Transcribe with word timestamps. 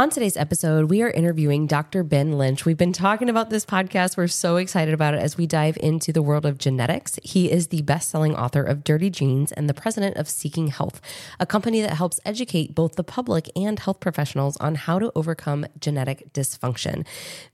On 0.00 0.08
today's 0.08 0.38
episode, 0.38 0.88
we 0.88 1.02
are 1.02 1.10
interviewing 1.10 1.66
Dr. 1.66 2.02
Ben 2.02 2.38
Lynch. 2.38 2.64
We've 2.64 2.78
been 2.78 2.90
talking 2.90 3.28
about 3.28 3.50
this 3.50 3.66
podcast. 3.66 4.16
We're 4.16 4.28
so 4.28 4.56
excited 4.56 4.94
about 4.94 5.12
it 5.12 5.20
as 5.20 5.36
we 5.36 5.46
dive 5.46 5.76
into 5.78 6.10
the 6.10 6.22
world 6.22 6.46
of 6.46 6.56
genetics. 6.56 7.18
He 7.22 7.50
is 7.50 7.66
the 7.66 7.82
best 7.82 8.08
selling 8.08 8.34
author 8.34 8.62
of 8.62 8.82
Dirty 8.82 9.10
Genes 9.10 9.52
and 9.52 9.68
the 9.68 9.74
president 9.74 10.16
of 10.16 10.26
Seeking 10.26 10.68
Health, 10.68 11.02
a 11.38 11.44
company 11.44 11.82
that 11.82 11.98
helps 11.98 12.18
educate 12.24 12.74
both 12.74 12.96
the 12.96 13.04
public 13.04 13.50
and 13.54 13.78
health 13.78 14.00
professionals 14.00 14.56
on 14.56 14.74
how 14.74 14.98
to 14.98 15.12
overcome 15.14 15.66
genetic 15.78 16.32
dysfunction. 16.32 17.06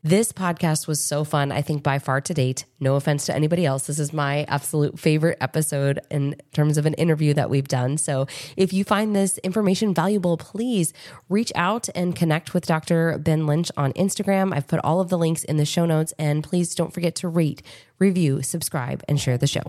This 0.05 0.31
podcast 0.31 0.87
was 0.87 1.03
so 1.03 1.25
fun, 1.25 1.51
I 1.51 1.63
think, 1.63 1.83
by 1.83 1.99
far 1.99 2.21
to 2.21 2.33
date. 2.33 2.65
No 2.79 2.95
offense 2.95 3.27
to 3.27 3.35
anybody 3.35 3.67
else. 3.67 3.89
This 3.89 3.99
is 3.99 4.13
my 4.13 4.45
absolute 4.45 5.01
favorite 5.01 5.39
episode 5.41 5.99
in 6.13 6.37
terms 6.53 6.79
of 6.79 6.87
an 6.87 6.95
interview 6.95 7.35
that 7.35 7.51
we've 7.51 7.67
done. 7.67 7.99
So 7.99 8.29
if 8.57 8.73
you 8.73 8.85
find 8.85 9.17
this 9.17 9.39
information 9.39 9.93
valuable, 9.93 10.37
please 10.37 10.93
reach 11.29 11.51
out 11.57 11.89
and 11.97 12.15
connect 12.15 12.36
connect 12.37 12.53
with 12.53 12.67
Dr. 12.67 13.17
Ben 13.17 13.47
Lynch 13.47 13.73
on 13.79 13.95
Instagram. 13.95 14.55
I've 14.55 14.67
put 14.67 14.79
all 14.85 15.01
of 15.01 15.09
the 15.09 15.17
links 15.17 15.43
in 15.43 15.57
the 15.57 15.65
show 15.65 15.87
notes. 15.87 16.13
And 16.19 16.45
please 16.45 16.75
don't 16.75 16.93
forget 16.93 17.15
to 17.17 17.29
rate, 17.29 17.63
review, 17.99 18.43
subscribe, 18.43 19.03
and 19.09 19.19
share 19.19 19.39
the 19.39 19.47
show. 19.47 19.63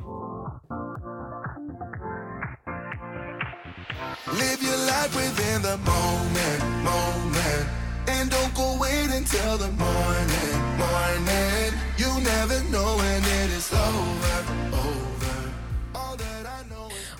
Live 4.33 4.61
your 4.61 4.77
life 4.91 5.15
within 5.15 5.61
the 5.61 5.77
moment, 5.77 6.61
moment. 6.83 7.69
And 8.09 8.29
don't 8.29 8.53
go 8.53 8.77
wait 8.81 9.11
until 9.11 9.57
the 9.57 9.71
morning, 9.71 10.57
morning. 10.83 11.71
You 11.97 12.11
never 12.19 12.61
know 12.69 12.97
when 12.97 13.23
it 13.23 13.49
is 13.51 13.71
over, 13.71 14.75
over. 14.75 15.06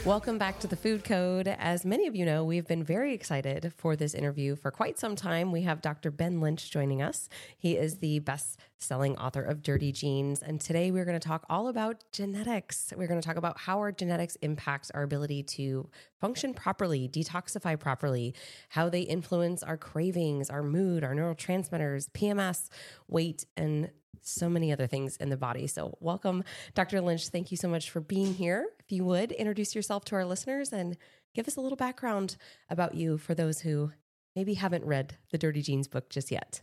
Welcome 0.08 0.38
back 0.38 0.58
to 0.60 0.68
the 0.68 0.78
Food 0.78 1.04
Code. 1.04 1.50
As 1.50 1.84
many 1.84 2.08
of 2.08 2.16
you 2.16 2.24
know, 2.24 2.46
we've 2.46 2.66
been 2.66 2.82
very 2.82 3.14
excited 3.14 3.74
for 3.76 3.98
this 3.98 4.14
interview 4.14 4.56
for 4.56 4.72
quite 4.72 4.98
some 4.98 5.18
time. 5.18 5.52
We 5.52 5.64
have 5.64 5.82
Dr. 5.82 6.12
Ben 6.12 6.40
Lynch 6.40 6.72
joining 6.72 7.02
us. 7.02 7.28
He 7.58 7.76
is 7.76 7.98
the 7.98 8.20
best 8.20 8.58
selling 8.78 9.18
author 9.18 9.42
of 9.44 9.62
Dirty 9.62 9.92
Genes. 9.92 10.42
And 10.42 10.62
today 10.62 10.92
we're 10.92 11.04
going 11.04 11.20
to 11.20 11.28
talk 11.28 11.46
all 11.50 11.68
about 11.68 12.06
genetics. 12.14 12.94
We're 12.96 13.08
going 13.08 13.20
to 13.20 13.28
talk 13.28 13.36
about 13.36 13.60
how 13.60 13.80
our 13.80 13.92
genetics 13.92 14.38
impacts 14.38 14.92
our 14.92 15.04
ability 15.04 15.44
to 15.44 15.90
function 16.22 16.54
properly, 16.54 17.10
detoxify 17.10 17.78
properly, 17.78 18.34
how 18.70 18.88
they 18.88 19.02
influence 19.02 19.62
our 19.62 19.76
cravings, 19.76 20.50
our 20.50 20.64
mood, 20.64 21.04
our 21.04 21.16
neurotransmitters, 21.16 22.10
PMS, 22.12 22.70
weight, 23.10 23.46
and 23.58 23.92
so 24.22 24.50
many 24.50 24.72
other 24.72 24.88
things 24.88 25.18
in 25.18 25.30
the 25.30 25.38
body. 25.38 25.68
So, 25.68 25.98
welcome, 26.00 26.44
Dr. 26.76 27.02
Lynch. 27.02 27.30
Thank 27.30 27.52
you 27.52 27.58
so 27.58 27.68
much 27.68 27.90
for 27.90 28.00
being 28.00 28.34
here. 28.34 28.68
If 28.80 28.92
you 28.92 29.04
would 29.06 29.32
introduce 29.32 29.76
yourself 29.76 30.06
to 30.06 30.16
our 30.16 30.26
listeners 30.26 30.72
and 30.72 30.98
give 31.34 31.48
us 31.48 31.56
a 31.56 31.62
little 31.62 31.76
background 31.76 32.38
about 32.70 32.96
you 32.96 33.18
for 33.18 33.34
those 33.34 33.60
who 33.60 33.92
maybe 34.36 34.56
haven't 34.56 34.86
read 34.86 35.18
the 35.32 35.38
Dirty 35.38 35.62
Genes 35.62 35.88
book 35.88 36.10
just 36.10 36.32
yet. 36.32 36.62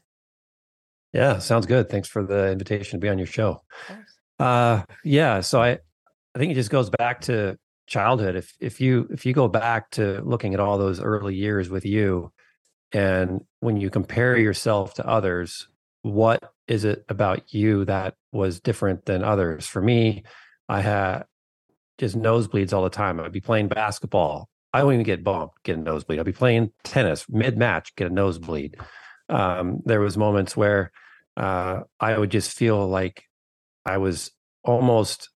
Yeah, 1.13 1.39
sounds 1.39 1.67
good. 1.67 1.89
Thanks 1.89 2.09
for 2.09 2.25
the 2.25 2.51
invitation 2.51 2.99
to 2.99 3.05
be 3.05 3.09
on 3.09 3.19
your 3.19 3.27
show. 3.27 3.63
Uh, 4.39 4.83
yeah, 5.05 5.41
so 5.41 5.63
I, 5.63 5.79
I 6.35 6.39
think 6.39 6.51
it 6.51 6.57
just 6.57 6.71
goes 6.71 6.91
back 6.91 7.21
to 7.23 7.57
childhood. 7.87 8.35
If 8.35 8.55
if 8.61 8.81
you 8.81 9.07
if 9.11 9.25
you 9.25 9.33
go 9.33 9.47
back 9.47 9.91
to 9.93 10.21
looking 10.23 10.55
at 10.55 10.61
all 10.61 10.77
those 10.77 11.01
early 11.01 11.37
years 11.37 11.71
with 11.71 11.85
you, 11.85 12.33
and 12.93 13.45
when 13.61 13.77
you 13.77 13.91
compare 13.91 14.37
yourself 14.37 14.95
to 14.95 15.07
others, 15.07 15.69
what 16.05 16.53
is 16.69 16.85
it 16.85 17.03
about 17.09 17.55
you 17.55 17.87
that 17.87 18.15
was 18.31 18.61
different 18.61 19.07
than 19.07 19.25
others? 19.25 19.67
For 19.67 19.81
me, 19.81 20.23
I 20.69 20.83
had 20.83 21.25
just 21.97 22.15
nosebleeds 22.15 22.75
all 22.75 22.85
the 22.85 22.91
time. 22.91 23.19
I'd 23.19 23.33
be 23.33 23.41
playing 23.41 23.69
basketball. 23.69 24.51
I 24.75 24.81
don't 24.81 24.93
even 24.93 25.05
get 25.05 25.25
bumped, 25.25 25.63
get 25.63 25.79
a 25.79 25.81
nosebleed. 25.81 26.21
I'd 26.21 26.27
be 26.27 26.33
playing 26.33 26.73
tennis 26.83 27.25
mid 27.31 27.57
match, 27.57 27.97
get 27.97 28.11
a 28.11 28.15
nosebleed. 28.15 28.77
Um, 29.31 29.81
there 29.87 30.01
was 30.01 30.19
moments 30.19 30.55
where 30.55 30.93
uh, 31.39 31.81
I 31.99 32.19
would 32.19 32.31
just 32.31 32.55
feel 32.55 32.87
like 32.87 33.25
I 33.87 33.97
was 33.97 34.31
almost 34.63 35.31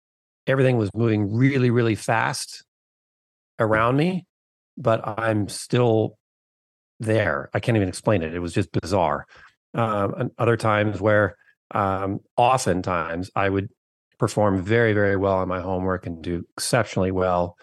everything 0.48 0.78
was 0.78 0.90
moving 0.96 1.32
really, 1.32 1.70
really 1.70 1.96
fast 1.96 2.64
around 3.60 3.98
me, 3.98 4.26
but 4.80 5.08
I'm 5.08 5.48
still 5.48 6.18
there. 7.00 7.52
I 7.54 7.60
can't 7.60 7.76
even 7.76 7.90
explain 7.90 8.24
it. 8.24 8.34
It 8.34 8.40
was 8.40 8.54
just 8.54 8.72
bizarre 8.72 9.28
um, 9.76 10.14
and 10.18 10.32
other 10.38 10.58
times 10.58 11.00
where 11.00 11.36
um, 11.72 12.20
oftentimes 12.38 13.30
I 13.36 13.50
would 13.50 13.70
perform 14.18 14.64
very, 14.64 14.94
very 14.94 15.18
well 15.18 15.36
on 15.36 15.48
my 15.48 15.60
homework 15.60 16.06
and 16.06 16.24
do 16.24 16.46
exceptionally 16.58 17.12
well, 17.12 17.58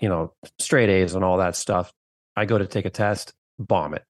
you 0.00 0.08
know, 0.08 0.32
straight 0.58 0.88
A's 0.88 1.14
and 1.14 1.24
all 1.24 1.38
that 1.38 1.54
stuff. 1.54 1.92
I 2.36 2.46
go 2.46 2.58
to 2.58 2.66
take 2.66 2.86
a 2.86 2.90
test, 2.90 3.34
bomb 3.58 3.94
it. 3.94 4.04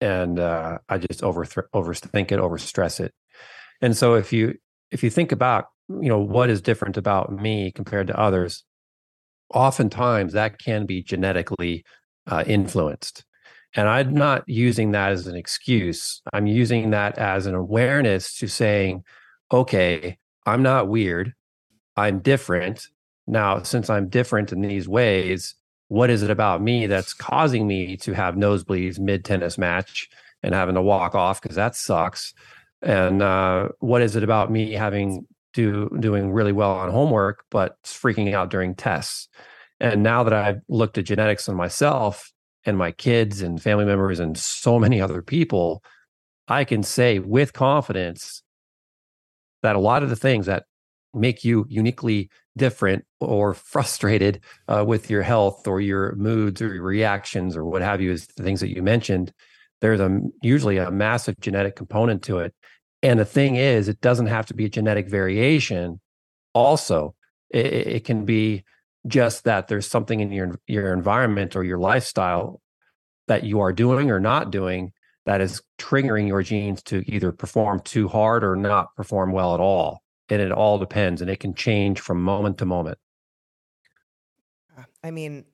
And 0.00 0.40
uh, 0.40 0.78
I 0.88 0.98
just 0.98 1.22
over 1.22 1.44
overthink 1.44 2.32
it, 2.32 2.40
overstress 2.40 2.98
it. 2.98 3.14
And 3.80 3.96
so 3.96 4.14
if 4.14 4.32
you 4.32 4.54
if 4.90 5.04
you 5.04 5.10
think 5.10 5.30
about 5.30 5.66
you 5.88 6.08
know 6.08 6.18
what 6.18 6.50
is 6.50 6.60
different 6.60 6.96
about 6.96 7.30
me 7.32 7.70
compared 7.70 8.08
to 8.08 8.18
others, 8.18 8.64
oftentimes 9.54 10.32
that 10.32 10.58
can 10.58 10.86
be 10.86 11.02
genetically 11.04 11.84
uh, 12.26 12.42
influenced. 12.46 13.24
And 13.74 13.88
I'm 13.88 14.12
not 14.12 14.46
using 14.46 14.92
that 14.92 15.12
as 15.12 15.26
an 15.26 15.36
excuse. 15.36 16.20
I'm 16.32 16.46
using 16.46 16.90
that 16.90 17.18
as 17.18 17.46
an 17.46 17.54
awareness 17.54 18.36
to 18.38 18.46
saying, 18.46 19.04
okay, 19.50 20.18
I'm 20.46 20.62
not 20.62 20.88
weird. 20.88 21.34
I'm 21.96 22.20
different. 22.20 22.88
Now, 23.26 23.62
since 23.62 23.88
I'm 23.88 24.08
different 24.08 24.52
in 24.52 24.60
these 24.60 24.88
ways, 24.88 25.54
what 25.88 26.10
is 26.10 26.22
it 26.22 26.30
about 26.30 26.62
me 26.62 26.86
that's 26.86 27.14
causing 27.14 27.66
me 27.66 27.96
to 27.98 28.12
have 28.12 28.34
nosebleeds 28.34 28.98
mid 28.98 29.24
tennis 29.24 29.58
match 29.58 30.08
and 30.42 30.54
having 30.54 30.74
to 30.74 30.82
walk 30.82 31.14
off 31.14 31.40
because 31.40 31.56
that 31.56 31.76
sucks? 31.76 32.34
And 32.82 33.22
uh, 33.22 33.68
what 33.78 34.02
is 34.02 34.16
it 34.16 34.24
about 34.24 34.50
me 34.50 34.72
having 34.72 35.26
do 35.52 35.90
doing 36.00 36.32
really 36.32 36.52
well 36.52 36.72
on 36.72 36.90
homework 36.90 37.44
but 37.50 37.80
freaking 37.84 38.34
out 38.34 38.50
during 38.50 38.74
tests? 38.74 39.28
And 39.80 40.02
now 40.02 40.22
that 40.22 40.32
I've 40.32 40.60
looked 40.68 40.98
at 40.98 41.04
genetics 41.04 41.48
on 41.48 41.56
myself, 41.56 42.31
and 42.64 42.78
my 42.78 42.92
kids 42.92 43.42
and 43.42 43.62
family 43.62 43.84
members 43.84 44.20
and 44.20 44.36
so 44.36 44.78
many 44.78 45.00
other 45.00 45.22
people, 45.22 45.82
I 46.48 46.64
can 46.64 46.82
say 46.82 47.18
with 47.18 47.52
confidence 47.52 48.42
that 49.62 49.76
a 49.76 49.80
lot 49.80 50.02
of 50.02 50.10
the 50.10 50.16
things 50.16 50.46
that 50.46 50.64
make 51.14 51.44
you 51.44 51.66
uniquely 51.68 52.30
different 52.56 53.04
or 53.20 53.54
frustrated 53.72 54.40
uh, 54.68 54.84
with 54.86 55.10
your 55.10 55.22
health 55.22 55.66
or 55.66 55.80
your 55.80 56.14
moods 56.16 56.62
or 56.62 56.74
your 56.74 56.84
reactions 56.84 57.56
or 57.56 57.64
what 57.64 57.82
have 57.82 58.00
you 58.00 58.10
is 58.10 58.26
the 58.28 58.42
things 58.42 58.60
that 58.60 58.74
you 58.74 58.82
mentioned 58.82 59.32
there's 59.82 60.00
a 60.00 60.20
usually 60.42 60.78
a 60.78 60.90
massive 60.90 61.38
genetic 61.40 61.76
component 61.76 62.22
to 62.22 62.38
it. 62.38 62.54
And 63.02 63.18
the 63.18 63.24
thing 63.24 63.56
is 63.56 63.88
it 63.88 64.00
doesn't 64.00 64.28
have 64.28 64.46
to 64.46 64.54
be 64.54 64.64
a 64.64 64.70
genetic 64.70 65.08
variation. 65.08 66.00
Also 66.54 67.14
it, 67.50 67.66
it 67.66 68.04
can 68.04 68.24
be 68.24 68.64
just 69.06 69.44
that 69.44 69.68
there's 69.68 69.86
something 69.86 70.20
in 70.20 70.30
your 70.30 70.60
your 70.66 70.92
environment 70.92 71.56
or 71.56 71.64
your 71.64 71.78
lifestyle 71.78 72.60
that 73.28 73.44
you 73.44 73.60
are 73.60 73.72
doing 73.72 74.10
or 74.10 74.20
not 74.20 74.50
doing 74.50 74.92
that 75.26 75.40
is 75.40 75.62
triggering 75.78 76.26
your 76.26 76.42
genes 76.42 76.82
to 76.82 77.02
either 77.06 77.32
perform 77.32 77.80
too 77.80 78.08
hard 78.08 78.42
or 78.42 78.56
not 78.56 78.94
perform 78.96 79.32
well 79.32 79.54
at 79.54 79.60
all. 79.60 80.02
And 80.28 80.40
it 80.40 80.50
all 80.50 80.78
depends 80.78 81.20
and 81.20 81.30
it 81.30 81.40
can 81.40 81.54
change 81.54 82.00
from 82.00 82.22
moment 82.22 82.58
to 82.58 82.66
moment. 82.66 82.98
Ah, 84.76 84.86
I 85.04 85.10
mean 85.10 85.44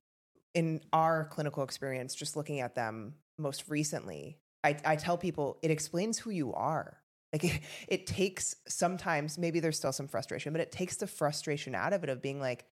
in 0.55 0.81
our 0.93 1.27
clinical 1.27 1.63
experience 1.63 2.15
just 2.15 2.37
looking 2.37 2.61
at 2.61 2.75
them 2.75 3.15
most 3.37 3.69
recently 3.69 4.39
i, 4.65 4.77
I 4.85 4.97
tell 4.97 5.19
people 5.19 5.59
it 5.63 5.71
explains 5.71 6.19
who 6.19 6.31
you 6.31 6.55
are. 6.55 6.99
Like 7.33 7.45
it, 7.45 7.61
it 7.89 8.07
takes 8.07 8.55
sometimes 8.67 9.37
maybe 9.39 9.61
there's 9.61 9.77
still 9.77 9.93
some 9.93 10.09
frustration 10.09 10.53
but 10.53 10.61
it 10.61 10.73
takes 10.73 10.97
the 10.97 11.07
frustration 11.07 11.75
out 11.75 11.93
of 11.93 12.03
it 12.03 12.11
of 12.11 12.23
being 12.23 12.41
like 12.41 12.65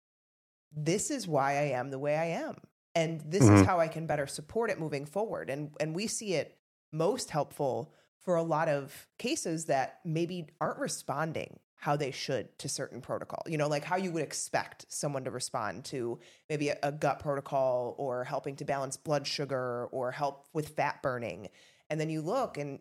this 0.74 1.10
is 1.10 1.26
why 1.26 1.52
I 1.52 1.70
am 1.78 1.90
the 1.90 1.98
way 1.98 2.16
I 2.16 2.26
am. 2.26 2.56
And 2.94 3.20
this 3.20 3.44
mm-hmm. 3.44 3.56
is 3.56 3.66
how 3.66 3.78
I 3.78 3.88
can 3.88 4.06
better 4.06 4.26
support 4.26 4.70
it 4.70 4.80
moving 4.80 5.04
forward. 5.04 5.50
And 5.50 5.70
and 5.80 5.94
we 5.94 6.06
see 6.06 6.34
it 6.34 6.56
most 6.92 7.30
helpful 7.30 7.92
for 8.18 8.36
a 8.36 8.42
lot 8.42 8.68
of 8.68 9.06
cases 9.18 9.66
that 9.66 10.00
maybe 10.04 10.46
aren't 10.60 10.78
responding 10.78 11.60
how 11.76 11.94
they 11.94 12.10
should 12.10 12.58
to 12.58 12.68
certain 12.68 13.00
protocol. 13.00 13.42
You 13.46 13.58
know, 13.58 13.68
like 13.68 13.84
how 13.84 13.96
you 13.96 14.10
would 14.12 14.22
expect 14.22 14.86
someone 14.88 15.24
to 15.24 15.30
respond 15.30 15.84
to 15.86 16.18
maybe 16.48 16.70
a, 16.70 16.78
a 16.82 16.90
gut 16.90 17.20
protocol 17.20 17.94
or 17.98 18.24
helping 18.24 18.56
to 18.56 18.64
balance 18.64 18.96
blood 18.96 19.26
sugar 19.26 19.86
or 19.92 20.10
help 20.10 20.46
with 20.52 20.70
fat 20.70 21.02
burning. 21.02 21.48
And 21.90 22.00
then 22.00 22.10
you 22.10 22.22
look 22.22 22.56
and 22.56 22.80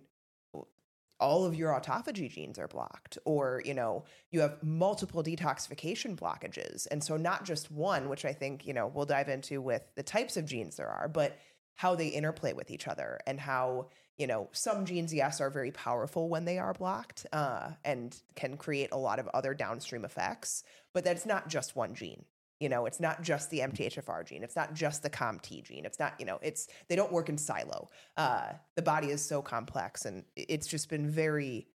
all 1.20 1.46
of 1.46 1.56
your 1.56 1.72
autophagy 1.72 2.30
genes 2.30 2.60
are 2.60 2.68
blocked 2.68 3.18
or 3.26 3.62
you 3.66 3.74
know 3.74 4.04
you 4.32 4.42
have 4.42 4.62
multiple 4.62 5.24
detoxification 5.24 6.18
blockages. 6.18 6.88
And 6.92 7.04
so 7.04 7.18
not 7.18 7.46
just 7.46 7.72
one 7.72 8.10
which 8.10 8.26
i 8.26 8.34
think 8.34 8.66
you 8.66 8.74
know 8.74 8.88
we'll 8.88 9.06
dive 9.06 9.30
into 9.30 9.62
with 9.62 9.84
the 9.96 10.04
types 10.04 10.38
of 10.38 10.46
genes 10.46 10.76
there 10.76 10.90
are 10.90 11.08
but 11.08 11.38
how 11.76 11.96
they 11.96 12.08
interplay 12.08 12.54
with 12.54 12.72
each 12.72 12.88
other 12.88 13.20
and 13.28 13.40
how 13.40 13.88
you 14.18 14.28
know 14.28 14.50
some 14.52 14.86
genes 14.86 15.14
yes 15.14 15.42
are 15.42 15.50
very 15.50 15.72
powerful 15.72 16.30
when 16.30 16.46
they 16.46 16.58
are 16.58 16.74
blocked 16.74 17.26
uh, 17.34 17.70
and 17.84 18.18
can 18.36 18.58
create 18.58 18.90
a 18.92 18.98
lot 18.98 19.20
of 19.20 19.28
other 19.30 19.54
downstream 19.54 20.06
effects 20.06 20.64
but 20.94 21.04
that's 21.04 21.26
not 21.26 21.50
just 21.50 21.76
one 21.76 21.94
gene 21.94 22.26
You 22.60 22.70
know, 22.70 22.86
it's 22.86 23.02
not 23.02 23.22
just 23.22 23.50
the 23.50 23.60
MTHFR 23.60 24.26
gene. 24.26 24.44
It's 24.44 24.56
not 24.56 24.74
just 24.74 25.04
the 25.04 25.10
COMT 25.10 25.64
gene. 25.64 25.86
It's 25.86 26.00
not, 26.00 26.14
you 26.20 26.26
know, 26.26 26.40
it's 26.42 26.68
they 26.88 26.96
don't 26.96 27.12
work 27.12 27.28
in 27.28 27.38
silo. 27.38 27.90
Uh, 28.16 28.54
the 28.76 28.82
body 28.82 29.10
is 29.10 29.24
so 29.24 29.42
complex, 29.42 30.06
and 30.06 30.24
it's 30.36 30.68
just 30.68 30.90
been 30.90 31.10
very 31.10 31.68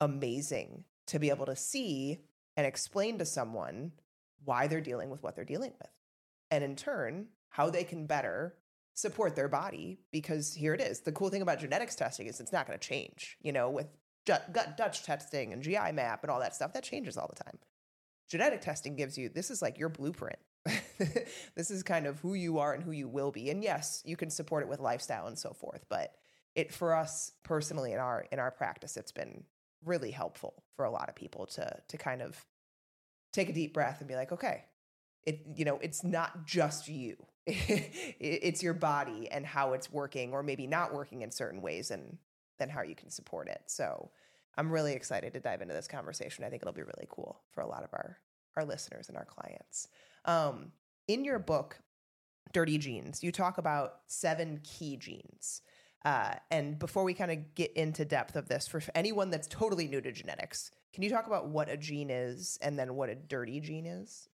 amazing 0.00 0.84
to 1.08 1.18
be 1.18 1.30
able 1.30 1.46
to 1.46 1.56
see 1.56 2.18
and 2.56 2.66
explain 2.66 3.18
to 3.18 3.24
someone 3.24 3.92
why 4.44 4.68
they're 4.68 4.80
dealing 4.80 5.10
with 5.10 5.22
what 5.22 5.34
they're 5.34 5.44
dealing 5.44 5.72
with, 5.80 5.90
and 6.52 6.62
in 6.62 6.76
turn, 6.76 7.26
how 7.48 7.68
they 7.68 7.82
can 7.82 8.06
better 8.06 8.54
support 8.94 9.34
their 9.34 9.48
body. 9.48 9.98
Because 10.12 10.54
here 10.54 10.72
it 10.72 10.80
is. 10.80 11.00
The 11.00 11.12
cool 11.12 11.30
thing 11.30 11.42
about 11.42 11.58
genetics 11.58 11.96
testing 11.96 12.28
is 12.28 12.38
it's 12.38 12.52
not 12.52 12.66
going 12.66 12.78
to 12.78 12.88
change. 12.88 13.38
You 13.42 13.50
know, 13.52 13.70
with 13.70 13.88
gut 14.24 14.76
Dutch 14.76 15.02
testing 15.02 15.52
and 15.52 15.62
GI 15.62 15.92
map 15.94 16.22
and 16.22 16.30
all 16.30 16.38
that 16.38 16.54
stuff, 16.54 16.74
that 16.74 16.84
changes 16.84 17.16
all 17.16 17.28
the 17.28 17.42
time 17.42 17.58
genetic 18.28 18.60
testing 18.60 18.96
gives 18.96 19.16
you 19.16 19.28
this 19.28 19.50
is 19.50 19.62
like 19.62 19.78
your 19.78 19.88
blueprint. 19.88 20.38
this 21.56 21.70
is 21.70 21.82
kind 21.82 22.06
of 22.06 22.20
who 22.20 22.34
you 22.34 22.58
are 22.58 22.74
and 22.74 22.82
who 22.82 22.92
you 22.92 23.08
will 23.08 23.30
be. 23.30 23.50
And 23.50 23.62
yes, 23.62 24.02
you 24.04 24.16
can 24.16 24.30
support 24.30 24.62
it 24.62 24.68
with 24.68 24.80
lifestyle 24.80 25.26
and 25.26 25.38
so 25.38 25.52
forth, 25.52 25.84
but 25.88 26.14
it 26.54 26.72
for 26.72 26.94
us 26.94 27.32
personally 27.42 27.92
in 27.92 27.98
our 27.98 28.26
in 28.32 28.38
our 28.38 28.50
practice 28.50 28.96
it's 28.96 29.12
been 29.12 29.44
really 29.84 30.10
helpful 30.10 30.64
for 30.74 30.84
a 30.84 30.90
lot 30.90 31.08
of 31.08 31.14
people 31.14 31.46
to 31.46 31.76
to 31.88 31.96
kind 31.96 32.20
of 32.20 32.44
take 33.32 33.48
a 33.48 33.52
deep 33.52 33.74
breath 33.74 34.00
and 34.00 34.08
be 34.08 34.16
like, 34.16 34.32
okay, 34.32 34.64
it 35.24 35.40
you 35.56 35.64
know, 35.64 35.78
it's 35.82 36.02
not 36.04 36.46
just 36.46 36.88
you. 36.88 37.16
it's 37.46 38.62
your 38.62 38.74
body 38.74 39.26
and 39.30 39.46
how 39.46 39.72
it's 39.72 39.90
working 39.90 40.32
or 40.32 40.42
maybe 40.42 40.66
not 40.66 40.92
working 40.92 41.22
in 41.22 41.30
certain 41.30 41.62
ways 41.62 41.90
and 41.90 42.18
then 42.58 42.68
how 42.68 42.82
you 42.82 42.94
can 42.94 43.08
support 43.08 43.48
it. 43.48 43.62
So 43.66 44.10
I'm 44.58 44.70
really 44.70 44.92
excited 44.92 45.32
to 45.34 45.40
dive 45.40 45.62
into 45.62 45.72
this 45.72 45.86
conversation. 45.86 46.44
I 46.44 46.50
think 46.50 46.62
it'll 46.62 46.74
be 46.74 46.82
really 46.82 47.06
cool 47.08 47.40
for 47.52 47.62
a 47.62 47.66
lot 47.66 47.84
of 47.84 47.90
our 47.92 48.18
our 48.56 48.64
listeners 48.64 49.08
and 49.08 49.16
our 49.16 49.24
clients. 49.24 49.86
Um, 50.24 50.72
in 51.06 51.24
your 51.24 51.38
book, 51.38 51.78
Dirty 52.52 52.76
Genes, 52.76 53.22
you 53.22 53.30
talk 53.30 53.58
about 53.58 54.00
seven 54.08 54.60
key 54.64 54.96
genes. 54.96 55.62
Uh, 56.04 56.34
and 56.50 56.78
before 56.78 57.04
we 57.04 57.14
kind 57.14 57.30
of 57.30 57.54
get 57.54 57.72
into 57.74 58.04
depth 58.04 58.34
of 58.34 58.48
this, 58.48 58.66
for 58.66 58.82
anyone 58.96 59.30
that's 59.30 59.46
totally 59.46 59.86
new 59.86 60.00
to 60.00 60.10
genetics, 60.10 60.72
can 60.92 61.04
you 61.04 61.10
talk 61.10 61.28
about 61.28 61.48
what 61.48 61.68
a 61.68 61.76
gene 61.76 62.10
is 62.10 62.58
and 62.60 62.76
then 62.76 62.94
what 62.94 63.08
a 63.08 63.14
dirty 63.14 63.60
gene 63.60 63.86
is? 63.86 64.28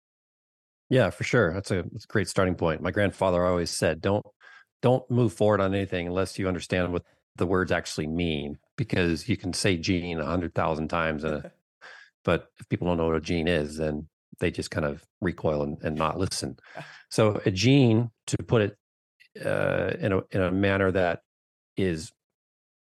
Yeah, 0.89 1.11
for 1.11 1.25
sure. 1.25 1.53
That's 1.53 1.71
a, 1.71 1.83
that's 1.91 2.05
a 2.05 2.09
great 2.09 2.29
starting 2.29 2.55
point. 2.55 2.81
My 2.81 2.91
grandfather 2.91 3.45
always 3.45 3.71
said, 3.71 4.01
"Don't 4.01 4.25
don't 4.83 5.09
move 5.11 5.33
forward 5.33 5.61
on 5.61 5.75
anything 5.75 6.07
unless 6.07 6.39
you 6.39 6.47
understand 6.47 6.93
what 6.93 7.05
the 7.37 7.47
words 7.47 7.73
actually 7.73 8.07
mean 8.07 8.59
because 8.77 9.29
you 9.29 9.37
can 9.37 9.53
say 9.53 9.77
gene 9.77 10.21
a 10.21 10.25
hundred 10.25 10.55
thousand 10.55 10.89
times, 10.89 11.25
uh, 11.25 11.49
but 12.25 12.49
if 12.59 12.69
people 12.69 12.87
don't 12.87 12.97
know 12.97 13.07
what 13.07 13.17
a 13.17 13.21
gene 13.21 13.49
is, 13.49 13.77
then 13.77 14.09
they 14.39 14.51
just 14.51 14.71
kind 14.71 14.87
of 14.87 15.05
recoil 15.21 15.63
and, 15.63 15.79
and 15.83 15.97
not 15.97 16.19
listen. 16.19 16.59
So 17.11 17.41
a 17.47 17.51
gene, 17.51 18.11
to 18.29 18.37
put 18.39 18.63
it 18.63 18.77
uh, 19.45 19.93
in 19.99 20.13
a 20.13 20.21
in 20.31 20.41
a 20.43 20.51
manner 20.51 20.91
that 20.91 21.23
is 21.77 22.13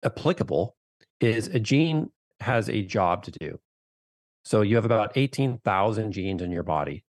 applicable, 0.03 0.75
is 1.19 1.47
a 1.47 1.59
gene 1.59 2.11
has 2.39 2.69
a 2.69 2.83
job 2.83 3.23
to 3.23 3.31
do. 3.31 3.59
So 4.45 4.61
you 4.61 4.75
have 4.75 4.85
about 4.85 5.17
eighteen 5.17 5.59
thousand 5.63 6.11
genes 6.11 6.41
in 6.41 6.51
your 6.51 6.63
body, 6.63 7.03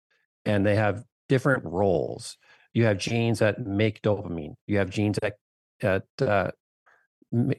and 0.45 0.65
they 0.65 0.77
have 0.77 1.05
different 1.29 1.65
roles. 1.65 2.39
You 2.73 2.85
have 2.85 2.99
genes 2.99 3.39
that 3.41 3.67
make 3.67 4.03
dopamine. 4.03 4.55
You 4.67 4.79
have 4.79 4.91
genes 4.91 5.19
that 5.23 5.35
that 5.81 6.05
uh, 6.21 6.51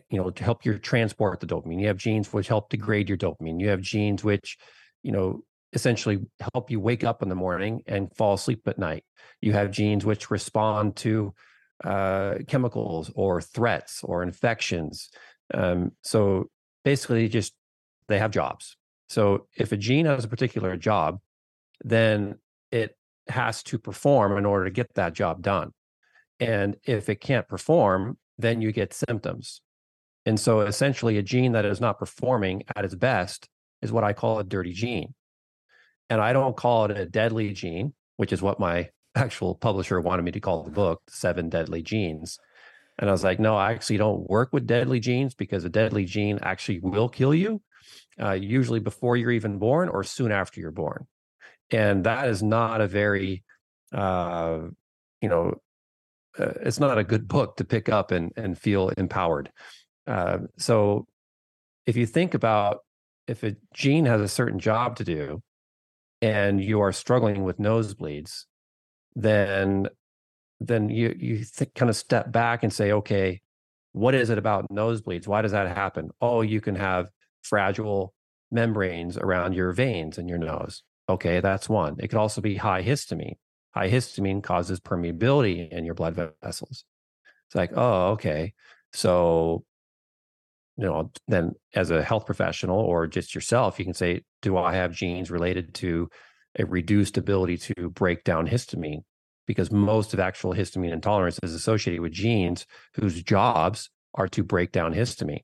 you 0.10 0.18
know 0.18 0.30
to 0.30 0.44
help 0.44 0.66
you 0.66 0.78
transport 0.78 1.40
the 1.40 1.48
dopamine. 1.48 1.80
You 1.80 1.88
have 1.88 1.98
genes 1.98 2.32
which 2.34 2.48
help 2.48 2.70
degrade 2.70 3.10
your 3.10 3.18
dopamine. 3.18 3.60
You 3.60 3.70
have 3.70 3.82
genes 3.82 4.24
which 4.24 4.58
you 5.04 5.12
know 5.12 5.44
essentially 5.74 6.26
help 6.54 6.72
you 6.72 6.80
wake 6.80 7.04
up 7.04 7.22
in 7.22 7.30
the 7.30 7.36
morning 7.36 7.84
and 7.88 8.14
fall 8.16 8.34
asleep 8.34 8.68
at 8.68 8.80
night. 8.80 9.04
You 9.42 9.54
have 9.54 9.72
genes 9.72 10.06
which 10.06 10.32
respond 10.32 10.96
to 10.98 11.34
uh, 11.84 12.36
chemicals 12.48 13.12
or 13.16 13.42
threats 13.42 14.02
or 14.04 14.24
infections. 14.24 15.10
Um, 15.54 15.92
so 16.02 16.50
basically 16.84 17.28
just 17.28 17.54
they 18.08 18.20
have 18.20 18.32
jobs. 18.32 18.76
So 19.10 19.48
if 19.56 19.72
a 19.72 19.78
gene 19.78 20.06
has 20.06 20.26
a 20.26 20.30
particular 20.30 20.76
job 20.78 21.20
then 21.84 22.36
it 22.72 22.98
has 23.28 23.62
to 23.62 23.78
perform 23.78 24.38
in 24.38 24.46
order 24.46 24.66
to 24.66 24.72
get 24.72 24.94
that 24.96 25.14
job 25.14 25.42
done. 25.42 25.72
And 26.40 26.78
if 26.84 27.10
it 27.10 27.22
can't 27.22 27.48
perform 27.48 28.18
then 28.40 28.62
you 28.62 28.72
get 28.72 28.94
symptoms. 28.94 29.62
And 30.28 30.38
so 30.38 30.60
essentially, 30.60 31.18
a 31.18 31.24
gene 31.24 31.54
that 31.54 31.64
is 31.64 31.80
not 31.80 32.00
performing 32.00 32.64
at 32.76 32.84
its 32.84 32.96
best 32.96 33.48
is 33.82 33.94
what 33.94 34.04
I 34.04 34.12
call 34.12 34.40
a 34.40 34.44
dirty 34.44 34.74
gene. 34.74 35.14
And 36.10 36.20
I 36.20 36.34
don't 36.34 36.58
call 36.58 36.84
it 36.84 36.98
a 36.98 37.06
deadly 37.06 37.54
gene, 37.54 37.94
which 38.18 38.34
is 38.34 38.42
what 38.42 38.60
my 38.60 38.90
actual 39.16 39.56
publisher 39.56 40.02
wanted 40.02 40.24
me 40.24 40.32
to 40.32 40.42
call 40.42 40.64
the 40.64 40.70
book, 40.70 41.02
Seven 41.08 41.48
Deadly 41.48 41.82
Genes. 41.82 42.40
And 43.00 43.10
I 43.10 43.14
was 43.14 43.24
like, 43.24 43.40
no, 43.40 43.56
I 43.56 43.72
actually 43.72 44.00
don't 44.00 44.30
work 44.30 44.50
with 44.52 44.68
deadly 44.68 45.00
genes 45.00 45.34
because 45.34 45.64
a 45.64 45.70
deadly 45.70 46.04
gene 46.04 46.40
actually 46.42 46.82
will 46.82 47.08
kill 47.08 47.34
you, 47.34 47.62
uh, 48.22 48.34
usually 48.34 48.82
before 48.82 49.16
you're 49.16 49.32
even 49.32 49.60
born 49.60 49.88
or 49.88 50.04
soon 50.04 50.34
after 50.34 50.60
you're 50.60 50.72
born. 50.72 51.08
And 51.72 52.04
that 52.04 52.28
is 52.28 52.44
not 52.44 52.82
a 52.82 52.88
very, 52.88 53.46
uh, 53.94 54.60
you 55.22 55.30
know, 55.30 55.62
uh, 56.38 56.52
it's 56.62 56.82
not 56.82 56.98
a 56.98 57.04
good 57.06 57.30
book 57.30 57.56
to 57.58 57.64
pick 57.64 57.88
up 57.88 58.12
and 58.12 58.32
and 58.36 58.58
feel 58.58 58.90
empowered. 58.90 59.52
Uh, 60.08 60.40
so 60.58 61.06
if 61.86 61.96
you 61.96 62.06
think 62.06 62.34
about 62.34 62.80
if 63.28 63.44
a 63.44 63.56
gene 63.74 64.06
has 64.06 64.22
a 64.22 64.28
certain 64.28 64.60
job 64.60 64.96
to 64.98 65.04
do 65.04 65.42
and 66.22 66.64
you 66.64 66.80
are 66.82 66.92
struggling 66.92 67.44
with 67.44 67.58
nosebleeds, 67.58 68.46
then 69.16 69.88
then 70.60 70.90
you 70.90 71.16
you 71.20 71.44
th- 71.44 71.74
kind 71.76 71.90
of 71.90 71.96
step 71.96 72.32
back 72.32 72.64
and 72.64 72.74
say, 72.74 72.92
okay, 72.92 73.42
what 73.92 74.16
is 74.16 74.30
it 74.30 74.38
about 74.38 74.70
nosebleeds? 74.72 75.28
Why 75.28 75.42
does 75.42 75.52
that 75.52 75.76
happen? 75.76 76.10
Oh, 76.22 76.42
you 76.42 76.62
can 76.62 76.76
have 76.76 77.10
fragile 77.44 78.14
membranes 78.52 79.18
around 79.18 79.54
your 79.54 79.74
veins 79.74 80.18
in 80.18 80.28
your 80.28 80.38
nose. 80.38 80.84
Okay, 81.10 81.42
that's 81.42 81.70
one. 81.70 81.96
It 82.00 82.08
could 82.08 82.20
also 82.20 82.42
be 82.42 82.56
high 82.56 82.84
histamine 82.84 83.36
high 83.78 83.92
histamine 83.92 84.42
causes 84.42 84.80
permeability 84.80 85.70
in 85.70 85.86
your 85.86 85.94
blood 85.94 86.32
vessels. 86.42 86.84
It's 87.48 87.56
like, 87.56 87.72
oh, 87.76 88.12
okay. 88.14 88.54
So, 88.92 89.66
you 90.78 90.86
know, 90.86 91.12
then 91.28 91.54
as 91.74 91.90
a 91.90 92.04
health 92.04 92.26
professional 92.26 92.80
or 92.80 93.08
just 93.08 93.34
yourself, 93.34 93.80
you 93.80 93.86
can 93.86 93.94
say, 93.94 94.22
do 94.42 94.58
I 94.58 94.76
have 94.76 94.94
genes 94.94 95.32
related 95.32 95.74
to 95.76 96.10
a 96.58 96.66
reduced 96.66 97.18
ability 97.18 97.58
to 97.58 97.90
break 97.90 98.24
down 98.24 98.48
histamine? 98.48 99.02
Because 99.48 99.72
most 99.72 100.14
of 100.14 100.20
actual 100.20 100.54
histamine 100.54 100.94
intolerance 100.94 101.40
is 101.42 101.54
associated 101.54 102.02
with 102.02 102.12
genes 102.12 102.66
whose 102.94 103.24
jobs 103.24 103.90
are 104.14 104.28
to 104.28 104.44
break 104.44 104.72
down 104.72 104.94
histamine. 104.94 105.44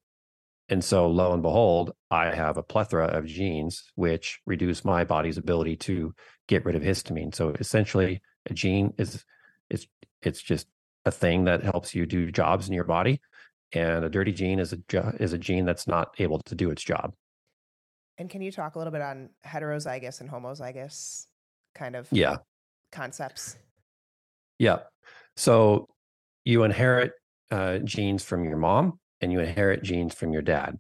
And 0.70 0.84
so, 0.84 1.08
lo 1.08 1.34
and 1.34 1.42
behold, 1.42 1.92
I 2.10 2.34
have 2.34 2.58
a 2.58 2.64
plethora 2.64 3.08
of 3.08 3.26
genes 3.26 3.84
which 3.96 4.40
reduce 4.46 4.86
my 4.86 5.04
body's 5.04 5.38
ability 5.38 5.76
to 5.78 6.14
get 6.48 6.64
rid 6.64 6.76
of 6.76 6.82
histamine. 6.82 7.36
So, 7.36 7.50
essentially, 7.60 8.22
a 8.46 8.54
gene 8.54 8.94
is 8.98 9.26
it's 9.70 9.88
it's 10.22 10.42
just 10.42 10.68
a 11.06 11.12
thing 11.12 11.46
that 11.46 11.64
helps 11.64 11.94
you 11.94 12.06
do 12.06 12.32
jobs 12.32 12.68
in 12.68 12.74
your 12.74 12.86
body, 12.86 13.20
and 13.74 14.06
a 14.06 14.10
dirty 14.10 14.32
gene 14.32 14.60
is 14.60 14.74
a 14.74 14.80
is 15.20 15.34
a 15.34 15.38
gene 15.38 15.66
that's 15.66 15.88
not 15.88 16.16
able 16.20 16.40
to 16.40 16.56
do 16.56 16.70
its 16.70 16.84
job. 16.84 17.14
And 18.18 18.30
can 18.30 18.42
you 18.42 18.52
talk 18.52 18.76
a 18.76 18.78
little 18.78 18.92
bit 18.92 19.02
on 19.02 19.30
heterozygous 19.46 20.22
and 20.22 20.30
homozygous 20.30 21.26
kind 21.76 21.96
of 21.96 22.08
yeah 22.12 22.38
concepts? 22.92 23.58
Yeah. 24.60 24.80
So 25.36 25.90
you 26.46 26.64
inherit 26.64 27.14
uh, 27.52 27.80
genes 27.80 28.24
from 28.24 28.46
your 28.46 28.58
mom 28.58 29.00
and 29.22 29.32
you 29.32 29.40
inherit 29.40 29.84
genes 29.84 30.14
from 30.14 30.34
your 30.34 30.42
dad. 30.42 30.78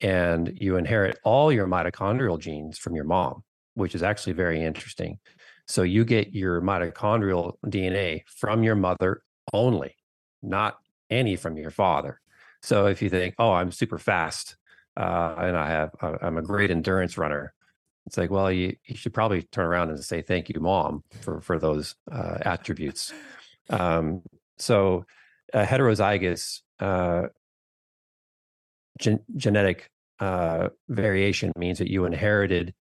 And 0.00 0.58
you 0.60 0.76
inherit 0.76 1.18
all 1.24 1.50
your 1.50 1.66
mitochondrial 1.66 2.38
genes 2.38 2.78
from 2.78 2.94
your 2.94 3.04
mom, 3.04 3.42
which 3.74 3.94
is 3.94 4.02
actually 4.02 4.34
very 4.34 4.62
interesting. 4.62 5.18
So 5.68 5.82
you 5.82 6.04
get 6.04 6.34
your 6.34 6.60
mitochondrial 6.60 7.54
DNA 7.64 8.22
from 8.26 8.62
your 8.62 8.74
mother 8.74 9.22
only, 9.52 9.96
not 10.42 10.76
any 11.10 11.36
from 11.36 11.56
your 11.56 11.70
father. 11.70 12.20
So 12.62 12.86
if 12.86 13.02
you 13.02 13.10
think, 13.10 13.34
oh, 13.38 13.52
I'm 13.52 13.70
super 13.70 13.98
fast 13.98 14.56
uh, 14.96 15.34
and 15.38 15.56
I 15.56 15.68
have, 15.68 15.90
I'm 16.00 16.38
a 16.38 16.42
great 16.42 16.70
endurance 16.70 17.18
runner, 17.18 17.52
it's 18.06 18.16
like, 18.16 18.30
well, 18.30 18.50
you, 18.52 18.76
you 18.84 18.96
should 18.96 19.12
probably 19.12 19.42
turn 19.42 19.66
around 19.66 19.90
and 19.90 20.02
say 20.02 20.22
thank 20.22 20.48
you, 20.48 20.60
mom, 20.60 21.02
for 21.20 21.40
for 21.40 21.58
those 21.58 21.96
uh, 22.10 22.38
attributes. 22.42 23.12
Um, 23.68 24.22
so, 24.58 25.04
heterozygous 25.52 26.60
uh, 26.78 27.26
gen- 28.98 29.24
genetic 29.34 29.90
uh, 30.20 30.68
variation 30.88 31.52
means 31.56 31.78
that 31.78 31.90
you 31.90 32.04
inherited 32.04 32.74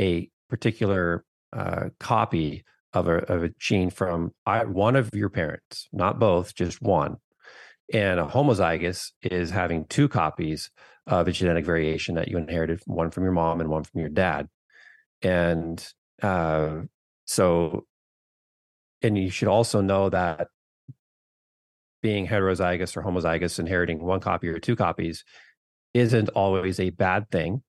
a 0.00 0.28
particular 0.48 1.24
uh, 1.52 1.90
copy 2.00 2.64
of 2.92 3.06
a, 3.08 3.18
of 3.32 3.44
a 3.44 3.50
gene 3.58 3.88
from 3.90 4.32
one 4.44 4.96
of 4.96 5.10
your 5.14 5.30
parents, 5.30 5.88
not 5.92 6.18
both, 6.18 6.54
just 6.54 6.82
one. 6.82 7.16
And 7.92 8.18
a 8.18 8.24
homozygous 8.24 9.12
is 9.22 9.50
having 9.50 9.84
two 9.84 10.08
copies 10.08 10.70
of 11.06 11.28
a 11.28 11.32
genetic 11.32 11.66
variation 11.66 12.14
that 12.14 12.28
you 12.28 12.38
inherited, 12.38 12.80
one 12.86 13.10
from 13.10 13.24
your 13.24 13.32
mom 13.32 13.60
and 13.60 13.68
one 13.68 13.84
from 13.84 14.00
your 14.00 14.08
dad. 14.08 14.48
And 15.20 15.84
uh, 16.22 16.82
so 17.26 17.86
and 19.02 19.18
you 19.18 19.30
should 19.30 19.48
also 19.48 19.80
know 19.80 20.08
that 20.10 20.48
being 22.02 22.26
heterozygous 22.26 22.96
or 22.96 23.02
homozygous, 23.02 23.58
inheriting 23.58 24.02
one 24.02 24.20
copy 24.20 24.48
or 24.48 24.58
two 24.58 24.76
copies, 24.76 25.24
isn't 25.94 26.28
always 26.30 26.80
a 26.80 26.90
bad 26.90 27.30
thing. 27.30 27.62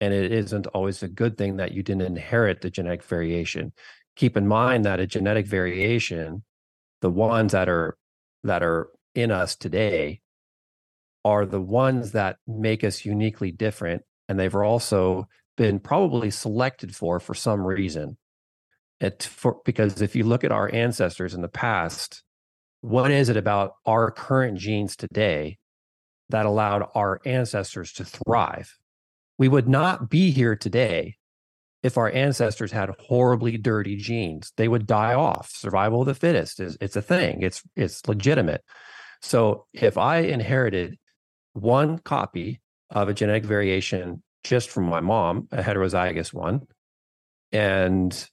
And 0.00 0.14
it 0.14 0.32
isn't 0.32 0.66
always 0.68 1.02
a 1.02 1.08
good 1.08 1.36
thing 1.36 1.56
that 1.56 1.72
you 1.72 1.82
didn't 1.82 2.02
inherit 2.02 2.60
the 2.60 2.70
genetic 2.70 3.02
variation. 3.02 3.72
Keep 4.16 4.36
in 4.36 4.46
mind 4.46 4.84
that 4.84 5.00
a 5.00 5.06
genetic 5.06 5.46
variation, 5.46 6.44
the 7.00 7.10
ones 7.10 7.52
that 7.52 7.68
are 7.68 7.96
that 8.44 8.62
are 8.62 8.88
in 9.18 9.30
us 9.30 9.56
today, 9.56 10.20
are 11.24 11.44
the 11.44 11.60
ones 11.60 12.12
that 12.12 12.36
make 12.46 12.84
us 12.84 13.04
uniquely 13.04 13.50
different. 13.50 14.02
And 14.28 14.38
they've 14.38 14.54
also 14.54 15.26
been 15.56 15.80
probably 15.80 16.30
selected 16.30 16.94
for 16.94 17.18
for 17.18 17.34
some 17.34 17.66
reason. 17.66 18.16
It 19.00 19.24
for 19.24 19.58
because 19.64 20.00
if 20.00 20.16
you 20.16 20.24
look 20.24 20.44
at 20.44 20.52
our 20.52 20.72
ancestors 20.72 21.34
in 21.34 21.42
the 21.42 21.48
past, 21.48 22.22
what 22.80 23.10
is 23.10 23.28
it 23.28 23.36
about 23.36 23.72
our 23.84 24.10
current 24.10 24.58
genes 24.58 24.96
today 24.96 25.58
that 26.30 26.46
allowed 26.46 26.88
our 26.94 27.20
ancestors 27.24 27.92
to 27.94 28.04
thrive? 28.04 28.76
We 29.36 29.48
would 29.48 29.68
not 29.68 30.08
be 30.08 30.30
here 30.30 30.56
today 30.56 31.16
if 31.82 31.96
our 31.96 32.10
ancestors 32.10 32.72
had 32.72 32.90
horribly 32.98 33.56
dirty 33.56 33.96
genes. 33.96 34.52
They 34.56 34.68
would 34.68 34.86
die 34.86 35.14
off. 35.14 35.50
Survival 35.50 36.00
of 36.00 36.06
the 36.06 36.14
fittest 36.14 36.60
is 36.60 36.76
it's 36.80 36.96
a 36.96 37.02
thing. 37.02 37.42
It's 37.42 37.62
it's 37.76 38.06
legitimate. 38.08 38.62
So 39.20 39.66
if 39.72 39.98
I 39.98 40.18
inherited 40.18 40.98
one 41.52 41.98
copy 41.98 42.60
of 42.90 43.08
a 43.08 43.14
genetic 43.14 43.44
variation 43.44 44.22
just 44.44 44.70
from 44.70 44.84
my 44.84 45.00
mom, 45.00 45.48
a 45.52 45.62
heterozygous 45.62 46.32
one, 46.32 46.66
and 47.52 48.28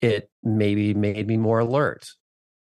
it 0.00 0.30
maybe 0.42 0.92
made 0.92 1.26
me 1.26 1.36
more 1.36 1.60
alert 1.60 2.04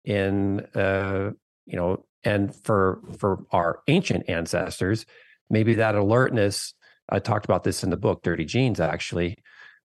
in 0.05 0.62
uh, 0.75 1.31
you 1.65 1.75
know 1.75 2.05
and 2.24 2.55
for 2.63 3.01
for 3.17 3.43
our 3.51 3.79
ancient 3.88 4.27
ancestors 4.29 5.05
maybe 5.50 5.75
that 5.75 5.96
alertness 5.96 6.74
i 7.10 7.19
talked 7.19 7.46
about 7.46 7.63
this 7.63 7.84
in 7.84 7.89
the 7.89 7.98
book 7.98 8.24
dirty 8.24 8.46
genes 8.46 8.79
actually 8.79 9.36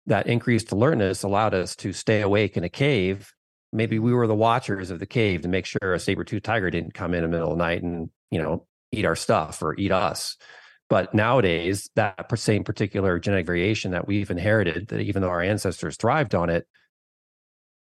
that 0.05 0.27
increased 0.27 0.71
alertness 0.71 1.24
allowed 1.24 1.53
us 1.53 1.75
to 1.75 1.91
stay 1.91 2.21
awake 2.21 2.55
in 2.55 2.63
a 2.63 2.69
cave 2.69 3.33
maybe 3.74 4.00
we 4.00 4.13
were 4.13 4.28
the 4.28 4.36
watchers 4.36 4.92
of 4.92 5.00
the 5.00 5.06
cave 5.06 5.42
to 5.42 5.48
make 5.48 5.66
sure 5.66 5.94
a 5.94 6.00
saber-tooth 6.00 6.44
tiger 6.44 6.70
didn't 6.70 6.94
come 6.94 7.13
in 7.13 7.22
the 7.22 7.28
middle 7.28 7.51
of 7.51 7.58
the 7.58 7.63
night 7.63 7.84
and 7.84 8.10
you 8.30 8.42
know 8.42 8.66
eat 8.92 9.06
our 9.06 9.16
stuff 9.16 9.62
or 9.62 9.75
eat 9.78 9.92
us 9.92 10.38
but 10.90 11.13
nowadays 11.13 11.90
that 11.96 12.28
same 12.38 12.63
particular 12.63 13.18
genetic 13.20 13.46
variation 13.46 13.92
that 13.92 14.08
we've 14.08 14.32
inherited 14.32 14.88
that 14.90 15.00
even 15.00 15.22
though 15.22 15.30
our 15.30 15.42
ancestors 15.42 15.96
thrived 15.98 16.36
on 16.36 16.50
it 16.50 16.68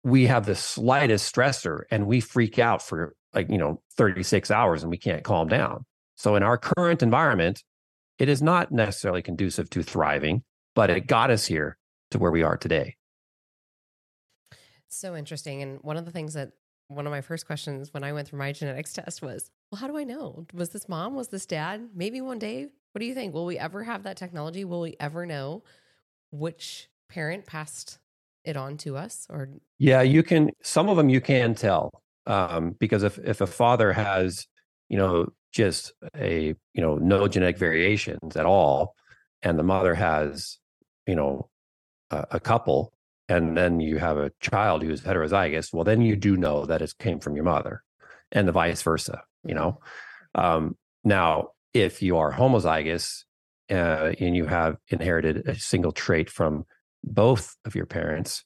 we 0.05 0.27
have 0.27 0.47
the 0.47 0.55
slightest 0.55 1.33
stressor 1.35 1.83
and 1.91 2.07
we 2.07 2.21
freak 2.21 2.59
out 2.59 2.83
for 2.83 3.15
like, 3.35 3.51
you 3.51 3.59
know, 3.59 3.83
36 3.97 4.51
hours 4.51 4.83
and 4.83 4.91
we 4.91 4.99
can't 4.99 5.25
calm 5.25 5.49
down. 5.49 5.85
So 6.17 6.37
in 6.37 6.43
our 6.43 6.59
current 6.59 7.03
environment, 7.03 7.63
it 8.19 8.29
is 8.29 8.43
not 8.43 8.73
necessarily 8.73 9.23
conducive 9.23 9.71
to 9.71 9.83
thriving, 9.83 10.43
but 10.75 10.91
it 10.91 11.07
got 11.07 11.31
us 11.31 11.47
here 11.47 11.77
to 12.11 12.19
where 12.19 12.31
we 12.31 12.43
are 12.43 12.57
today. 12.57 12.97
So 14.89 15.17
interesting. 15.17 15.63
And 15.63 15.79
one 15.83 15.97
of 15.97 16.05
the 16.05 16.11
things 16.11 16.35
that 16.35 16.53
one 16.89 17.07
of 17.07 17.11
my 17.11 17.21
first 17.21 17.47
questions 17.47 17.93
when 17.93 18.03
I 18.03 18.13
went 18.13 18.29
through 18.29 18.39
my 18.39 18.53
genetics 18.53 18.93
test 18.95 19.23
was, 19.23 19.51
well, 19.71 19.81
how 19.81 19.87
do 19.87 19.97
I 19.99 20.05
know? 20.05 20.47
Was 20.55 20.71
this 20.71 20.89
mom? 20.89 21.15
Was 21.15 21.29
this 21.29 21.47
dad? 21.47 21.91
Maybe 21.95 22.21
one 22.21 22.39
day. 22.39 22.69
What 22.93 23.01
do 23.01 23.07
you 23.07 23.15
think? 23.15 23.35
Will 23.35 23.45
we 23.45 23.59
ever 23.59 23.85
have 23.85 24.05
that 24.05 24.17
technology? 24.17 24.65
Will 24.65 24.81
we 24.81 24.97
ever 24.99 25.27
know 25.27 25.63
which 26.31 26.89
parent 27.09 27.47
passed 27.47 27.99
it 28.45 28.57
on 28.57 28.77
to 28.79 28.97
us 28.97 29.27
or 29.31 29.49
yeah 29.79 30.01
you 30.01 30.23
can 30.23 30.51
some 30.63 30.89
of 30.89 30.97
them 30.97 31.09
you 31.09 31.21
can 31.21 31.55
tell 31.55 32.03
um, 32.27 32.75
because 32.79 33.03
if 33.03 33.19
if 33.19 33.41
a 33.41 33.47
father 33.47 33.93
has 33.93 34.47
you 34.89 34.97
know 34.97 35.27
just 35.53 35.93
a 36.17 36.55
you 36.75 36.83
know 36.83 36.97
no 36.97 37.27
genetic 37.29 37.59
variations 37.59 38.37
at 38.37 38.47
all 38.47 38.95
and 39.43 39.59
the 39.59 39.63
mother 39.63 39.95
has 39.95 40.59
you 41.07 41.15
know 41.15 41.49
a, 42.11 42.27
a 42.33 42.41
couple 42.41 42.93
and 43.29 43.57
then 43.57 43.81
you 43.81 43.99
have 43.99 44.17
a 44.17 44.33
child 44.41 44.83
who's 44.83 45.03
heterozygous 45.03 45.73
well 45.73 45.85
then 45.85 46.01
you 46.01 46.17
do 46.17 46.37
know 46.37 46.65
that 46.65 46.83
it 46.83 46.95
came 46.99 47.21
from 47.21 47.35
your 47.35 47.45
mother 47.45 47.83
and 48.33 48.47
the 48.47 48.53
vice 48.53 48.83
versa 48.83 49.23
you 49.45 49.55
know 49.55 49.79
um, 50.35 50.77
now 51.05 51.49
if 51.75 52.03
you 52.03 52.17
are 52.17 52.33
homozygous 52.33 53.25
uh, 53.71 54.13
and 54.19 54.37
you 54.37 54.47
have 54.47 54.77
inherited 54.89 55.47
a 55.47 55.55
single 55.55 55.93
trait 55.93 56.31
from 56.31 56.65
both 57.05 57.57
of 57.65 57.75
your 57.75 57.87
parents 57.87 58.45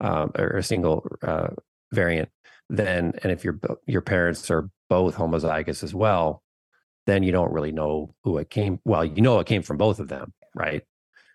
um, 0.00 0.32
or 0.36 0.56
a 0.56 0.62
single 0.62 1.06
uh, 1.22 1.48
variant, 1.92 2.28
then 2.68 3.12
and 3.22 3.32
if 3.32 3.44
your 3.44 3.58
your 3.86 4.00
parents 4.00 4.50
are 4.50 4.68
both 4.88 5.16
homozygous 5.16 5.82
as 5.82 5.94
well, 5.94 6.42
then 7.06 7.22
you 7.22 7.32
don't 7.32 7.52
really 7.52 7.72
know 7.72 8.14
who 8.24 8.38
it 8.38 8.50
came. 8.50 8.80
Well, 8.84 9.04
you 9.04 9.22
know 9.22 9.38
it 9.38 9.46
came 9.46 9.62
from 9.62 9.76
both 9.76 10.00
of 10.00 10.08
them, 10.08 10.32
right? 10.54 10.82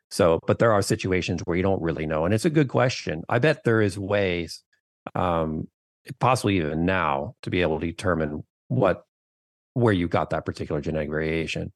So, 0.10 0.40
but 0.48 0.60
there 0.60 0.72
are 0.72 0.82
situations 0.82 1.42
where 1.46 1.58
you 1.58 1.64
don't 1.64 1.82
really 1.82 2.06
know, 2.06 2.26
and 2.26 2.34
it's 2.34 2.46
a 2.46 2.50
good 2.50 2.70
question. 2.70 3.24
I 3.28 3.40
bet 3.40 3.64
there 3.64 3.82
is 3.82 4.00
ways, 4.00 4.64
um, 5.16 5.68
possibly 6.20 6.58
even 6.58 6.86
now, 6.86 7.36
to 7.42 7.50
be 7.50 7.62
able 7.62 7.80
to 7.80 7.86
determine 7.86 8.44
what 8.70 9.04
where 9.74 9.94
you 9.94 10.08
got 10.08 10.32
that 10.32 10.46
particular 10.46 10.82
genetic 10.82 11.10
variation 11.10 11.72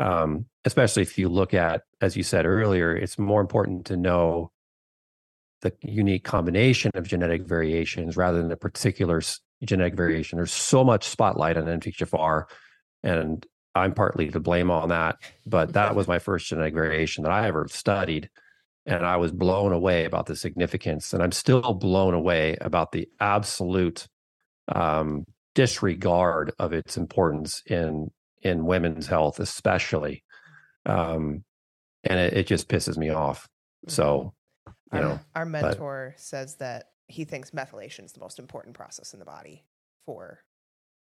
um, 0.00 0.46
especially 0.64 1.02
if 1.02 1.18
you 1.18 1.28
look 1.28 1.52
at, 1.52 1.82
as 2.00 2.16
you 2.16 2.22
said 2.22 2.46
earlier, 2.46 2.96
it's 2.96 3.18
more 3.18 3.40
important 3.40 3.84
to 3.86 3.98
know 3.98 4.50
the 5.60 5.74
unique 5.82 6.24
combination 6.24 6.90
of 6.94 7.06
genetic 7.06 7.46
variations 7.46 8.16
rather 8.16 8.38
than 8.38 8.48
the 8.48 8.56
particular 8.56 9.20
genetic 9.62 9.94
variation. 9.94 10.38
There's 10.38 10.52
so 10.52 10.82
much 10.82 11.04
spotlight 11.04 11.58
on 11.58 11.66
MTHFR, 11.66 12.44
and 13.02 13.46
I'm 13.74 13.94
partly 13.94 14.30
to 14.30 14.40
blame 14.40 14.70
on 14.70 14.88
that. 14.88 15.16
But 15.46 15.72
that 15.74 15.94
was 15.94 16.08
my 16.08 16.18
first 16.18 16.48
genetic 16.48 16.74
variation 16.74 17.24
that 17.24 17.32
I 17.32 17.46
ever 17.46 17.66
studied. 17.70 18.30
And 18.86 19.04
I 19.04 19.16
was 19.16 19.32
blown 19.32 19.72
away 19.72 20.04
about 20.04 20.26
the 20.26 20.36
significance. 20.36 21.12
And 21.12 21.22
I'm 21.22 21.32
still 21.32 21.74
blown 21.74 22.14
away 22.14 22.56
about 22.60 22.92
the 22.92 23.08
absolute 23.20 24.08
um, 24.68 25.24
disregard 25.54 26.52
of 26.58 26.72
its 26.72 26.96
importance 26.96 27.62
in 27.66 28.10
in 28.42 28.64
women's 28.64 29.06
health, 29.06 29.38
especially. 29.38 30.24
Um, 30.86 31.44
and 32.04 32.18
it, 32.18 32.32
it 32.32 32.46
just 32.46 32.68
pisses 32.68 32.96
me 32.96 33.10
off. 33.10 33.46
So, 33.86 34.32
you 34.66 34.72
our, 34.98 35.00
know, 35.00 35.20
our 35.34 35.44
mentor 35.44 36.14
but, 36.14 36.20
says 36.20 36.56
that 36.56 36.86
he 37.06 37.24
thinks 37.24 37.50
methylation 37.50 38.04
is 38.04 38.12
the 38.12 38.20
most 38.20 38.38
important 38.38 38.74
process 38.74 39.12
in 39.12 39.18
the 39.18 39.26
body 39.26 39.64
for 40.06 40.40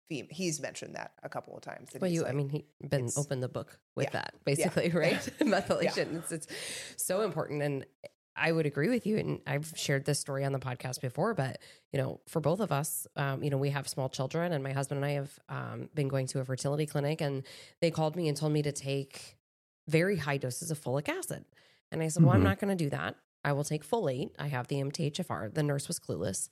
he's 0.08 0.60
mentioned 0.60 0.94
that 0.94 1.12
a 1.22 1.28
couple 1.28 1.56
of 1.56 1.62
times. 1.62 1.90
Well, 2.00 2.10
you, 2.10 2.22
like, 2.22 2.32
I 2.32 2.34
mean, 2.34 2.48
he 2.48 2.64
been 2.88 3.10
opened 3.16 3.42
the 3.42 3.48
book 3.48 3.78
with 3.94 4.06
yeah, 4.06 4.10
that 4.10 4.34
basically, 4.44 4.86
yeah, 4.94 4.96
right? 4.98 5.14
methylation. 5.40 6.12
Yeah. 6.12 6.18
It's, 6.18 6.32
it's 6.32 6.46
so 6.96 7.22
important. 7.22 7.62
And 7.62 7.86
I 8.36 8.52
would 8.52 8.66
agree 8.66 8.88
with 8.88 9.06
you. 9.06 9.16
And 9.16 9.40
I've 9.46 9.72
shared 9.76 10.04
this 10.04 10.20
story 10.20 10.44
on 10.44 10.52
the 10.52 10.58
podcast 10.58 11.00
before, 11.00 11.34
but 11.34 11.58
you 11.92 11.98
know, 11.98 12.20
for 12.28 12.40
both 12.40 12.60
of 12.60 12.70
us, 12.70 13.06
um, 13.16 13.42
you 13.42 13.50
know, 13.50 13.56
we 13.56 13.70
have 13.70 13.88
small 13.88 14.08
children 14.08 14.52
and 14.52 14.62
my 14.62 14.72
husband 14.72 14.98
and 14.98 15.06
I 15.06 15.14
have 15.14 15.38
um, 15.48 15.88
been 15.94 16.08
going 16.08 16.26
to 16.28 16.40
a 16.40 16.44
fertility 16.44 16.86
clinic 16.86 17.20
and 17.20 17.44
they 17.80 17.90
called 17.90 18.14
me 18.14 18.28
and 18.28 18.36
told 18.36 18.52
me 18.52 18.62
to 18.62 18.72
take 18.72 19.36
very 19.88 20.16
high 20.16 20.36
doses 20.36 20.70
of 20.70 20.80
folic 20.80 21.08
acid. 21.08 21.44
And 21.90 22.02
I 22.02 22.08
said, 22.08 22.22
well, 22.22 22.30
mm-hmm. 22.30 22.38
I'm 22.38 22.44
not 22.44 22.58
going 22.58 22.76
to 22.76 22.84
do 22.84 22.90
that. 22.90 23.16
I 23.46 23.52
will 23.52 23.64
take 23.64 23.88
folate. 23.88 24.30
I 24.40 24.48
have 24.48 24.66
the 24.66 24.76
MTHFR. 24.76 25.54
The 25.54 25.62
nurse 25.62 25.86
was 25.86 26.00
clueless. 26.00 26.48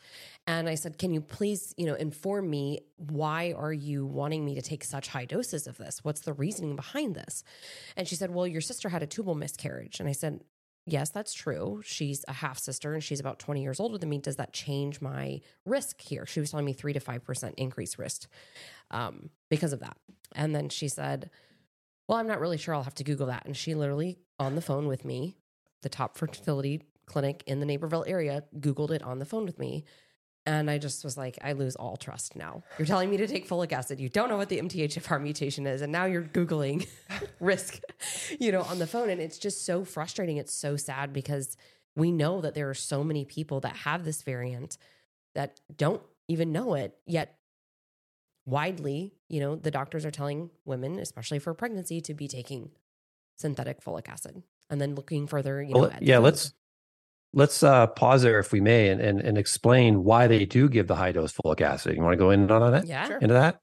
And 0.46 0.68
I 0.68 0.76
said, 0.76 0.96
Can 0.96 1.12
you 1.12 1.20
please, 1.20 1.74
you 1.76 1.86
know, 1.86 1.94
inform 1.94 2.48
me 2.48 2.80
why 2.96 3.52
are 3.56 3.72
you 3.72 4.06
wanting 4.06 4.44
me 4.44 4.54
to 4.54 4.62
take 4.62 4.84
such 4.84 5.08
high 5.08 5.24
doses 5.24 5.66
of 5.66 5.76
this? 5.76 6.04
What's 6.04 6.20
the 6.20 6.32
reasoning 6.32 6.76
behind 6.76 7.16
this? 7.16 7.42
And 7.96 8.06
she 8.06 8.14
said, 8.14 8.30
Well, 8.30 8.46
your 8.46 8.60
sister 8.60 8.88
had 8.88 9.02
a 9.02 9.06
tubal 9.06 9.34
miscarriage. 9.34 9.98
And 9.98 10.08
I 10.08 10.12
said, 10.12 10.40
yes, 10.86 11.10
that's 11.10 11.34
true. 11.34 11.82
She's 11.84 12.24
a 12.28 12.32
half 12.32 12.58
sister 12.58 12.94
and 12.94 13.02
she's 13.02 13.20
about 13.20 13.38
20 13.38 13.62
years 13.62 13.80
older 13.80 13.98
than 13.98 14.10
me. 14.10 14.18
Does 14.18 14.36
that 14.36 14.52
change 14.52 15.00
my 15.00 15.40
risk 15.64 16.00
here? 16.00 16.26
She 16.26 16.40
was 16.40 16.50
telling 16.50 16.66
me 16.66 16.74
three 16.74 16.92
to 16.92 17.00
5% 17.00 17.54
increased 17.56 17.98
risk 17.98 18.28
um, 18.90 19.30
because 19.50 19.72
of 19.72 19.80
that. 19.80 19.96
And 20.34 20.54
then 20.54 20.68
she 20.68 20.88
said, 20.88 21.30
well, 22.06 22.18
I'm 22.18 22.26
not 22.26 22.40
really 22.40 22.58
sure. 22.58 22.74
I'll 22.74 22.82
have 22.82 22.94
to 22.96 23.04
Google 23.04 23.28
that. 23.28 23.46
And 23.46 23.56
she 23.56 23.74
literally 23.74 24.18
on 24.38 24.54
the 24.54 24.60
phone 24.60 24.86
with 24.86 25.04
me, 25.04 25.36
the 25.84 25.88
top 25.88 26.18
fertility 26.18 26.82
clinic 27.06 27.44
in 27.46 27.60
the 27.60 27.66
Naperville 27.66 28.04
area, 28.08 28.42
Googled 28.58 28.90
it 28.90 29.02
on 29.02 29.20
the 29.20 29.24
phone 29.24 29.44
with 29.44 29.58
me. 29.58 29.84
And 30.46 30.70
I 30.70 30.76
just 30.76 31.04
was 31.04 31.16
like, 31.16 31.38
I 31.42 31.52
lose 31.52 31.74
all 31.74 31.96
trust 31.96 32.36
now. 32.36 32.62
You're 32.78 32.86
telling 32.86 33.08
me 33.08 33.16
to 33.16 33.26
take 33.26 33.48
folic 33.48 33.72
acid. 33.72 33.98
You 33.98 34.10
don't 34.10 34.28
know 34.28 34.36
what 34.36 34.50
the 34.50 34.58
MTHFR 34.58 35.22
mutation 35.22 35.66
is. 35.66 35.80
And 35.80 35.90
now 35.90 36.04
you're 36.04 36.22
Googling 36.22 36.86
risk, 37.40 37.80
you 38.38 38.52
know, 38.52 38.62
on 38.62 38.78
the 38.78 38.86
phone. 38.86 39.08
And 39.08 39.22
it's 39.22 39.38
just 39.38 39.64
so 39.64 39.84
frustrating. 39.84 40.36
It's 40.36 40.52
so 40.52 40.76
sad 40.76 41.14
because 41.14 41.56
we 41.96 42.12
know 42.12 42.42
that 42.42 42.54
there 42.54 42.68
are 42.68 42.74
so 42.74 43.02
many 43.02 43.24
people 43.24 43.60
that 43.60 43.76
have 43.76 44.04
this 44.04 44.20
variant 44.20 44.76
that 45.34 45.60
don't 45.74 46.02
even 46.28 46.52
know 46.52 46.74
it. 46.74 46.94
Yet, 47.06 47.38
widely, 48.44 49.14
you 49.30 49.40
know, 49.40 49.56
the 49.56 49.70
doctors 49.70 50.04
are 50.04 50.10
telling 50.10 50.50
women, 50.66 50.98
especially 50.98 51.38
for 51.38 51.54
pregnancy, 51.54 52.02
to 52.02 52.12
be 52.12 52.28
taking 52.28 52.70
synthetic 53.36 53.82
folic 53.82 54.08
acid 54.08 54.42
and 54.70 54.80
then 54.80 54.94
looking 54.94 55.26
further, 55.26 55.62
you 55.62 55.74
well, 55.74 55.90
know, 55.90 55.98
yeah, 56.00 56.18
let's 56.18 56.52
let's 57.32 57.62
uh, 57.62 57.86
pause 57.88 58.22
there 58.22 58.38
if 58.38 58.52
we 58.52 58.60
may 58.60 58.88
and, 58.88 59.00
and, 59.00 59.20
and 59.20 59.36
explain 59.36 60.04
why 60.04 60.26
they 60.26 60.44
do 60.44 60.68
give 60.68 60.86
the 60.86 60.94
high 60.94 61.12
dose 61.12 61.32
folic 61.32 61.60
acid. 61.60 61.96
You 61.96 62.02
want 62.02 62.14
to 62.14 62.18
go 62.18 62.30
in 62.30 62.50
on 62.50 62.72
that? 62.72 62.86
Yeah. 62.86 63.06
Sure. 63.08 63.18
Into 63.18 63.34
that? 63.34 63.58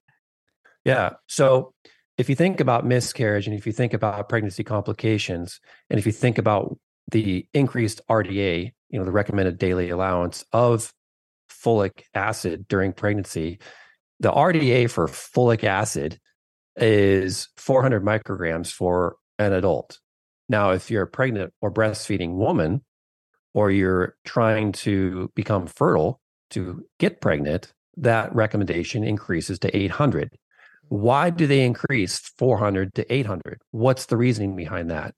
Yeah. 0.84 1.12
So 1.28 1.74
if 2.18 2.30
you 2.30 2.36
think 2.36 2.60
about 2.60 2.86
miscarriage 2.86 3.48
and 3.48 3.56
if 3.56 3.66
you 3.66 3.72
think 3.72 3.94
about 3.94 4.28
pregnancy 4.30 4.64
complications, 4.64 5.60
and 5.90 5.98
if 5.98 6.06
you 6.06 6.12
think 6.12 6.38
about 6.38 6.78
the 7.10 7.48
increased 7.54 8.02
RDA, 8.10 8.72
you 8.90 9.00
know, 9.00 9.06
the 9.06 9.12
recommended 9.12 9.58
daily 9.58 9.90
allowance 9.90 10.44
of 10.52 10.92
folic 11.50 12.04
acid 12.14 12.68
during 12.68 12.94
pregnancy, 12.94 13.60
the 14.20 14.32
RDA 14.32 14.90
for 14.90 15.08
folic 15.08 15.64
acid 15.64 16.20
is 16.76 17.48
400 17.58 18.04
micrograms 18.04 18.72
for 18.72 19.16
an 19.40 19.54
adult. 19.54 20.00
Now, 20.50 20.72
if 20.72 20.92
you're 20.92 21.04
a 21.04 21.08
pregnant 21.08 21.54
or 21.62 21.72
breastfeeding 21.72 22.36
woman, 22.36 22.82
or 23.54 23.72
you're 23.72 24.16
trying 24.26 24.72
to 24.72 25.32
become 25.36 25.68
fertile 25.68 26.22
to 26.52 26.86
get 27.00 27.22
pregnant, 27.22 27.74
that 27.98 28.34
recommendation 28.34 29.04
increases 29.04 29.60
to 29.60 29.76
800. 29.76 30.32
Why 30.88 31.30
do 31.30 31.48
they 31.48 31.62
increase 31.62 32.20
400 32.38 32.94
to 32.96 33.14
800? 33.14 33.62
What's 33.72 34.06
the 34.06 34.18
reasoning 34.18 34.56
behind 34.56 34.90
that? 34.90 35.14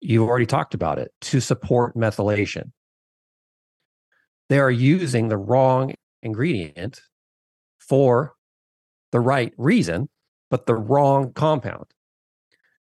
You've 0.00 0.28
already 0.28 0.46
talked 0.46 0.74
about 0.74 0.98
it 0.98 1.12
to 1.22 1.40
support 1.40 1.94
methylation. 1.94 2.72
They 4.48 4.58
are 4.58 4.70
using 4.70 5.28
the 5.28 5.36
wrong 5.36 5.94
ingredient 6.22 7.02
for 7.78 8.34
the 9.12 9.20
right 9.20 9.52
reason, 9.56 10.08
but 10.50 10.66
the 10.66 10.74
wrong 10.74 11.32
compound. 11.32 11.86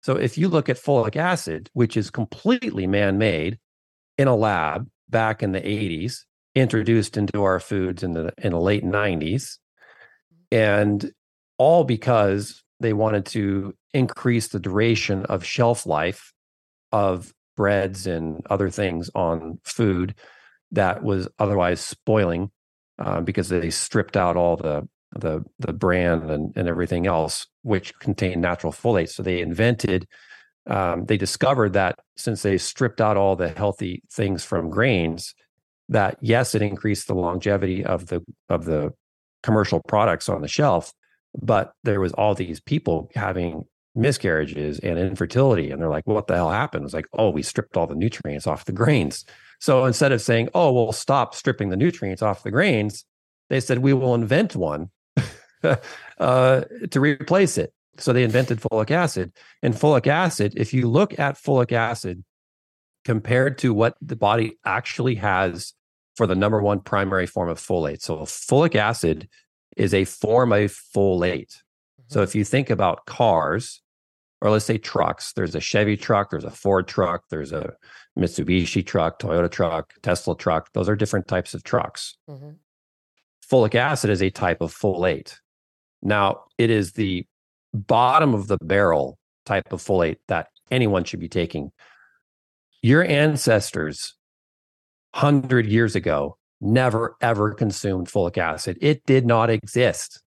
So 0.04 0.16
if 0.16 0.37
you 0.37 0.49
look 0.49 0.68
at 0.68 0.76
folic 0.76 1.16
acid, 1.16 1.70
which 1.73 1.96
is 1.96 2.11
completely 2.11 2.87
man 2.87 3.16
made 3.16 3.58
in 4.18 4.28
a 4.28 4.37
lab 4.37 4.87
back 5.08 5.42
in 5.42 5.52
the 5.52 5.62
80s, 5.62 6.18
introduced 6.54 7.16
into 7.16 7.42
our 7.42 7.58
foods 7.58 8.02
in 8.02 8.12
the 8.12 8.30
in 8.37 8.52
the 8.52 8.61
late 8.61 8.84
90s, 8.84 9.56
and 10.52 11.11
all 11.56 11.84
because 11.84 12.62
they 12.80 12.92
wanted 12.92 13.25
to 13.26 13.75
increase 13.94 14.49
the 14.49 14.61
duration 14.61 15.25
of 15.25 15.42
shelf 15.42 15.87
life 15.87 16.34
of 16.92 17.32
breads 17.56 18.06
and 18.06 18.46
other 18.50 18.68
things 18.68 19.11
on 19.14 19.58
food 19.64 20.14
that 20.73 21.02
was 21.02 21.28
otherwise 21.38 21.80
spoiling 21.80 22.50
uh, 22.99 23.23
because 23.23 23.49
they 23.49 23.70
stripped 23.70 24.18
out 24.18 24.37
all 24.37 24.58
the 24.58 24.87
the 25.16 25.44
the 25.59 25.73
bran 25.73 26.28
and, 26.30 26.52
and 26.56 26.68
everything 26.68 27.06
else 27.06 27.47
which 27.62 27.97
contained 27.99 28.42
natural 28.42 28.73
folate 28.73 29.09
so 29.09 29.23
they 29.23 29.40
invented 29.40 30.06
um, 30.66 31.04
they 31.04 31.16
discovered 31.16 31.75
that 31.75 31.99
since 32.16 32.42
they 32.42 32.56
stripped 32.56 33.00
out 33.00 33.16
all 33.16 33.37
the 33.37 33.50
healthy 33.50 34.02
things 34.11 34.44
from 34.44 34.71
grains 34.71 35.35
that 35.88 36.16
yes 36.21 36.54
it 36.54 36.62
increased 36.62 37.06
the 37.06 37.14
longevity 37.14 37.85
of 37.85 38.06
the 38.06 38.23
of 38.49 38.64
the 38.64 38.90
commercial 39.42 39.80
products 39.87 40.28
on 40.28 40.40
the 40.40 40.49
shelf 40.49 40.92
but 41.40 41.73
there 41.83 42.00
was 42.00 42.12
all 42.12 42.35
these 42.35 42.61
people 42.61 43.11
having 43.14 43.64
miscarriages 43.94 44.78
and 44.80 44.99
infertility 44.99 45.71
and 45.71 45.80
they're 45.80 45.88
like 45.88 46.06
what 46.06 46.26
the 46.26 46.35
hell 46.35 46.50
happened? 46.50 46.85
It's 46.85 46.94
like 46.94 47.06
oh 47.12 47.30
we 47.30 47.42
stripped 47.42 47.76
all 47.76 47.87
the 47.87 47.94
nutrients 47.94 48.47
off 48.47 48.64
the 48.64 48.73
grains. 48.73 49.25
So 49.61 49.85
instead 49.85 50.12
of 50.12 50.21
saying 50.21 50.49
oh 50.54 50.73
we'll 50.73 50.92
stop 50.92 51.35
stripping 51.35 51.68
the 51.68 51.76
nutrients 51.76 52.23
off 52.23 52.42
the 52.42 52.50
grains 52.50 53.04
they 53.50 53.61
said 53.61 53.78
we 53.78 53.92
will 53.92 54.14
invent 54.14 54.56
one 54.56 54.90
uh, 56.18 56.62
to 56.90 57.00
replace 57.00 57.59
it 57.59 57.73
so 57.97 58.12
they 58.12 58.25
invented 58.25 58.61
folic 58.61 58.90
acid 58.90 59.33
and 59.62 59.75
folic 59.75 60.06
acid 60.06 60.52
if 60.56 60.75
you 60.75 60.88
look 60.88 61.18
at 61.18 61.37
folic 61.37 61.73
acid 61.73 62.25
compared 63.04 63.59
to 63.59 63.73
what 63.75 63.97
the 64.00 64.16
body 64.16 64.59
actually 64.64 65.14
has 65.14 65.75
for 66.16 66.26
the 66.26 66.35
number 66.35 66.61
one 66.61 66.80
primary 66.80 67.26
form 67.26 67.49
of 67.49 67.59
folate 67.59 68.00
so 68.00 68.18
folic 68.18 68.75
acid 68.75 69.28
is 69.76 69.92
a 69.94 70.04
form 70.04 70.52
of 70.52 70.76
folate 70.94 71.56
so 72.09 72.23
if 72.23 72.35
you 72.35 72.44
think 72.44 72.71
about 72.71 73.06
cars, 73.06 73.83
or 74.40 74.50
let's 74.50 74.64
say 74.64 74.78
trucks, 74.78 75.33
there's 75.33 75.54
a 75.54 75.61
Chevy 75.61 75.97
truck, 75.97 76.30
there's 76.30 76.44
a 76.44 76.50
Ford 76.50 76.87
truck, 76.87 77.25
there's 77.30 77.52
a 77.52 77.75
Mitsubishi 78.18 78.84
truck, 78.84 79.19
Toyota 79.19 79.50
truck, 79.50 79.95
Tesla 80.02 80.36
truck. 80.36 80.73
Those 80.75 80.88
are 80.88 80.97
different 80.97 81.28
types 81.28 81.54
of 81.54 81.65
trucks. 81.65 82.17
Mm-hmm. 82.28 82.50
Folic 83.50 83.75
acid 83.75 84.10
is 84.10 84.23
a 84.23 84.30
type 84.30 84.60
of 84.60 84.75
folate. 84.75 85.36
Now, 86.04 86.45
it 86.58 86.71
is 86.71 86.93
the 86.93 87.26
bottom 87.73 88.34
of 88.34 88.47
the 88.47 88.58
barrel 88.58 89.19
type 89.47 89.73
of 89.73 89.82
folate 89.82 90.19
that 90.28 90.49
anyone 90.71 91.04
should 91.04 91.21
be 91.21 91.28
taking. 91.28 91.73
Your 92.82 93.02
ancestors, 93.02 94.14
100 95.12 95.67
years 95.67 95.97
ago, 95.97 96.36
never 96.60 97.17
ever 97.21 97.52
consumed 97.52 98.08
folic 98.08 98.38
acid. 98.38 98.76
It 98.80 99.04
did 99.06 99.26
not 99.26 99.50
exist. 99.50 100.23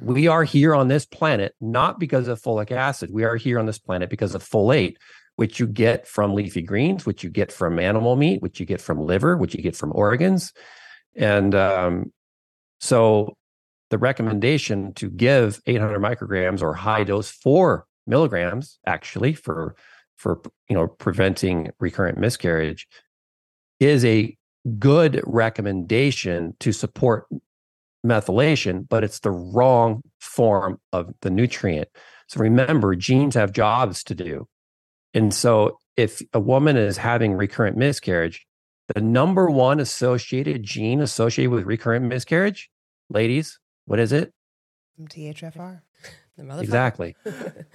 We 0.00 0.28
are 0.28 0.44
here 0.44 0.74
on 0.74 0.88
this 0.88 1.04
planet 1.04 1.54
not 1.60 1.98
because 1.98 2.28
of 2.28 2.40
folic 2.40 2.70
acid. 2.70 3.10
We 3.12 3.24
are 3.24 3.36
here 3.36 3.58
on 3.58 3.66
this 3.66 3.78
planet 3.78 4.10
because 4.10 4.34
of 4.34 4.44
folate, 4.44 4.96
which 5.36 5.58
you 5.58 5.66
get 5.66 6.06
from 6.06 6.34
leafy 6.34 6.62
greens, 6.62 7.06
which 7.06 7.24
you 7.24 7.30
get 7.30 7.50
from 7.50 7.78
animal 7.78 8.16
meat, 8.16 8.42
which 8.42 8.60
you 8.60 8.66
get 8.66 8.80
from 8.80 9.00
liver, 9.00 9.36
which 9.36 9.54
you 9.54 9.62
get 9.62 9.74
from 9.74 9.92
organs. 9.94 10.52
And 11.16 11.54
um, 11.54 12.12
so 12.78 13.36
the 13.90 13.98
recommendation 13.98 14.94
to 14.94 15.10
give 15.10 15.60
800 15.66 16.00
micrograms 16.00 16.62
or 16.62 16.74
high 16.74 17.04
dose 17.04 17.30
four 17.30 17.86
milligrams 18.06 18.78
actually 18.86 19.34
for 19.34 19.74
for 20.16 20.40
you 20.68 20.76
know 20.76 20.86
preventing 20.86 21.70
recurrent 21.78 22.18
miscarriage 22.18 22.86
is 23.78 24.04
a 24.04 24.36
good 24.78 25.22
recommendation 25.24 26.54
to 26.60 26.72
support 26.72 27.26
methylation, 28.04 28.86
but 28.88 29.04
it's 29.04 29.20
the 29.20 29.30
wrong 29.30 30.02
form 30.20 30.78
of 30.92 31.12
the 31.22 31.30
nutrient. 31.30 31.88
So 32.28 32.40
remember, 32.40 32.94
genes 32.94 33.34
have 33.34 33.52
jobs 33.52 34.04
to 34.04 34.14
do. 34.14 34.48
And 35.14 35.34
so 35.34 35.78
if 35.96 36.22
a 36.32 36.40
woman 36.40 36.76
is 36.76 36.96
having 36.96 37.34
recurrent 37.34 37.76
miscarriage, 37.76 38.46
the 38.94 39.00
number 39.00 39.50
one 39.50 39.80
associated 39.80 40.62
gene 40.62 41.00
associated 41.00 41.50
with 41.50 41.64
recurrent 41.64 42.06
miscarriage, 42.06 42.70
ladies, 43.08 43.58
what 43.90 43.98
is 43.98 44.12
it? 44.12 44.32
MTHFR. 45.00 45.80
Exactly. 46.38 47.16
yep. 47.26 47.66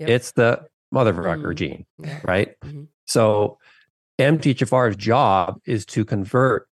It's 0.00 0.32
the 0.32 0.66
motherfucker 0.92 1.52
Mm. 1.52 1.54
gene, 1.54 1.86
Yeah. 1.98 2.20
right? 2.24 2.54
Mhm. 2.64 2.88
So 3.06 3.58
MTHFR's 4.18 4.96
job 4.96 5.60
is 5.64 5.86
to 5.86 6.04
convert 6.04 6.66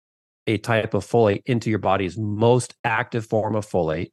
a 0.47 0.57
type 0.57 0.95
of 0.95 1.05
folate 1.05 1.43
into 1.45 1.69
your 1.69 1.77
body's 1.79 2.17
most 2.17 2.73
active 2.83 3.25
form 3.27 3.55
of 3.55 3.67
folate. 3.69 4.11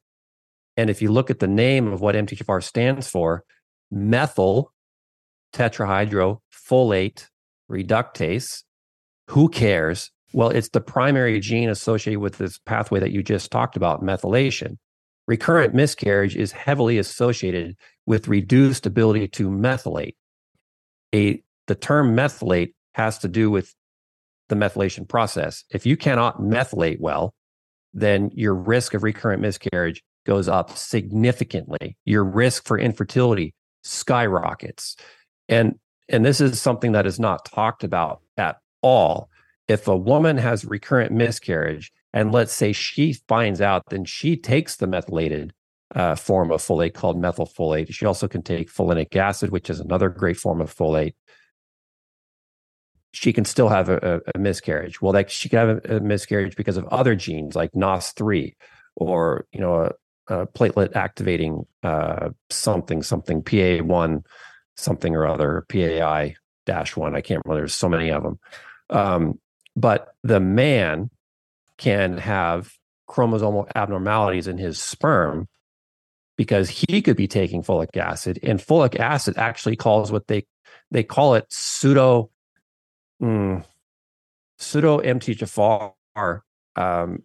And 0.76 0.90
if 0.90 1.00
you 1.00 1.10
look 1.10 1.30
at 1.30 1.38
the 1.38 1.46
name 1.48 1.90
of 1.90 2.00
what 2.02 2.14
MTHFR 2.14 2.60
stands 2.62 3.08
for, 3.08 3.42
methyl 3.90 4.70
tetrahydrofolate 5.54 7.26
reductase, 7.70 8.64
who 9.30 9.48
cares? 9.48 10.10
Well, 10.34 10.48
it's 10.48 10.70
the 10.70 10.80
primary 10.80 11.38
gene 11.38 11.68
associated 11.68 12.18
with 12.18 12.38
this 12.38 12.58
pathway 12.58 12.98
that 12.98 13.12
you 13.12 13.22
just 13.22 13.52
talked 13.52 13.76
about, 13.76 14.02
methylation. 14.02 14.78
Recurrent 15.28 15.74
miscarriage 15.74 16.34
is 16.34 16.50
heavily 16.50 16.98
associated 16.98 17.76
with 18.04 18.26
reduced 18.26 18.84
ability 18.84 19.28
to 19.28 19.48
methylate. 19.48 20.16
A, 21.14 21.40
the 21.68 21.76
term 21.76 22.16
methylate 22.16 22.74
has 22.94 23.18
to 23.18 23.28
do 23.28 23.48
with 23.48 23.76
the 24.48 24.56
methylation 24.56 25.08
process. 25.08 25.62
If 25.70 25.86
you 25.86 25.96
cannot 25.96 26.40
methylate 26.40 26.98
well, 26.98 27.32
then 27.92 28.30
your 28.34 28.54
risk 28.54 28.92
of 28.92 29.04
recurrent 29.04 29.40
miscarriage 29.40 30.02
goes 30.26 30.48
up 30.48 30.76
significantly. 30.76 31.96
Your 32.04 32.24
risk 32.24 32.66
for 32.66 32.76
infertility 32.76 33.54
skyrockets. 33.84 34.96
And 35.48 35.76
and 36.08 36.24
this 36.24 36.40
is 36.40 36.60
something 36.60 36.90
that 36.92 37.06
is 37.06 37.20
not 37.20 37.44
talked 37.44 37.84
about 37.84 38.20
at 38.36 38.56
all. 38.82 39.30
If 39.68 39.88
a 39.88 39.96
woman 39.96 40.36
has 40.38 40.64
recurrent 40.64 41.12
miscarriage 41.12 41.92
and 42.12 42.32
let's 42.32 42.52
say 42.52 42.72
she 42.72 43.14
finds 43.28 43.60
out 43.60 43.82
then 43.90 44.04
she 44.04 44.36
takes 44.36 44.76
the 44.76 44.86
methylated 44.86 45.52
uh, 45.94 46.14
form 46.14 46.50
of 46.50 46.60
folate 46.60 46.94
called 46.94 47.20
methylfolate. 47.20 47.92
She 47.92 48.06
also 48.06 48.28
can 48.28 48.42
take 48.42 48.72
folinic 48.72 49.14
acid, 49.14 49.50
which 49.50 49.70
is 49.70 49.80
another 49.80 50.08
great 50.08 50.36
form 50.36 50.60
of 50.60 50.74
folate 50.74 51.14
she 53.14 53.32
can 53.32 53.44
still 53.44 53.68
have 53.68 53.88
a, 53.88 54.20
a, 54.24 54.30
a 54.34 54.38
miscarriage. 54.38 55.00
Well, 55.00 55.12
like 55.12 55.30
she 55.30 55.48
can 55.48 55.58
have 55.60 55.68
a, 55.84 55.96
a, 55.96 56.00
miscarriage 56.00 56.56
because 56.56 56.76
of 56.76 56.84
other 56.86 57.14
genes 57.14 57.54
like 57.54 57.70
NOS3 57.72 58.54
or, 58.96 59.46
you 59.52 59.60
know, 59.60 59.92
a, 60.28 60.46
platelet 60.48 60.96
activating 60.96 61.64
uh, 61.84 62.30
something, 62.50 63.04
something 63.04 63.42
PA1, 63.42 64.24
something 64.76 65.14
or 65.14 65.28
other, 65.28 65.64
PAI 65.68 66.34
dash 66.66 66.96
one. 66.96 67.14
I 67.14 67.20
can't 67.20 67.40
remember. 67.44 67.60
There's 67.60 67.74
so 67.74 67.88
many 67.88 68.10
of 68.10 68.24
them. 68.24 68.38
Um, 68.90 69.40
but 69.76 70.14
the 70.22 70.40
man 70.40 71.10
can 71.76 72.18
have 72.18 72.72
chromosomal 73.08 73.68
abnormalities 73.74 74.46
in 74.46 74.58
his 74.58 74.80
sperm 74.80 75.48
because 76.36 76.68
he 76.68 77.02
could 77.02 77.16
be 77.16 77.28
taking 77.28 77.62
folic 77.62 77.96
acid 77.96 78.38
and 78.42 78.60
folic 78.60 78.98
acid 78.98 79.34
actually 79.36 79.76
calls 79.76 80.10
what 80.10 80.26
they 80.26 80.44
they 80.90 81.02
call 81.02 81.34
it 81.34 81.46
pseudo 81.50 82.30
Mm, 83.22 83.64
pseudo 84.58 85.00
MTHFR 85.00 86.40
um, 86.76 87.22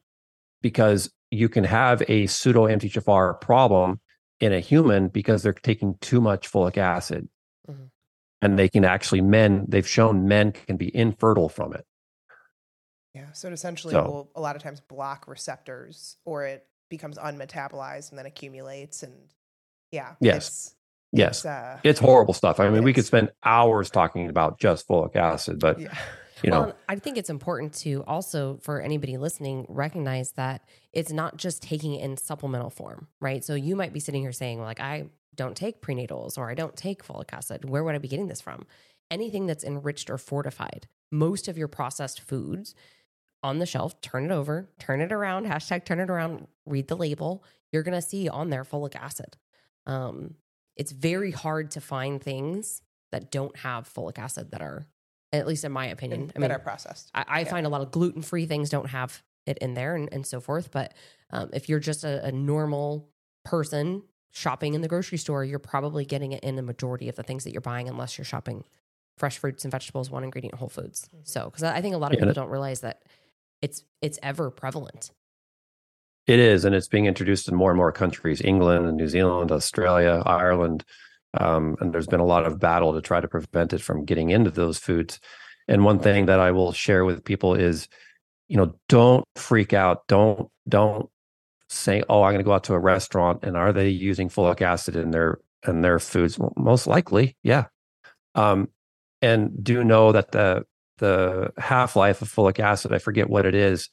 because 0.62 1.12
you 1.32 1.50
can 1.50 1.64
have 1.64 2.04
a 2.08 2.28
pseudo 2.28 2.68
MTHFR 2.68 3.40
problem 3.42 4.00
in 4.40 4.54
a 4.54 4.60
human 4.60 5.10
because 5.10 5.44
they're 5.44 5.54
taking 5.54 5.96
too 6.00 6.22
much 6.22 6.52
folic 6.52 6.78
acid. 6.78 7.28
Mm-hmm. 7.70 7.86
And 8.42 8.58
they 8.58 8.70
can 8.70 8.86
actually, 8.86 9.22
men, 9.22 9.66
they've 9.68 9.88
shown 9.88 10.28
men 10.28 10.54
can 10.54 10.78
be 10.78 10.96
infertile 10.96 11.50
from 11.50 11.74
it. 11.74 11.86
Yeah. 13.20 13.32
So 13.34 13.48
it 13.48 13.54
essentially 13.54 13.94
so, 13.94 14.04
will 14.04 14.32
a 14.36 14.42
lot 14.42 14.56
of 14.56 14.64
times 14.64 14.80
block 14.82 15.28
receptors 15.28 16.18
or 16.26 16.46
it 16.46 16.66
becomes 16.90 17.18
unmetabolized 17.18 18.10
and 18.10 18.18
then 18.18 18.26
accumulates. 18.26 19.04
And 19.04 19.14
yeah. 19.92 20.16
Yes. 20.20 20.48
It's, 20.48 20.76
yes. 21.12 21.38
It's, 21.40 21.46
uh, 21.46 21.80
it's 21.84 22.00
horrible 22.00 22.34
stuff. 22.34 22.60
I 22.60 22.70
mean, 22.70 22.84
we 22.84 22.94
could 22.94 23.06
spend 23.06 23.32
hours 23.44 23.90
talking 23.90 24.30
about 24.30 24.60
just 24.60 24.88
folic 24.88 25.16
acid, 25.16 25.60
but. 25.60 25.80
Yeah 25.80 25.98
you 26.44 26.52
know 26.52 26.62
well, 26.62 26.76
i 26.88 26.96
think 26.96 27.18
it's 27.18 27.30
important 27.30 27.74
to 27.74 28.04
also 28.08 28.58
for 28.62 28.82
anybody 28.82 29.18
listening 29.18 29.66
recognize 29.70 30.32
that 30.32 30.64
it's 30.94 31.12
not 31.12 31.38
just 31.38 31.62
taking 31.62 31.96
it 31.96 32.04
in 32.04 32.18
supplemental 32.18 32.70
form 32.70 33.08
right 33.20 33.44
so 33.44 33.56
you 33.56 33.76
might 33.76 33.94
be 33.94 34.00
sitting 34.00 34.22
here 34.22 34.32
saying 34.32 34.62
like 34.62 34.80
i 34.80 35.06
don't 35.36 35.56
take 35.56 35.82
prenatals 35.82 36.38
or 36.38 36.50
i 36.50 36.54
don't 36.54 36.76
take 36.76 37.06
folic 37.06 37.32
acid 37.34 37.70
where 37.70 37.84
would 37.84 37.96
i 37.96 37.98
be 37.98 38.08
getting 38.08 38.28
this 38.28 38.42
from 38.42 38.66
anything 39.12 39.46
that's 39.46 39.64
enriched 39.64 40.10
or 40.10 40.18
fortified 40.18 40.88
most 41.12 41.48
of 41.48 41.58
your 41.58 41.68
processed 41.68 42.22
foods 42.22 42.76
on 43.44 43.60
the 43.60 43.66
shelf 43.66 44.00
turn 44.02 44.26
it 44.26 44.32
over 44.32 44.70
turn 44.80 45.02
it 45.02 45.12
around 45.12 45.46
hashtag 45.46 45.86
turn 45.86 46.00
it 46.00 46.10
around 46.10 46.48
read 46.66 46.88
the 46.88 46.98
label 46.98 47.44
you're 47.72 47.84
going 47.84 48.00
to 48.00 48.02
see 48.02 48.28
on 48.28 48.50
there 48.50 48.64
folic 48.64 48.96
acid 48.96 49.38
um, 49.86 50.36
it's 50.76 50.92
very 50.92 51.32
hard 51.32 51.72
to 51.72 51.82
find 51.82 52.22
things 52.22 52.82
that 53.12 53.32
don't 53.32 53.56
have 53.58 53.92
folic 53.92 54.20
acid 54.20 54.52
that 54.52 54.62
are 54.62 54.88
at 55.32 55.48
least 55.48 55.64
in 55.64 55.72
my 55.72 55.88
opinion. 55.88 56.32
I 56.36 56.40
mean, 56.40 56.52
are 56.52 56.60
processed. 56.60 57.12
I, 57.14 57.26
I 57.28 57.40
yeah. 57.42 57.50
find 57.50 57.66
a 57.66 57.70
lot 57.70 57.82
of 57.82 57.92
gluten 57.92 58.22
free 58.22 58.46
things 58.46 58.70
don't 58.70 58.90
have 58.90 59.22
it 59.46 59.58
in 59.60 59.74
there 59.74 59.96
and, 59.96 60.10
and 60.12 60.26
so 60.26 60.40
forth. 60.40 60.72
But 60.72 60.94
um, 61.32 61.50
if 61.54 61.70
you're 61.70 61.80
just 61.80 62.04
a, 62.04 62.26
a, 62.26 62.32
normal 62.32 63.10
person 63.46 64.04
shopping 64.32 64.74
in 64.74 64.82
the 64.82 64.88
grocery 64.88 65.18
store, 65.18 65.44
you're 65.44 65.60
probably 65.60 66.06
getting 66.06 66.32
it 66.32 66.44
in 66.44 66.56
the 66.56 66.62
majority 66.62 67.10
of 67.10 67.16
the 67.16 67.24
things 67.24 67.44
that 67.44 67.52
you're 67.52 67.62
buying, 67.62 67.88
unless 67.88 68.18
you're 68.18 68.26
shopping 68.26 68.64
fresh 69.18 69.38
fruits 69.38 69.66
and 69.66 69.72
vegetables, 69.72 70.10
one 70.10 70.24
ingredient 70.24 70.56
Whole 70.56 70.70
Foods. 70.70 71.08
Mm-hmm. 71.08 71.22
So, 71.24 71.46
because 71.46 71.64
I 71.64 71.82
think 71.82 71.96
a 71.96 71.98
lot 71.98 72.12
of 72.12 72.20
yeah. 72.20 72.26
people 72.26 72.34
don't 72.34 72.50
realize 72.50 72.82
that 72.82 73.04
it's 73.62 73.84
it's 74.02 74.20
ever 74.24 74.50
prevalent. 74.50 75.12
It 76.28 76.40
is, 76.40 76.64
and 76.64 76.76
it's 76.76 76.88
being 76.88 77.06
introduced 77.06 77.48
in 77.48 77.56
more 77.56 77.72
and 77.72 77.78
more 77.78 77.92
countries: 77.92 78.42
England, 78.42 78.86
and 78.88 78.98
New 78.98 79.08
Zealand, 79.08 79.52
Australia, 79.52 80.22
Ireland. 80.26 80.86
Um, 81.40 81.76
and 81.80 81.94
there's 81.94 82.08
been 82.08 82.20
a 82.20 82.26
lot 82.26 82.46
of 82.46 82.60
battle 82.60 82.94
to 82.94 83.02
try 83.02 83.20
to 83.20 83.28
prevent 83.28 83.74
it 83.74 83.82
from 83.82 84.06
getting 84.06 84.30
into 84.30 84.50
those 84.52 84.80
foods. 84.80 85.20
And 85.68 85.86
one 85.86 86.00
thing 86.00 86.26
that 86.26 86.40
I 86.40 86.52
will 86.52 86.72
share 86.72 87.06
with 87.06 87.24
people 87.24 87.54
is, 87.54 87.88
you 88.48 88.58
know, 88.58 88.76
don't 88.88 89.26
freak 89.36 89.74
out. 89.74 90.08
Don't 90.08 90.50
don't 90.68 91.10
say, 91.70 92.04
"Oh, 92.10 92.24
I'm 92.24 92.34
going 92.34 92.44
to 92.44 92.48
go 92.48 92.54
out 92.54 92.64
to 92.66 92.74
a 92.74 92.80
restaurant 92.80 93.44
and 93.44 93.56
are 93.58 93.74
they 93.74 93.90
using 93.90 94.30
folic 94.30 94.62
acid 94.62 94.96
in 94.96 95.12
their 95.12 95.40
in 95.68 95.82
their 95.82 96.00
foods?" 96.00 96.40
Well, 96.40 96.54
most 96.58 96.88
likely, 96.88 97.38
yeah. 97.44 97.66
Um, 98.36 98.70
and 99.22 99.64
do 99.64 99.84
know 99.84 100.12
that 100.12 100.32
the 100.32 100.66
the 101.00 101.52
half 101.58 101.96
life 101.96 102.22
of 102.22 102.34
folic 102.34 102.60
acid, 102.60 102.94
I 102.94 103.00
forget 103.00 103.30
what 103.30 103.46
it 103.46 103.56
is, 103.56 103.90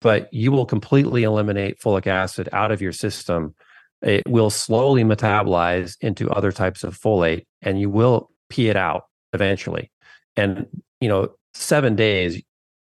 but 0.00 0.32
you 0.32 0.52
will 0.52 0.66
completely 0.66 1.24
eliminate 1.24 1.80
folic 1.80 2.06
acid 2.06 2.48
out 2.52 2.70
of 2.70 2.82
your 2.82 2.92
system 2.92 3.54
it 4.02 4.26
will 4.28 4.50
slowly 4.50 5.02
metabolize 5.02 5.96
into 6.00 6.30
other 6.30 6.52
types 6.52 6.84
of 6.84 6.98
folate 6.98 7.46
and 7.62 7.80
you 7.80 7.90
will 7.90 8.30
pee 8.48 8.68
it 8.68 8.76
out 8.76 9.04
eventually. 9.32 9.90
And, 10.36 10.66
you 11.00 11.08
know, 11.08 11.34
seven 11.54 11.96
days, 11.96 12.40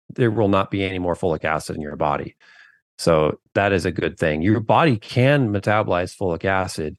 there 0.09 0.31
will 0.31 0.47
not 0.47 0.71
be 0.71 0.83
any 0.83 0.99
more 0.99 1.15
folic 1.15 1.43
acid 1.43 1.75
in 1.75 1.81
your 1.81 1.95
body. 1.95 2.35
So 2.99 3.39
that 3.55 3.73
is 3.73 3.85
a 3.85 3.91
good 3.91 4.17
thing. 4.17 4.41
Your 4.41 4.59
body 4.59 4.97
can 4.97 5.51
metabolize 5.51 6.15
folic 6.15 6.45
acid, 6.45 6.97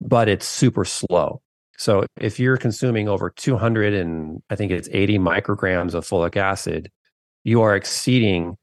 but 0.00 0.28
it's 0.28 0.46
super 0.46 0.84
slow. 0.84 1.42
So 1.82 2.06
if 2.16 2.38
you're 2.38 2.58
consuming 2.58 3.08
over 3.08 3.28
200 3.28 3.92
and 3.92 4.40
I 4.48 4.54
think 4.54 4.70
it's 4.70 4.88
80 4.92 5.18
micrograms 5.18 5.94
of 5.94 6.06
folic 6.06 6.36
acid, 6.36 6.92
you 7.42 7.60
are 7.62 7.74
exceeding 7.74 8.56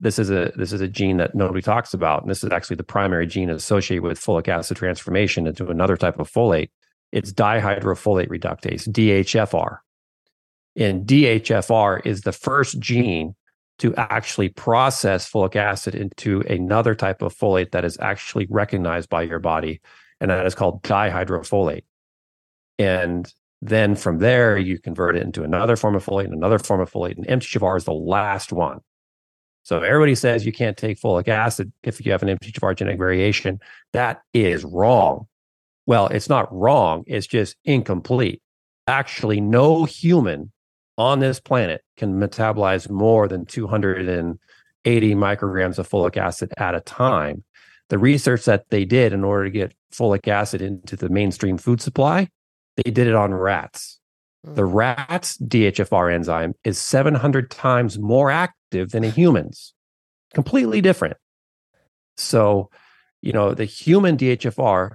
this 0.00 0.18
is 0.18 0.28
a 0.28 0.52
this 0.56 0.74
is 0.74 0.82
a 0.82 0.88
gene 0.88 1.16
that 1.16 1.34
nobody 1.34 1.62
talks 1.62 1.94
about 1.94 2.20
and 2.20 2.30
this 2.30 2.44
is 2.44 2.52
actually 2.52 2.76
the 2.76 2.84
primary 2.84 3.26
gene 3.26 3.48
associated 3.48 4.02
with 4.02 4.20
folic 4.20 4.46
acid 4.48 4.76
transformation 4.76 5.46
into 5.46 5.66
another 5.68 5.96
type 5.96 6.18
of 6.18 6.30
folate. 6.30 6.68
It's 7.12 7.32
dihydrofolate 7.32 8.28
reductase 8.28 8.86
dhfr 8.86 9.78
and 10.76 11.06
dhfr 11.06 12.04
is 12.04 12.20
the 12.20 12.32
first 12.32 12.78
gene 12.78 13.34
to 13.78 13.94
actually 13.94 14.50
process 14.50 15.26
folic 15.30 15.56
acid 15.56 15.94
into 15.94 16.42
another 16.42 16.94
type 16.94 17.22
of 17.22 17.34
folate 17.34 17.70
that 17.70 17.86
is 17.86 17.96
actually 18.02 18.46
recognized 18.50 19.08
by 19.08 19.22
your 19.22 19.38
body 19.38 19.80
and 20.20 20.30
that 20.30 20.44
is 20.44 20.54
called 20.54 20.82
dihydrofolate 20.82 21.84
and 22.78 23.32
then 23.62 23.94
from 23.94 24.18
there 24.18 24.58
you 24.58 24.78
convert 24.78 25.16
it 25.16 25.22
into 25.22 25.42
another 25.42 25.76
form 25.76 25.94
of 25.94 26.04
folate 26.04 26.24
and 26.24 26.34
another 26.34 26.58
form 26.58 26.80
of 26.80 26.90
folate 26.90 27.16
and 27.16 27.26
mthfr 27.26 27.76
is 27.76 27.84
the 27.84 27.92
last 27.92 28.52
one 28.52 28.80
so 29.66 29.80
everybody 29.80 30.14
says 30.14 30.46
you 30.46 30.52
can't 30.52 30.76
take 30.76 30.96
folic 30.96 31.26
acid 31.26 31.72
if 31.82 32.06
you 32.06 32.12
have 32.12 32.22
an 32.22 32.28
MTHFR 32.38 32.76
genetic 32.76 33.00
variation. 33.00 33.58
That 33.92 34.22
is 34.32 34.64
wrong. 34.64 35.26
Well, 35.86 36.06
it's 36.06 36.28
not 36.28 36.54
wrong. 36.54 37.02
It's 37.08 37.26
just 37.26 37.56
incomplete. 37.64 38.40
Actually, 38.86 39.40
no 39.40 39.82
human 39.82 40.52
on 40.96 41.18
this 41.18 41.40
planet 41.40 41.82
can 41.96 42.20
metabolize 42.20 42.88
more 42.88 43.26
than 43.26 43.44
280 43.44 45.14
micrograms 45.16 45.78
of 45.78 45.88
folic 45.88 46.16
acid 46.16 46.52
at 46.58 46.76
a 46.76 46.80
time. 46.80 47.42
The 47.88 47.98
research 47.98 48.44
that 48.44 48.70
they 48.70 48.84
did 48.84 49.12
in 49.12 49.24
order 49.24 49.46
to 49.46 49.50
get 49.50 49.74
folic 49.92 50.28
acid 50.28 50.62
into 50.62 50.94
the 50.94 51.08
mainstream 51.08 51.58
food 51.58 51.80
supply, 51.80 52.28
they 52.76 52.90
did 52.90 53.06
it 53.06 53.14
on 53.14 53.34
rats. 53.34 53.98
The 54.44 54.62
mm. 54.62 54.74
rat's 54.74 55.36
DHFR 55.38 56.14
enzyme 56.14 56.54
is 56.64 56.78
700 56.78 57.50
times 57.50 57.98
more 57.98 58.30
active 58.30 58.90
than 58.90 59.04
a 59.04 59.10
human's. 59.10 59.74
Completely 60.34 60.80
different. 60.80 61.16
So, 62.16 62.70
you 63.22 63.32
know, 63.32 63.54
the 63.54 63.64
human 63.64 64.16
DHFR 64.16 64.92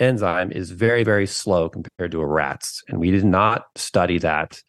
enzyme 0.00 0.52
is 0.52 0.70
very, 0.70 1.02
very 1.04 1.26
slow 1.26 1.68
compared 1.68 2.12
to 2.12 2.20
a 2.20 2.26
rat's. 2.26 2.82
And 2.88 2.98
we 2.98 3.10
did 3.10 3.24
not 3.24 3.64
study 3.76 4.18
that 4.18 4.60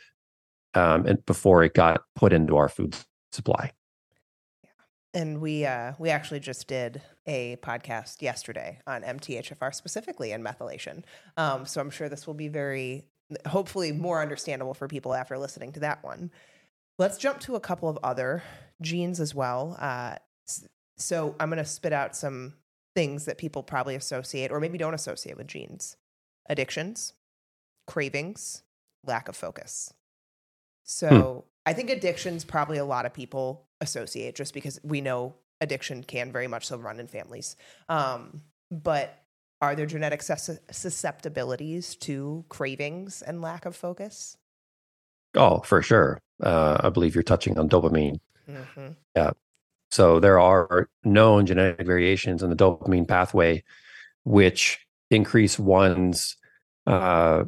um, 0.74 1.06
before 1.26 1.64
it 1.64 1.74
got 1.74 2.02
put 2.16 2.34
into 2.34 2.58
our 2.58 2.70
food 2.70 2.96
supply. 3.32 3.72
And 5.16 5.40
we 5.40 5.66
uh, 5.66 5.94
we 5.98 6.10
actually 6.10 6.42
just 6.42 6.68
did 6.68 7.02
a 7.26 7.56
podcast 7.64 8.22
yesterday 8.22 8.80
on 8.86 9.02
MTHFR 9.02 9.74
specifically 9.74 10.34
and 10.34 10.46
methylation. 10.46 11.04
Um, 11.38 11.66
so 11.66 11.80
I'm 11.82 11.90
sure 11.90 12.10
this 12.10 12.28
will 12.28 12.34
be 12.34 12.50
very 12.50 13.06
hopefully 13.48 13.92
more 13.92 14.22
understandable 14.22 14.74
for 14.74 14.88
people 14.88 15.16
after 15.16 15.38
listening 15.38 15.72
to 15.72 15.80
that 15.80 16.04
one. 16.04 16.32
Let's 17.00 17.18
jump 17.18 17.40
to 17.42 17.56
a 17.56 17.60
couple 17.60 17.90
of 17.90 17.98
other 18.04 18.44
genes 18.82 19.20
as 19.20 19.34
well. 19.34 19.78
Uh, 19.80 20.18
so 20.98 21.36
I'm 21.40 21.50
going 21.50 21.58
to 21.58 21.66
spit 21.66 21.94
out 21.94 22.16
some 22.16 22.54
things 22.94 23.26
that 23.26 23.38
people 23.38 23.64
probably 23.64 23.96
associate 23.96 24.52
or 24.52 24.60
maybe 24.60 24.78
don't 24.78 24.94
associate 24.94 25.38
with 25.38 25.48
genes 25.48 25.98
addictions, 26.48 27.14
cravings, 27.88 28.64
lack 29.04 29.28
of 29.28 29.36
focus. 29.36 29.94
So 30.84 31.46
hmm. 31.46 31.70
I 31.70 31.74
think 31.74 31.90
addictions 31.90 32.44
probably 32.44 32.78
a 32.78 32.86
lot 32.86 33.06
of 33.06 33.14
people 33.14 33.66
associate 33.82 34.36
just 34.36 34.54
because 34.54 34.80
we 34.84 35.02
know 35.02 35.36
addiction 35.62 36.04
can 36.04 36.32
very 36.32 36.48
much 36.48 36.66
so 36.68 36.78
run 36.78 37.00
in 37.00 37.08
families. 37.08 37.56
Um, 37.90 38.42
but 38.72 39.22
are 39.62 39.76
there 39.76 39.86
genetic 39.86 40.22
sus- 40.22 40.60
susceptibilities 40.72 41.96
to 41.98 42.46
cravings 42.50 43.22
and 43.22 43.42
lack 43.42 43.66
of 43.66 43.76
focus? 43.76 44.38
Oh, 45.36 45.60
for 45.60 45.82
sure. 45.82 46.22
Uh, 46.42 46.78
I 46.82 46.90
believe 46.90 47.16
you're 47.16 47.24
touching 47.24 47.58
on 47.58 47.70
dopamine. 47.70 48.20
Mm-hmm. 48.50 48.88
Yeah. 49.16 49.32
So 49.92 50.20
there 50.20 50.40
are 50.40 50.90
known 51.04 51.46
genetic 51.46 51.86
variations 51.86 52.44
in 52.44 52.50
the 52.50 52.56
dopamine 52.56 53.08
pathway, 53.08 53.64
which 54.24 54.80
increase 55.10 55.58
one's 55.58 56.36
uh, 56.86 57.46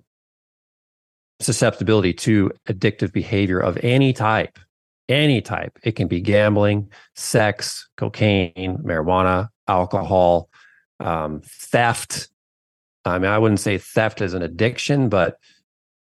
susceptibility 1.40 2.14
to 2.14 2.52
addictive 2.68 3.12
behavior 3.12 3.60
of 3.60 3.78
any 3.84 4.14
type. 4.14 4.58
Any 5.10 5.42
type. 5.42 5.78
It 5.84 5.94
can 5.94 6.08
be 6.08 6.20
gambling, 6.20 6.92
sex, 7.16 7.88
cocaine, 7.96 8.80
marijuana, 8.84 9.50
alcohol, 9.68 10.50
um, 11.00 11.42
theft. 11.46 12.30
I 13.06 13.18
mean, 13.20 13.32
I 13.32 13.38
wouldn't 13.38 13.62
say 13.62 13.78
theft 13.78 14.22
is 14.22 14.34
an 14.34 14.42
addiction, 14.42 15.08
but 15.08 15.38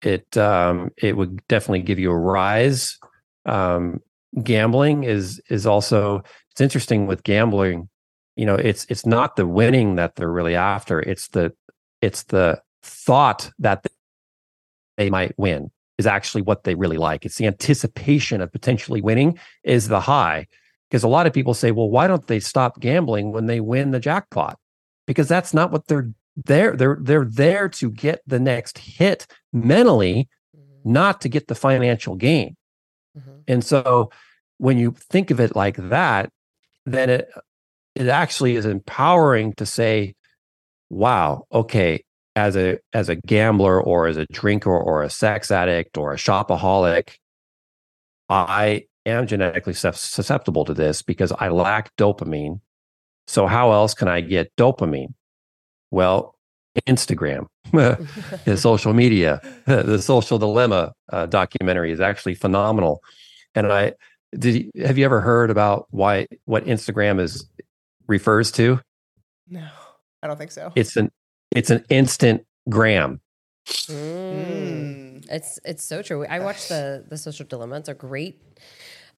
it 0.02 0.36
um, 0.36 0.90
it 0.96 1.16
would 1.16 1.46
definitely 1.48 1.82
give 1.82 1.98
you 1.98 2.10
a 2.12 2.18
rise. 2.18 2.98
Um, 3.44 4.00
gambling 4.42 5.04
is 5.04 5.40
is 5.50 5.66
also 5.66 6.22
it's 6.52 6.60
interesting 6.60 7.06
with 7.06 7.24
gambling. 7.24 7.88
You 8.36 8.46
know, 8.46 8.54
it's 8.54 8.86
it's 8.88 9.04
not 9.04 9.36
the 9.36 9.46
winning 9.46 9.96
that 9.96 10.14
they're 10.14 10.30
really 10.30 10.54
after. 10.54 11.00
It's 11.00 11.28
the 11.28 11.52
it's 12.00 12.24
the 12.24 12.62
thought 12.82 13.50
that 13.58 13.84
they 14.96 15.10
might 15.10 15.36
win 15.38 15.70
is 16.02 16.06
actually 16.06 16.42
what 16.42 16.64
they 16.64 16.74
really 16.74 16.96
like. 16.96 17.24
It's 17.24 17.36
the 17.36 17.46
anticipation 17.46 18.40
of 18.40 18.50
potentially 18.50 19.00
winning 19.00 19.38
is 19.62 19.86
the 19.86 20.00
high. 20.00 20.48
Because 20.90 21.04
a 21.04 21.08
lot 21.08 21.26
of 21.26 21.32
people 21.32 21.54
say, 21.54 21.70
well, 21.70 21.88
why 21.88 22.08
don't 22.08 22.26
they 22.26 22.40
stop 22.40 22.80
gambling 22.80 23.32
when 23.32 23.46
they 23.46 23.60
win 23.60 23.92
the 23.92 24.00
jackpot? 24.00 24.58
Because 25.06 25.28
that's 25.28 25.54
not 25.54 25.70
what 25.70 25.86
they're 25.86 26.10
there. 26.36 26.76
They're 26.76 26.98
they're 27.00 27.24
there 27.24 27.68
to 27.68 27.90
get 27.90 28.20
the 28.26 28.40
next 28.40 28.78
hit 28.78 29.26
mentally, 29.52 30.28
mm-hmm. 30.54 30.92
not 30.92 31.20
to 31.20 31.28
get 31.28 31.46
the 31.46 31.54
financial 31.54 32.16
gain. 32.16 32.56
Mm-hmm. 33.16 33.40
And 33.46 33.64
so 33.64 34.10
when 34.58 34.76
you 34.78 34.90
think 34.92 35.30
of 35.30 35.40
it 35.40 35.54
like 35.54 35.76
that, 35.76 36.30
then 36.84 37.10
it 37.10 37.30
it 37.94 38.08
actually 38.08 38.56
is 38.56 38.66
empowering 38.66 39.52
to 39.54 39.66
say, 39.66 40.14
wow, 40.90 41.46
okay, 41.52 42.04
as 42.34 42.56
a 42.56 42.78
as 42.92 43.08
a 43.08 43.16
gambler 43.16 43.80
or 43.80 44.06
as 44.06 44.16
a 44.16 44.26
drinker 44.26 44.70
or 44.70 45.02
a 45.02 45.10
sex 45.10 45.50
addict 45.50 45.98
or 45.98 46.12
a 46.12 46.16
shopaholic, 46.16 47.16
I 48.28 48.86
am 49.04 49.26
genetically 49.26 49.74
susceptible 49.74 50.64
to 50.64 50.74
this 50.74 51.02
because 51.02 51.32
I 51.32 51.48
lack 51.48 51.94
dopamine. 51.96 52.60
So 53.26 53.46
how 53.46 53.72
else 53.72 53.94
can 53.94 54.08
I 54.08 54.20
get 54.20 54.54
dopamine? 54.56 55.14
Well, 55.90 56.34
Instagram, 56.86 57.46
the 57.72 58.56
social 58.56 58.94
media, 58.94 59.40
the 59.66 60.00
social 60.00 60.38
dilemma 60.38 60.92
uh, 61.12 61.26
documentary 61.26 61.92
is 61.92 62.00
actually 62.00 62.34
phenomenal. 62.34 63.02
And 63.54 63.70
I 63.70 63.92
did. 64.38 64.70
Have 64.82 64.96
you 64.96 65.04
ever 65.04 65.20
heard 65.20 65.50
about 65.50 65.86
why 65.90 66.26
what 66.46 66.64
Instagram 66.64 67.20
is 67.20 67.46
refers 68.06 68.50
to? 68.52 68.80
No, 69.48 69.68
I 70.22 70.26
don't 70.26 70.38
think 70.38 70.52
so. 70.52 70.72
It's 70.74 70.96
an 70.96 71.10
it's 71.54 71.70
an 71.70 71.84
instant 71.88 72.44
gram. 72.68 73.20
Mm. 73.66 75.24
It's 75.30 75.58
it's 75.64 75.84
so 75.84 76.02
true. 76.02 76.26
I 76.26 76.40
watched 76.40 76.68
the 76.68 77.04
the 77.08 77.16
social 77.16 77.46
dilemma. 77.46 77.76
It's 77.76 77.88
a 77.88 77.94
great 77.94 78.42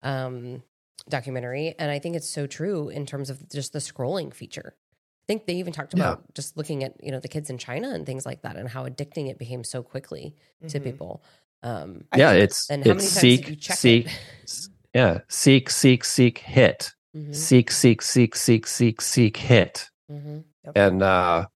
um, 0.03 0.63
documentary, 1.09 1.75
and 1.79 1.91
I 1.91 1.99
think 1.99 2.17
it's 2.17 2.29
so 2.29 2.47
true 2.47 2.89
in 2.89 3.07
terms 3.07 3.31
of 3.31 3.49
just 3.51 3.73
the 3.73 3.79
scrolling 3.79 4.33
feature. 4.33 4.75
I 4.77 5.27
think 5.27 5.47
they 5.47 5.55
even 5.55 5.73
talked 5.73 5.95
about 5.95 6.19
yeah. 6.21 6.27
just 6.35 6.57
looking 6.57 6.85
at 6.85 7.03
you 7.03 7.11
know 7.11 7.21
the 7.21 7.29
kids 7.29 7.49
in 7.49 7.59
China 7.59 7.91
and 7.91 8.05
things 8.05 8.27
like 8.27 8.43
that, 8.43 8.57
and 8.57 8.69
how 8.69 8.87
addicting 8.87 9.31
it 9.31 9.39
became 9.39 9.65
so 9.65 9.83
quickly 9.83 10.37
mm-hmm. 10.59 10.69
to 10.69 10.81
people. 10.81 11.25
Um, 11.63 12.05
yeah, 12.15 12.33
it's 12.33 12.69
and 12.69 12.85
how 12.85 12.93
it's 12.93 13.15
many 13.15 13.37
times 13.37 13.45
seek, 13.45 13.49
you 13.49 13.57
check 13.57 13.77
seek, 13.79 14.07
it? 14.07 14.69
yeah, 14.95 15.21
seek, 15.29 15.71
seek, 15.71 16.05
seek, 16.05 16.39
hit, 16.39 16.93
mm-hmm. 17.17 17.33
seek, 17.33 17.71
seek, 17.71 18.03
seek, 18.03 18.37
seek, 18.37 18.67
seek, 18.67 19.01
seek, 19.01 19.37
hit, 19.39 19.89
mm-hmm. 20.13 20.41
yep. 20.65 20.73
and 20.77 21.03
uh, 21.03 21.47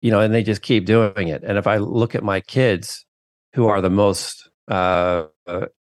you 0.00 0.10
know, 0.10 0.20
and 0.20 0.34
they 0.34 0.42
just 0.42 0.62
keep 0.62 0.86
doing 0.86 1.28
it. 1.28 1.42
And 1.44 1.58
if 1.58 1.66
I 1.66 1.76
look 1.78 2.14
at 2.14 2.24
my 2.24 2.40
kids, 2.40 3.04
who 3.54 3.66
are 3.66 3.80
the 3.80 3.90
most 3.90 4.48
uh, 4.68 5.24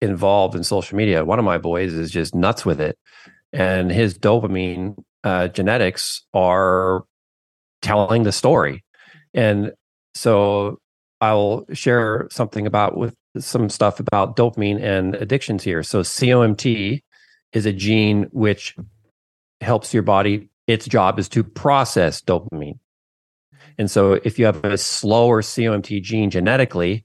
involved 0.01 0.55
in 0.55 0.65
social 0.65 0.97
media, 0.97 1.25
one 1.25 1.39
of 1.39 1.45
my 1.45 1.59
boys 1.59 1.93
is 1.93 2.11
just 2.11 2.35
nuts 2.35 2.65
with 2.65 2.81
it, 2.81 2.99
and 3.53 3.91
his 3.91 4.19
dopamine 4.19 4.97
uh, 5.25 5.49
genetics 5.49 6.25
are 6.33 7.05
telling 7.83 8.23
the 8.23 8.33
story, 8.33 8.85
and 9.35 9.73
so 10.15 10.79
I'll 11.21 11.67
share 11.73 12.29
something 12.31 12.67
about 12.67 12.97
with 12.97 13.15
some 13.39 13.69
stuff 13.69 14.01
about 14.01 14.37
dopamine 14.37 14.83
and 14.83 15.15
addictions 15.15 15.63
here. 15.63 15.83
So 15.83 16.01
COMT 16.01 17.03
is 17.53 17.67
a 17.67 17.73
gene 17.73 18.25
which 18.33 18.75
helps 19.61 19.93
your 19.93 20.03
body. 20.03 20.49
Its 20.67 20.87
job 20.87 21.19
is 21.19 21.29
to 21.31 21.43
process 21.45 22.21
dopamine. 22.21 22.79
And 23.79 23.91
so 23.91 24.15
if 24.25 24.39
you 24.39 24.45
have 24.47 24.65
a 24.65 24.77
slower 24.77 25.41
COMT 25.41 26.03
gene 26.03 26.31
genetically, 26.31 27.05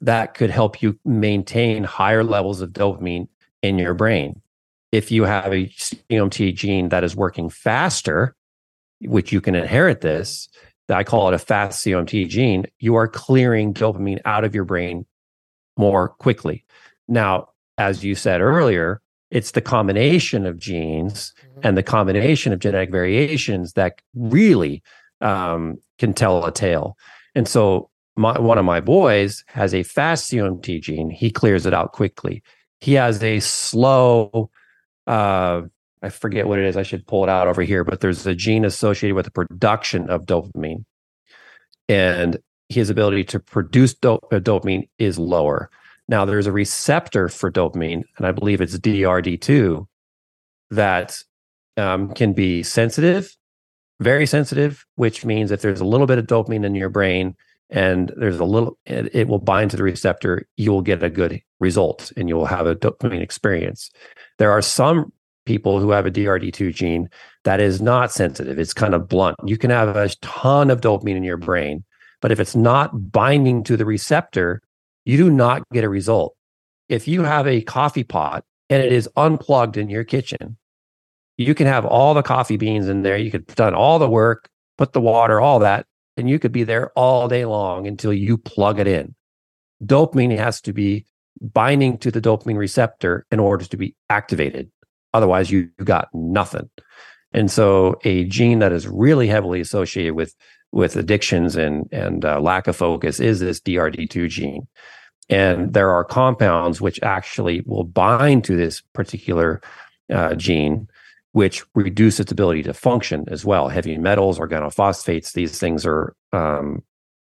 that 0.00 0.34
could 0.34 0.50
help 0.50 0.82
you 0.82 0.98
maintain 1.04 1.84
higher 1.84 2.22
levels 2.22 2.60
of 2.60 2.70
dopamine 2.70 3.28
in 3.62 3.78
your 3.78 3.94
brain. 3.94 4.40
If 4.92 5.10
you 5.10 5.24
have 5.24 5.52
a 5.52 5.66
COMT 5.66 6.54
gene 6.54 6.88
that 6.90 7.04
is 7.04 7.16
working 7.16 7.48
faster, 7.48 8.34
which 9.00 9.32
you 9.32 9.40
can 9.40 9.54
inherit 9.54 10.00
this, 10.00 10.48
I 10.88 11.04
call 11.04 11.28
it 11.28 11.34
a 11.34 11.38
fast 11.38 11.84
COMT 11.84 12.28
gene, 12.28 12.66
you 12.78 12.96
are 12.96 13.08
clearing 13.08 13.72
dopamine 13.72 14.20
out 14.24 14.44
of 14.44 14.54
your 14.54 14.64
brain 14.64 15.06
more 15.76 16.08
quickly. 16.08 16.64
Now, 17.08 17.50
as 17.78 18.04
you 18.04 18.14
said 18.14 18.40
earlier, 18.40 19.00
it's 19.30 19.52
the 19.52 19.60
combination 19.60 20.44
of 20.44 20.58
genes 20.58 21.32
mm-hmm. 21.40 21.60
and 21.62 21.78
the 21.78 21.82
combination 21.82 22.52
of 22.52 22.58
genetic 22.58 22.90
variations 22.90 23.74
that 23.74 24.00
really 24.14 24.82
um, 25.20 25.76
can 25.98 26.14
tell 26.14 26.44
a 26.44 26.52
tale. 26.52 26.96
And 27.34 27.46
so, 27.46 27.90
my, 28.16 28.38
one 28.38 28.58
of 28.58 28.64
my 28.64 28.80
boys 28.80 29.44
has 29.46 29.72
a 29.72 29.82
fast 29.82 30.30
COMT 30.30 30.82
gene. 30.82 31.10
He 31.10 31.30
clears 31.30 31.64
it 31.64 31.72
out 31.72 31.92
quickly. 31.92 32.42
He 32.80 32.94
has 32.94 33.22
a 33.22 33.40
slow, 33.40 34.50
uh, 35.06 35.62
I 36.02 36.08
forget 36.08 36.46
what 36.46 36.58
it 36.58 36.66
is. 36.66 36.76
I 36.76 36.82
should 36.82 37.06
pull 37.06 37.22
it 37.24 37.30
out 37.30 37.46
over 37.46 37.62
here, 37.62 37.84
but 37.84 38.00
there's 38.00 38.26
a 38.26 38.34
gene 38.34 38.64
associated 38.64 39.14
with 39.14 39.26
the 39.26 39.30
production 39.30 40.10
of 40.10 40.26
dopamine. 40.26 40.84
And 41.88 42.38
his 42.68 42.90
ability 42.90 43.24
to 43.24 43.40
produce 43.40 43.92
uh, 44.02 44.18
dopamine 44.32 44.88
is 44.98 45.18
lower. 45.18 45.70
Now, 46.08 46.24
there's 46.24 46.46
a 46.46 46.52
receptor 46.52 47.28
for 47.28 47.52
dopamine, 47.52 48.02
and 48.16 48.26
I 48.26 48.32
believe 48.32 48.60
it's 48.60 48.78
DRD2, 48.78 49.86
that 50.70 51.22
um, 51.76 52.12
can 52.14 52.32
be 52.32 52.62
sensitive, 52.62 53.36
very 54.00 54.26
sensitive, 54.26 54.84
which 54.96 55.24
means 55.24 55.50
if 55.50 55.60
there's 55.60 55.80
a 55.80 55.84
little 55.84 56.06
bit 56.06 56.18
of 56.18 56.26
dopamine 56.26 56.64
in 56.64 56.74
your 56.74 56.88
brain 56.88 57.36
and 57.68 58.12
there's 58.16 58.40
a 58.40 58.44
little, 58.44 58.78
it, 58.86 59.14
it 59.14 59.28
will 59.28 59.38
bind 59.38 59.70
to 59.70 59.76
the 59.76 59.82
receptor, 59.82 60.48
you 60.56 60.72
will 60.72 60.82
get 60.82 61.02
a 61.02 61.10
good 61.10 61.40
result 61.60 62.10
and 62.16 62.28
you 62.28 62.34
will 62.34 62.46
have 62.46 62.66
a 62.66 62.74
dopamine 62.74 63.22
experience. 63.22 63.90
There 64.38 64.50
are 64.50 64.62
some 64.62 65.12
people 65.44 65.80
who 65.80 65.90
have 65.90 66.06
a 66.06 66.10
DRD2 66.10 66.74
gene 66.74 67.08
that 67.44 67.60
is 67.60 67.80
not 67.80 68.12
sensitive. 68.12 68.58
It's 68.58 68.74
kind 68.74 68.94
of 68.94 69.08
blunt. 69.08 69.36
You 69.44 69.58
can 69.58 69.70
have 69.70 69.94
a 69.96 70.08
ton 70.22 70.70
of 70.70 70.80
dopamine 70.80 71.16
in 71.16 71.22
your 71.22 71.36
brain, 71.36 71.84
but 72.20 72.32
if 72.32 72.40
it's 72.40 72.56
not 72.56 73.12
binding 73.12 73.62
to 73.64 73.76
the 73.76 73.84
receptor, 73.84 74.62
you 75.04 75.16
do 75.16 75.30
not 75.30 75.62
get 75.72 75.84
a 75.84 75.88
result. 75.88 76.34
If 76.88 77.06
you 77.06 77.22
have 77.22 77.46
a 77.46 77.62
coffee 77.62 78.04
pot 78.04 78.44
and 78.68 78.82
it 78.82 78.92
is 78.92 79.08
unplugged 79.16 79.76
in 79.76 79.88
your 79.90 80.04
kitchen, 80.04 80.56
you 81.40 81.54
can 81.54 81.66
have 81.66 81.86
all 81.86 82.12
the 82.12 82.22
coffee 82.22 82.58
beans 82.58 82.86
in 82.86 83.00
there. 83.00 83.16
You 83.16 83.30
could 83.30 83.46
done 83.46 83.74
all 83.74 83.98
the 83.98 84.10
work, 84.10 84.50
put 84.76 84.92
the 84.92 85.00
water, 85.00 85.40
all 85.40 85.60
that, 85.60 85.86
and 86.18 86.28
you 86.28 86.38
could 86.38 86.52
be 86.52 86.64
there 86.64 86.90
all 86.90 87.28
day 87.28 87.46
long 87.46 87.86
until 87.86 88.12
you 88.12 88.36
plug 88.36 88.78
it 88.78 88.86
in. 88.86 89.14
Dopamine 89.82 90.36
has 90.36 90.60
to 90.60 90.74
be 90.74 91.06
binding 91.40 91.96
to 91.98 92.10
the 92.10 92.20
dopamine 92.20 92.58
receptor 92.58 93.24
in 93.30 93.40
order 93.40 93.64
to 93.64 93.76
be 93.78 93.96
activated. 94.10 94.70
Otherwise, 95.14 95.50
you, 95.50 95.70
you 95.78 95.84
got 95.86 96.08
nothing. 96.12 96.68
And 97.32 97.50
so, 97.50 97.98
a 98.04 98.24
gene 98.24 98.58
that 98.58 98.72
is 98.72 98.86
really 98.86 99.26
heavily 99.28 99.62
associated 99.62 100.14
with 100.14 100.34
with 100.72 100.94
addictions 100.94 101.56
and 101.56 101.88
and 101.90 102.22
uh, 102.22 102.38
lack 102.38 102.66
of 102.66 102.76
focus 102.76 103.18
is 103.18 103.40
this 103.40 103.60
DRD2 103.60 104.28
gene. 104.28 104.68
And 105.30 105.72
there 105.72 105.90
are 105.90 106.04
compounds 106.04 106.82
which 106.82 107.02
actually 107.02 107.62
will 107.64 107.84
bind 107.84 108.44
to 108.44 108.56
this 108.56 108.82
particular 108.92 109.62
uh, 110.10 110.34
gene, 110.34 110.88
which 111.32 111.64
reduce 111.74 112.18
its 112.18 112.32
ability 112.32 112.62
to 112.64 112.74
function 112.74 113.24
as 113.28 113.44
well. 113.44 113.68
Heavy 113.68 113.96
metals, 113.98 114.38
organophosphates, 114.38 115.32
these 115.32 115.58
things 115.58 115.86
are 115.86 116.14
um, 116.32 116.82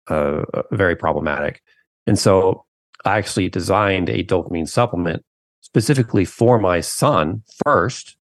uh, 0.07 0.43
very 0.71 0.95
problematic. 0.95 1.61
And 2.07 2.17
so 2.17 2.65
I 3.05 3.17
actually 3.17 3.49
designed 3.49 4.09
a 4.09 4.23
dopamine 4.23 4.67
supplement 4.67 5.23
specifically 5.61 6.25
for 6.25 6.59
my 6.59 6.79
son 6.79 7.43
first, 7.63 8.17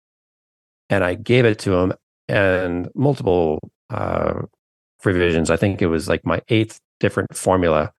and 0.89 1.03
I 1.03 1.15
gave 1.15 1.45
it 1.45 1.59
to 1.59 1.75
him 1.75 1.93
and 2.27 2.89
multiple 2.95 3.59
uh, 3.89 4.41
revisions. 5.03 5.49
I 5.49 5.57
think 5.57 5.81
it 5.81 5.87
was 5.87 6.09
like 6.09 6.25
my 6.25 6.41
eighth 6.49 6.79
different 6.99 7.35
formula. 7.35 7.93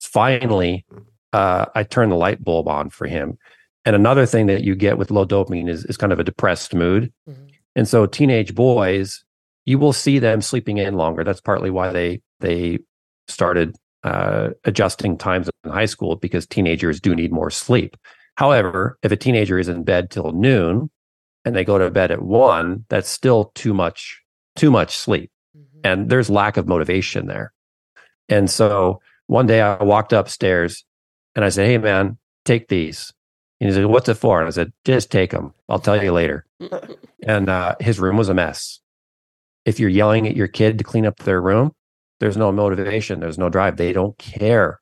Finally, 0.00 0.86
uh, 1.32 1.66
I 1.74 1.82
turned 1.82 2.12
the 2.12 2.16
light 2.16 2.42
bulb 2.42 2.68
on 2.68 2.88
for 2.90 3.06
him. 3.06 3.38
And 3.86 3.96
another 3.96 4.26
thing 4.26 4.46
that 4.46 4.64
you 4.64 4.74
get 4.74 4.98
with 4.98 5.10
low 5.10 5.24
dopamine 5.24 5.70
is, 5.70 5.84
is 5.84 5.96
kind 5.96 6.12
of 6.12 6.20
a 6.20 6.24
depressed 6.24 6.74
mood. 6.74 7.12
Mm-hmm. 7.28 7.46
And 7.74 7.88
so 7.88 8.04
teenage 8.04 8.54
boys, 8.54 9.24
you 9.64 9.78
will 9.78 9.94
see 9.94 10.18
them 10.18 10.42
sleeping 10.42 10.76
in 10.76 10.94
longer. 10.94 11.24
That's 11.24 11.40
partly 11.40 11.70
why 11.70 11.90
they 11.92 12.20
they 12.40 12.80
started 13.28 13.74
uh, 14.04 14.50
adjusting 14.64 15.16
times 15.16 15.48
in 15.64 15.70
high 15.70 15.86
school 15.86 16.16
because 16.16 16.46
teenagers 16.46 17.00
do 17.00 17.14
need 17.14 17.32
more 17.32 17.50
sleep. 17.50 17.96
However, 18.34 18.98
if 19.02 19.10
a 19.10 19.16
teenager 19.16 19.58
is 19.58 19.68
in 19.68 19.82
bed 19.82 20.10
till 20.10 20.32
noon 20.32 20.90
and 21.46 21.56
they 21.56 21.64
go 21.64 21.78
to 21.78 21.90
bed 21.90 22.10
at 22.10 22.22
one, 22.22 22.84
that's 22.90 23.08
still 23.08 23.52
too 23.54 23.72
much 23.72 24.20
too 24.56 24.70
much 24.70 24.96
sleep 24.96 25.30
and 25.86 26.10
there's 26.10 26.28
lack 26.28 26.56
of 26.56 26.66
motivation 26.66 27.26
there. 27.26 27.52
And 28.28 28.50
so 28.50 29.00
one 29.26 29.46
day 29.46 29.60
I 29.60 29.82
walked 29.82 30.12
upstairs 30.12 30.84
and 31.34 31.44
I 31.44 31.48
said, 31.48 31.66
Hey, 31.66 31.78
man, 31.78 32.18
take 32.44 32.68
these. 32.68 33.12
And 33.60 33.70
he 33.70 33.74
said, 33.74 33.86
What's 33.86 34.08
it 34.08 34.14
for? 34.14 34.40
And 34.40 34.48
I 34.48 34.50
said, 34.50 34.72
Just 34.84 35.10
take 35.10 35.30
them. 35.30 35.54
I'll 35.68 35.78
tell 35.78 36.02
you 36.02 36.12
later. 36.12 36.46
and 37.26 37.48
uh, 37.48 37.76
his 37.80 37.98
room 37.98 38.16
was 38.16 38.28
a 38.28 38.34
mess. 38.34 38.80
If 39.64 39.80
you're 39.80 39.90
yelling 39.90 40.26
at 40.28 40.36
your 40.36 40.48
kid 40.48 40.78
to 40.78 40.84
clean 40.84 41.06
up 41.06 41.18
their 41.18 41.40
room, 41.40 41.72
there's 42.20 42.36
no 42.36 42.52
motivation, 42.52 43.20
there's 43.20 43.38
no 43.38 43.48
drive. 43.48 43.76
They 43.76 43.92
don't 43.92 44.16
care. 44.18 44.80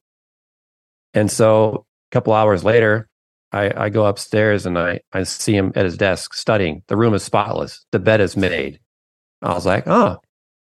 And 1.14 1.30
so 1.30 1.86
a 2.10 2.14
couple 2.14 2.32
hours 2.32 2.64
later, 2.64 3.08
I, 3.52 3.84
I 3.84 3.88
go 3.88 4.06
upstairs 4.06 4.66
and 4.66 4.78
I, 4.78 5.00
I 5.12 5.22
see 5.22 5.56
him 5.56 5.72
at 5.76 5.84
his 5.84 5.96
desk 5.96 6.34
studying. 6.34 6.82
The 6.88 6.96
room 6.96 7.14
is 7.14 7.22
spotless. 7.22 7.84
The 7.92 8.00
bed 8.00 8.20
is 8.20 8.36
made. 8.36 8.80
I 9.42 9.54
was 9.54 9.64
like, 9.64 9.84
oh, 9.86 10.18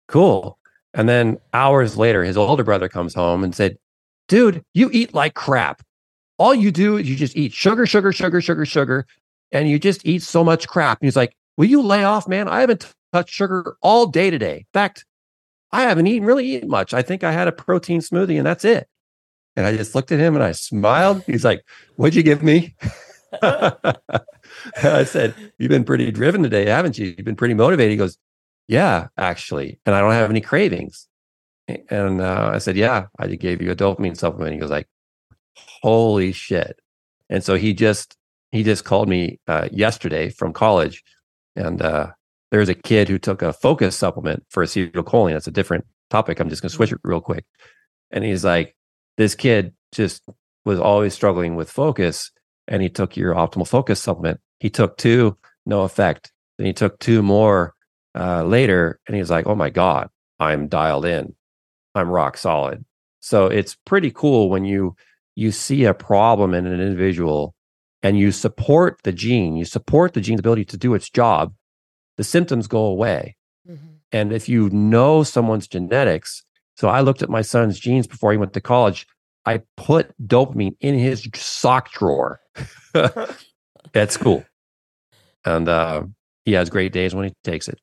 cool. 0.07 0.57
And 0.93 1.09
then 1.09 1.39
hours 1.53 1.97
later, 1.97 2.23
his 2.23 2.37
older 2.37 2.63
brother 2.63 2.87
comes 2.87 3.13
home 3.13 3.43
and 3.43 3.53
said, 3.53 3.77
dude, 4.27 4.63
you 4.73 4.89
eat 4.93 5.13
like 5.13 5.33
crap. 5.33 5.81
All 6.39 6.55
you 6.55 6.71
do 6.71 6.97
is 6.97 7.09
you 7.09 7.17
just 7.17 7.35
eat 7.35 7.53
sugar, 7.53 7.85
sugar, 7.85 8.13
sugar, 8.13 8.41
sugar, 8.41 8.65
sugar, 8.65 9.05
and 9.51 9.69
you 9.69 9.77
just 9.77 10.05
eat 10.05 10.23
so 10.23 10.43
much 10.43 10.67
crap. 10.67 10.99
And 11.01 11.07
he's 11.07 11.17
like, 11.17 11.35
will 11.57 11.65
you 11.65 11.81
lay 11.81 12.05
off, 12.05 12.27
man? 12.27 12.47
I 12.47 12.61
haven't 12.61 12.91
touched 13.11 13.33
sugar 13.33 13.75
all 13.81 14.07
day 14.07 14.29
today. 14.29 14.57
In 14.59 14.65
fact, 14.73 15.05
I 15.71 15.81
haven't 15.81 16.07
eaten 16.07 16.25
really 16.25 16.47
eaten 16.47 16.69
much. 16.69 16.93
I 16.93 17.01
think 17.01 17.23
I 17.23 17.33
had 17.33 17.49
a 17.49 17.51
protein 17.51 17.99
smoothie 17.99 18.37
and 18.37 18.45
that's 18.45 18.63
it. 18.63 18.87
And 19.55 19.65
I 19.65 19.75
just 19.75 19.93
looked 19.93 20.13
at 20.13 20.19
him 20.19 20.35
and 20.35 20.43
I 20.43 20.53
smiled. 20.53 21.23
He's 21.25 21.43
like, 21.43 21.63
What'd 21.97 22.15
you 22.15 22.23
give 22.23 22.41
me? 22.41 22.75
I 23.41 25.03
said, 25.03 25.35
You've 25.57 25.69
been 25.69 25.83
pretty 25.83 26.09
driven 26.11 26.41
today, 26.41 26.67
haven't 26.69 26.97
you? 26.97 27.07
You've 27.17 27.25
been 27.25 27.35
pretty 27.35 27.53
motivated. 27.53 27.91
He 27.91 27.97
goes, 27.97 28.17
Yeah, 28.69 29.09
actually. 29.17 29.79
And 29.85 29.93
I 29.93 29.99
don't 29.99 30.13
have 30.13 30.29
any 30.29 30.41
cravings. 30.41 31.07
And 31.89 32.21
uh, 32.21 32.51
I 32.53 32.59
said, 32.59 32.77
Yeah, 32.77 33.07
I 33.19 33.27
gave 33.27 33.61
you 33.61 33.71
a 33.71 33.75
dopamine 33.75 34.15
supplement. 34.15 34.53
He 34.53 34.59
goes, 34.59 34.71
like, 34.71 34.87
Holy 35.81 36.31
shit. 36.31 36.79
And 37.29 37.43
so 37.43 37.55
he 37.55 37.73
just, 37.73 38.17
he 38.51 38.63
just 38.63 38.85
called 38.85 39.07
me 39.07 39.39
uh, 39.47 39.69
yesterday 39.71 40.29
from 40.29 40.53
college. 40.53 41.03
And 41.55 41.81
uh, 41.81 42.07
there's 42.51 42.69
a 42.69 42.75
kid 42.75 43.07
who 43.07 43.17
took 43.17 43.41
a 43.41 43.53
focus 43.53 43.95
supplement 43.95 44.43
for 44.49 44.63
acetylcholine. 44.63 45.33
That's 45.33 45.47
a 45.47 45.51
different 45.51 45.85
topic. 46.09 46.39
I'm 46.39 46.49
just 46.49 46.61
going 46.61 46.69
to 46.69 46.75
switch 46.75 46.91
it 46.91 46.99
real 47.03 47.21
quick. 47.21 47.45
And 48.11 48.23
he's 48.23 48.43
like, 48.43 48.75
this 49.17 49.35
kid 49.35 49.73
just 49.91 50.23
was 50.65 50.79
always 50.79 51.13
struggling 51.13 51.55
with 51.55 51.69
focus 51.69 52.31
and 52.67 52.81
he 52.81 52.89
took 52.89 53.17
your 53.17 53.33
optimal 53.33 53.67
focus 53.67 54.01
supplement. 54.01 54.39
He 54.59 54.69
took 54.69 54.97
two, 54.97 55.37
no 55.65 55.81
effect. 55.81 56.31
Then 56.57 56.67
he 56.67 56.73
took 56.73 56.99
two 56.99 57.21
more 57.21 57.73
uh, 58.15 58.43
later 58.43 58.99
and 59.07 59.15
he's 59.15 59.29
like, 59.29 59.47
oh 59.47 59.55
my 59.55 59.69
God, 59.69 60.09
I'm 60.39 60.67
dialed 60.67 61.05
in. 61.05 61.35
I'm 61.95 62.09
rock 62.09 62.37
solid. 62.37 62.85
So 63.19 63.47
it's 63.47 63.75
pretty 63.85 64.11
cool 64.11 64.49
when 64.49 64.65
you 64.65 64.95
you 65.39 65.51
see 65.51 65.85
a 65.85 65.93
problem 65.93 66.53
in 66.53 66.65
an 66.65 66.79
individual 66.79 67.53
and 68.03 68.17
you 68.17 68.31
support 68.31 68.99
the 69.03 69.11
gene, 69.11 69.55
you 69.55 69.65
support 69.65 70.13
the 70.13 70.21
gene's 70.21 70.39
ability 70.39 70.65
to 70.65 70.77
do 70.77 70.93
its 70.93 71.09
job 71.09 71.53
the 72.19 72.23
symptoms 72.25 72.67
go 72.67 72.81
away. 72.81 73.37
Mm-hmm. 73.65 73.87
And 74.11 74.33
if 74.33 74.49
you 74.49 74.69
know 74.71 75.23
someone's 75.23 75.69
genetics, 75.69 76.43
so 76.75 76.89
I 76.89 76.99
looked 76.99 77.21
at 77.21 77.29
my 77.29 77.41
son's 77.41 77.79
genes 77.79 78.07
before 78.07 78.33
he 78.33 78.37
went 78.37 78.51
to 78.53 78.61
college. 78.61 79.07
I 79.45 79.61
put 79.77 80.13
dopamine 80.27 80.75
in 80.81 80.99
his 80.99 81.25
sock 81.33 81.93
drawer. 81.93 82.41
That's 83.93 84.17
cool. 84.17 84.43
And 85.45 85.69
uh, 85.69 86.03
he 86.43 86.51
has 86.53 86.69
great 86.69 86.91
days 86.91 87.15
when 87.15 87.23
he 87.23 87.33
takes 87.45 87.69
it. 87.69 87.79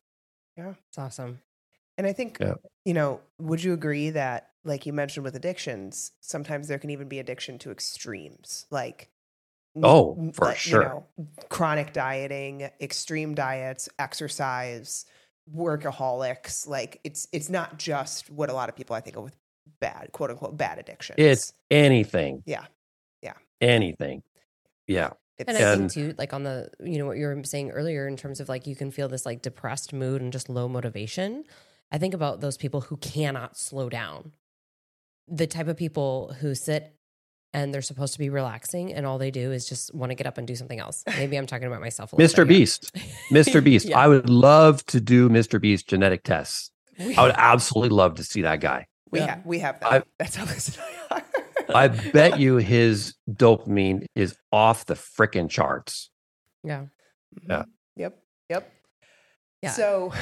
Yeah. 0.54 0.74
It's 0.90 0.98
awesome. 0.98 1.38
And 1.98 2.06
I 2.06 2.12
think, 2.12 2.38
yeah. 2.40 2.54
you 2.84 2.94
know, 2.94 3.20
would 3.38 3.62
you 3.62 3.72
agree 3.72 4.10
that, 4.10 4.50
like 4.64 4.84
you 4.84 4.92
mentioned 4.92 5.24
with 5.24 5.36
addictions, 5.36 6.12
sometimes 6.20 6.68
there 6.68 6.78
can 6.78 6.90
even 6.90 7.08
be 7.08 7.18
addiction 7.18 7.58
to 7.60 7.70
extremes? 7.70 8.66
Like 8.70 9.10
Oh, 9.82 10.32
for 10.32 10.54
sure. 10.54 10.82
You 10.82 10.88
know, 10.88 11.06
chronic 11.48 11.92
dieting, 11.92 12.70
extreme 12.80 13.34
diets, 13.34 13.88
exercise, 13.98 15.04
workaholics. 15.54 16.66
Like 16.66 17.00
it's 17.04 17.28
it's 17.32 17.48
not 17.48 17.78
just 17.78 18.30
what 18.30 18.50
a 18.50 18.52
lot 18.52 18.68
of 18.68 18.76
people 18.76 18.96
I 18.96 19.00
think 19.00 19.16
of 19.16 19.24
with 19.24 19.36
bad, 19.80 20.10
quote 20.12 20.30
unquote, 20.30 20.56
bad 20.56 20.78
addictions. 20.78 21.16
It's 21.18 21.52
anything. 21.70 22.42
Yeah. 22.46 22.64
Yeah. 23.22 23.34
Anything. 23.60 24.22
Yeah. 24.86 25.10
It's, 25.38 25.48
and 25.48 25.58
I 25.58 25.76
think 25.76 25.92
too, 25.92 26.14
like 26.16 26.32
on 26.32 26.44
the, 26.44 26.70
you 26.82 26.96
know, 26.96 27.04
what 27.04 27.18
you 27.18 27.26
were 27.26 27.44
saying 27.44 27.70
earlier 27.70 28.08
in 28.08 28.16
terms 28.16 28.40
of 28.40 28.48
like 28.48 28.66
you 28.66 28.74
can 28.74 28.90
feel 28.90 29.08
this 29.08 29.26
like 29.26 29.42
depressed 29.42 29.92
mood 29.92 30.22
and 30.22 30.32
just 30.32 30.48
low 30.48 30.66
motivation. 30.66 31.44
I 31.90 31.98
think 31.98 32.14
about 32.14 32.40
those 32.40 32.56
people 32.56 32.82
who 32.82 32.96
cannot 32.96 33.56
slow 33.56 33.88
down. 33.88 34.32
The 35.28 35.46
type 35.46 35.68
of 35.68 35.76
people 35.76 36.34
who 36.40 36.54
sit 36.54 36.96
and 37.52 37.72
they're 37.72 37.82
supposed 37.82 38.12
to 38.12 38.18
be 38.18 38.28
relaxing 38.28 38.92
and 38.92 39.06
all 39.06 39.18
they 39.18 39.30
do 39.30 39.50
is 39.50 39.68
just 39.68 39.94
want 39.94 40.10
to 40.10 40.14
get 40.14 40.26
up 40.26 40.36
and 40.36 40.46
do 40.46 40.54
something 40.54 40.78
else. 40.78 41.02
Maybe 41.06 41.36
I'm 41.36 41.46
talking 41.46 41.66
about 41.66 41.80
myself 41.80 42.12
a 42.12 42.16
Mr. 42.16 42.46
Beast. 42.46 42.94
Mr. 43.30 43.62
Beast. 43.64 43.86
yeah. 43.86 43.98
I 43.98 44.08
would 44.08 44.28
love 44.28 44.84
to 44.86 45.00
do 45.00 45.28
Mr. 45.28 45.60
Beast 45.60 45.88
genetic 45.88 46.22
tests. 46.22 46.70
I 46.98 47.22
would 47.22 47.34
absolutely 47.36 47.96
love 47.96 48.14
to 48.16 48.24
see 48.24 48.42
that 48.42 48.60
guy. 48.60 48.86
We 49.10 49.20
yeah. 49.20 49.26
have 49.26 49.46
we 49.46 49.58
have 49.60 49.80
that. 49.80 49.92
I, 49.92 50.02
That's 50.18 50.36
how 50.36 50.44
this 50.44 50.76
I 51.74 51.88
bet 51.88 52.40
you 52.40 52.56
his 52.56 53.14
dopamine 53.30 54.06
is 54.14 54.36
off 54.52 54.86
the 54.86 54.94
freaking 54.94 55.48
charts. 55.48 56.10
Yeah. 56.64 56.86
Mm-hmm. 57.38 57.50
Yeah. 57.50 57.62
Yep. 57.96 58.18
Yep. 58.50 58.72
Yeah. 59.66 59.72
So, 59.72 60.12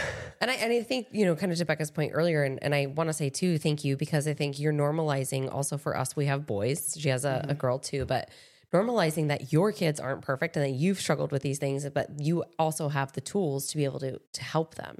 and 0.40 0.50
I 0.50 0.54
and 0.54 0.72
I 0.72 0.82
think 0.82 1.08
you 1.12 1.24
know, 1.24 1.36
kind 1.36 1.52
of 1.52 1.58
to 1.58 1.64
Becca's 1.64 1.90
point 1.90 2.12
earlier, 2.14 2.42
and, 2.42 2.62
and 2.62 2.74
I 2.74 2.86
want 2.86 3.08
to 3.08 3.12
say 3.12 3.30
too, 3.30 3.58
thank 3.58 3.84
you 3.84 3.96
because 3.96 4.26
I 4.26 4.34
think 4.34 4.58
you're 4.58 4.72
normalizing 4.72 5.52
also 5.52 5.76
for 5.76 5.96
us. 5.96 6.16
We 6.16 6.26
have 6.26 6.46
boys. 6.46 6.96
She 6.98 7.08
has 7.10 7.24
a, 7.24 7.28
mm-hmm. 7.28 7.50
a 7.50 7.54
girl 7.54 7.78
too, 7.78 8.04
but 8.04 8.30
normalizing 8.72 9.28
that 9.28 9.52
your 9.52 9.70
kids 9.72 10.00
aren't 10.00 10.22
perfect 10.22 10.56
and 10.56 10.64
that 10.64 10.72
you've 10.72 11.00
struggled 11.00 11.30
with 11.30 11.42
these 11.42 11.58
things, 11.58 11.88
but 11.90 12.08
you 12.18 12.44
also 12.58 12.88
have 12.88 13.12
the 13.12 13.20
tools 13.20 13.68
to 13.68 13.76
be 13.76 13.84
able 13.84 14.00
to 14.00 14.18
to 14.32 14.42
help 14.42 14.74
them, 14.74 14.98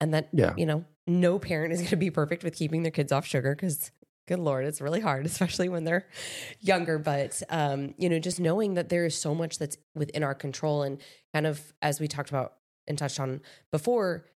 and 0.00 0.14
that 0.14 0.28
yeah. 0.32 0.54
you 0.56 0.66
know, 0.66 0.84
no 1.06 1.38
parent 1.38 1.72
is 1.72 1.80
going 1.80 1.90
to 1.90 1.96
be 1.96 2.10
perfect 2.10 2.42
with 2.42 2.56
keeping 2.56 2.82
their 2.82 2.92
kids 2.92 3.12
off 3.12 3.26
sugar 3.26 3.54
because 3.54 3.90
good 4.26 4.38
lord 4.38 4.64
it's 4.64 4.80
really 4.80 5.00
hard 5.00 5.26
especially 5.34 5.68
when 5.68 5.84
they're 5.84 6.06
younger 6.60 6.98
but 6.98 7.42
um, 7.50 7.94
you 7.98 8.08
know 8.08 8.18
just 8.18 8.40
knowing 8.40 8.74
that 8.74 8.88
there 8.88 9.04
is 9.04 9.14
so 9.14 9.34
much 9.34 9.58
that's 9.58 9.76
within 9.94 10.22
our 10.22 10.34
control 10.34 10.82
and 10.82 10.98
kind 11.32 11.46
of 11.46 11.74
as 11.82 12.00
we 12.00 12.08
talked 12.08 12.30
about 12.30 12.54
and 12.86 12.98
touched 12.98 13.20
on 13.20 13.40
before, 13.70 14.26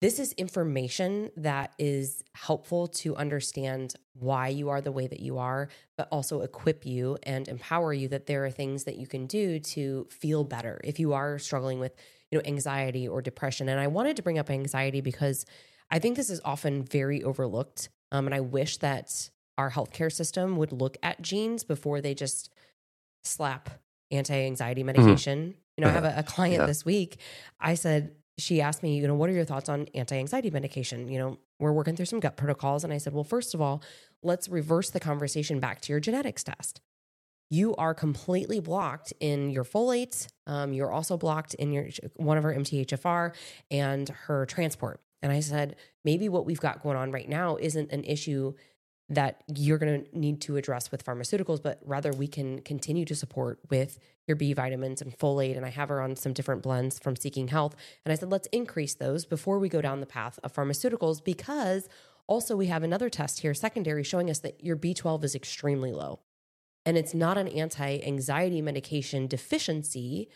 this 0.00 0.20
is 0.20 0.32
information 0.34 1.30
that 1.36 1.72
is 1.76 2.22
helpful 2.34 2.86
to 2.86 3.16
understand 3.16 3.94
why 4.14 4.46
you 4.46 4.68
are 4.68 4.80
the 4.80 4.92
way 4.92 5.08
that 5.08 5.18
you 5.18 5.38
are, 5.38 5.68
but 5.96 6.06
also 6.12 6.42
equip 6.42 6.86
you 6.86 7.18
and 7.24 7.48
empower 7.48 7.92
you 7.92 8.06
that 8.08 8.26
there 8.26 8.44
are 8.44 8.50
things 8.50 8.84
that 8.84 8.96
you 8.96 9.08
can 9.08 9.26
do 9.26 9.58
to 9.58 10.06
feel 10.10 10.44
better 10.44 10.80
if 10.84 11.00
you 11.00 11.14
are 11.14 11.38
struggling 11.40 11.80
with, 11.80 11.96
you 12.30 12.38
know, 12.38 12.42
anxiety 12.46 13.08
or 13.08 13.20
depression. 13.20 13.68
And 13.68 13.80
I 13.80 13.88
wanted 13.88 14.14
to 14.16 14.22
bring 14.22 14.38
up 14.38 14.50
anxiety 14.50 15.00
because 15.00 15.44
I 15.90 15.98
think 15.98 16.16
this 16.16 16.30
is 16.30 16.40
often 16.44 16.84
very 16.84 17.24
overlooked. 17.24 17.88
Um, 18.12 18.26
and 18.26 18.34
I 18.34 18.40
wish 18.40 18.76
that 18.76 19.30
our 19.56 19.70
healthcare 19.70 20.12
system 20.12 20.56
would 20.58 20.70
look 20.70 20.96
at 21.02 21.20
genes 21.20 21.64
before 21.64 22.00
they 22.00 22.14
just 22.14 22.50
slap 23.24 23.68
anti-anxiety 24.12 24.84
mm-hmm. 24.84 25.04
medication. 25.04 25.54
You 25.78 25.84
know, 25.84 25.90
I 25.90 25.92
have 25.92 26.04
a, 26.04 26.14
a 26.18 26.22
client 26.24 26.58
yeah. 26.58 26.66
this 26.66 26.84
week. 26.84 27.20
I 27.60 27.74
said, 27.74 28.16
she 28.36 28.60
asked 28.60 28.82
me, 28.82 28.98
you 28.98 29.06
know, 29.06 29.14
what 29.14 29.30
are 29.30 29.32
your 29.32 29.44
thoughts 29.44 29.68
on 29.68 29.86
anti-anxiety 29.94 30.50
medication? 30.50 31.08
You 31.08 31.18
know, 31.18 31.38
we're 31.60 31.72
working 31.72 31.94
through 31.94 32.06
some 32.06 32.18
gut 32.18 32.36
protocols. 32.36 32.82
And 32.82 32.92
I 32.92 32.98
said, 32.98 33.12
well, 33.12 33.22
first 33.22 33.54
of 33.54 33.60
all, 33.60 33.80
let's 34.22 34.48
reverse 34.48 34.90
the 34.90 34.98
conversation 34.98 35.60
back 35.60 35.80
to 35.82 35.92
your 35.92 36.00
genetics 36.00 36.42
test. 36.42 36.80
You 37.48 37.76
are 37.76 37.94
completely 37.94 38.58
blocked 38.58 39.12
in 39.20 39.50
your 39.50 39.64
folates. 39.64 40.26
Um, 40.48 40.72
you're 40.72 40.90
also 40.90 41.16
blocked 41.16 41.54
in 41.54 41.72
your 41.72 41.88
one 42.16 42.36
of 42.36 42.42
her 42.42 42.52
MTHFR 42.52 43.34
and 43.70 44.08
her 44.08 44.46
transport. 44.46 45.00
And 45.22 45.30
I 45.30 45.40
said, 45.40 45.76
maybe 46.04 46.28
what 46.28 46.44
we've 46.44 46.60
got 46.60 46.82
going 46.82 46.96
on 46.96 47.12
right 47.12 47.28
now 47.28 47.56
isn't 47.56 47.92
an 47.92 48.02
issue 48.02 48.54
that 49.10 49.42
you're 49.54 49.78
going 49.78 50.04
to 50.04 50.18
need 50.18 50.40
to 50.42 50.56
address 50.56 50.90
with 50.90 51.04
pharmaceuticals, 51.04 51.62
but 51.62 51.80
rather 51.84 52.12
we 52.12 52.26
can 52.26 52.60
continue 52.60 53.06
to 53.06 53.14
support 53.14 53.58
with 53.70 53.98
your 54.26 54.36
B 54.36 54.52
vitamins 54.52 55.00
and 55.00 55.16
folate. 55.16 55.56
And 55.56 55.64
I 55.64 55.70
have 55.70 55.88
her 55.88 56.02
on 56.02 56.14
some 56.14 56.34
different 56.34 56.62
blends 56.62 56.98
from 56.98 57.16
Seeking 57.16 57.48
Health. 57.48 57.74
And 58.04 58.12
I 58.12 58.16
said, 58.16 58.30
let's 58.30 58.48
increase 58.48 58.94
those 58.94 59.24
before 59.24 59.58
we 59.58 59.70
go 59.70 59.80
down 59.80 60.00
the 60.00 60.06
path 60.06 60.38
of 60.44 60.52
pharmaceuticals 60.52 61.24
because 61.24 61.88
also 62.26 62.54
we 62.54 62.66
have 62.66 62.82
another 62.82 63.08
test 63.08 63.40
here, 63.40 63.54
secondary, 63.54 64.04
showing 64.04 64.28
us 64.28 64.40
that 64.40 64.62
your 64.62 64.76
B12 64.76 65.24
is 65.24 65.34
extremely 65.34 65.92
low. 65.92 66.20
And 66.84 66.98
it's 66.98 67.14
not 67.14 67.38
an 67.38 67.48
anti 67.48 68.00
anxiety 68.02 68.60
medication 68.60 69.26
deficiency. 69.26 70.28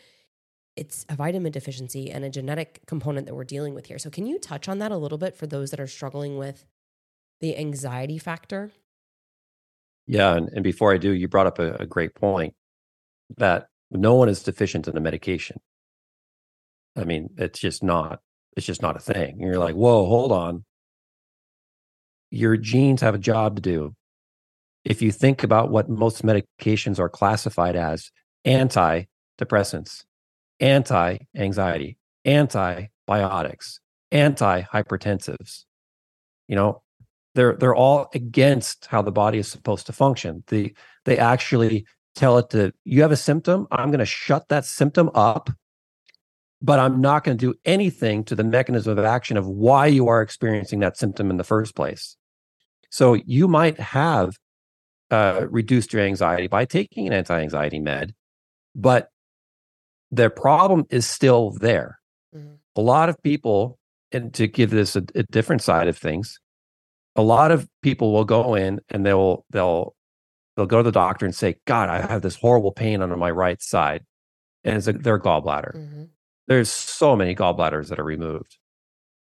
It's 0.75 1.05
a 1.07 1.15
vitamin 1.15 1.51
deficiency 1.51 2.09
and 2.09 2.25
a 2.25 2.29
genetic 2.29 2.81
component 2.87 3.27
that 3.27 3.35
we're 3.35 3.43
dealing 3.43 3.75
with 3.75 3.85
here. 3.85 3.99
So, 3.99 4.09
can 4.09 4.25
you 4.25 4.39
touch 4.39 4.67
on 4.67 4.79
that 4.79 4.91
a 4.91 4.97
little 4.97 5.17
bit 5.17 5.35
for 5.35 5.47
those 5.47 5.71
that 5.71 5.79
are 5.79 5.87
struggling 5.87 6.37
with 6.37 6.65
the 7.43 7.57
anxiety 7.57 8.17
factor? 8.17 8.71
Yeah. 10.07 10.33
And, 10.33 10.47
and 10.53 10.63
before 10.63 10.93
I 10.93 10.97
do, 10.97 11.11
you 11.11 11.27
brought 11.27 11.45
up 11.45 11.59
a, 11.59 11.73
a 11.73 11.85
great 11.85 12.15
point 12.15 12.55
that 13.35 13.67
no 13.91 14.15
one 14.15 14.29
is 14.29 14.43
deficient 14.43 14.87
in 14.87 14.95
a 14.95 15.01
medication. 15.01 15.59
I 16.95 17.03
mean, 17.03 17.31
it's 17.37 17.59
just 17.59 17.83
not, 17.83 18.21
it's 18.55 18.65
just 18.65 18.81
not 18.81 18.95
a 18.95 18.99
thing. 18.99 19.41
you're 19.41 19.59
like, 19.59 19.75
whoa, 19.75 20.05
hold 20.05 20.31
on. 20.31 20.63
Your 22.31 22.55
genes 22.55 23.01
have 23.01 23.13
a 23.13 23.19
job 23.19 23.57
to 23.57 23.61
do. 23.61 23.93
If 24.85 25.01
you 25.01 25.11
think 25.11 25.43
about 25.43 25.69
what 25.69 25.89
most 25.89 26.23
medications 26.23 26.97
are 26.97 27.09
classified 27.09 27.75
as 27.75 28.09
antidepressants, 28.47 30.05
anti 30.61 31.17
anxiety, 31.35 31.97
antibiotics, 32.25 33.81
anti 34.11 34.61
hypertensives, 34.61 35.65
you 36.47 36.55
know, 36.55 36.83
they're 37.35 37.55
they're 37.55 37.75
all 37.75 38.09
against 38.13 38.85
how 38.87 39.01
the 39.01 39.11
body 39.11 39.39
is 39.39 39.47
supposed 39.47 39.85
to 39.87 39.93
function. 39.93 40.43
The 40.47 40.75
they 41.05 41.17
actually 41.17 41.85
tell 42.15 42.37
it 42.37 42.49
to, 42.51 42.73
you 42.83 43.01
have 43.01 43.11
a 43.11 43.17
symptom, 43.17 43.67
I'm 43.71 43.89
going 43.89 43.99
to 43.99 44.05
shut 44.05 44.49
that 44.49 44.65
symptom 44.65 45.09
up, 45.15 45.49
but 46.61 46.79
I'm 46.79 47.01
not 47.01 47.23
going 47.23 47.37
to 47.37 47.45
do 47.53 47.57
anything 47.65 48.23
to 48.25 48.35
the 48.35 48.43
mechanism 48.43 48.97
of 48.97 49.05
action 49.05 49.37
of 49.37 49.47
why 49.47 49.87
you 49.87 50.07
are 50.07 50.21
experiencing 50.21 50.79
that 50.79 50.97
symptom 50.97 51.29
in 51.29 51.37
the 51.37 51.43
first 51.43 51.75
place. 51.75 52.15
So 52.89 53.15
you 53.15 53.47
might 53.47 53.79
have 53.79 54.37
uh, 55.09 55.47
reduced 55.49 55.93
your 55.93 56.03
anxiety 56.03 56.47
by 56.47 56.65
taking 56.65 57.07
an 57.07 57.13
anti 57.13 57.39
anxiety 57.39 57.79
med, 57.79 58.13
but 58.75 59.09
the 60.11 60.29
problem 60.29 60.85
is 60.89 61.07
still 61.07 61.51
there. 61.51 61.99
Mm-hmm. 62.35 62.53
A 62.75 62.81
lot 62.81 63.09
of 63.09 63.21
people, 63.23 63.79
and 64.11 64.33
to 64.35 64.47
give 64.47 64.69
this 64.69 64.95
a, 64.95 65.03
a 65.15 65.23
different 65.23 65.63
side 65.63 65.87
of 65.87 65.97
things, 65.97 66.39
a 67.15 67.21
lot 67.21 67.51
of 67.51 67.67
people 67.81 68.11
will 68.11 68.25
go 68.25 68.55
in 68.55 68.81
and 68.89 69.05
they'll 69.05 69.45
they'll 69.49 69.95
they'll 70.55 70.65
go 70.65 70.77
to 70.77 70.83
the 70.83 70.91
doctor 70.91 71.25
and 71.25 71.35
say, 71.35 71.57
"God, 71.65 71.89
I 71.89 72.01
have 72.01 72.21
this 72.21 72.35
horrible 72.35 72.71
pain 72.71 73.01
under 73.01 73.17
my 73.17 73.31
right 73.31 73.61
side," 73.61 74.05
and 74.63 74.77
it's 74.77 74.87
a, 74.87 74.93
their 74.93 75.19
gallbladder. 75.19 75.75
Mm-hmm. 75.75 76.03
There's 76.47 76.69
so 76.69 77.15
many 77.15 77.35
gallbladders 77.35 77.89
that 77.89 77.99
are 77.99 78.03
removed. 78.03 78.57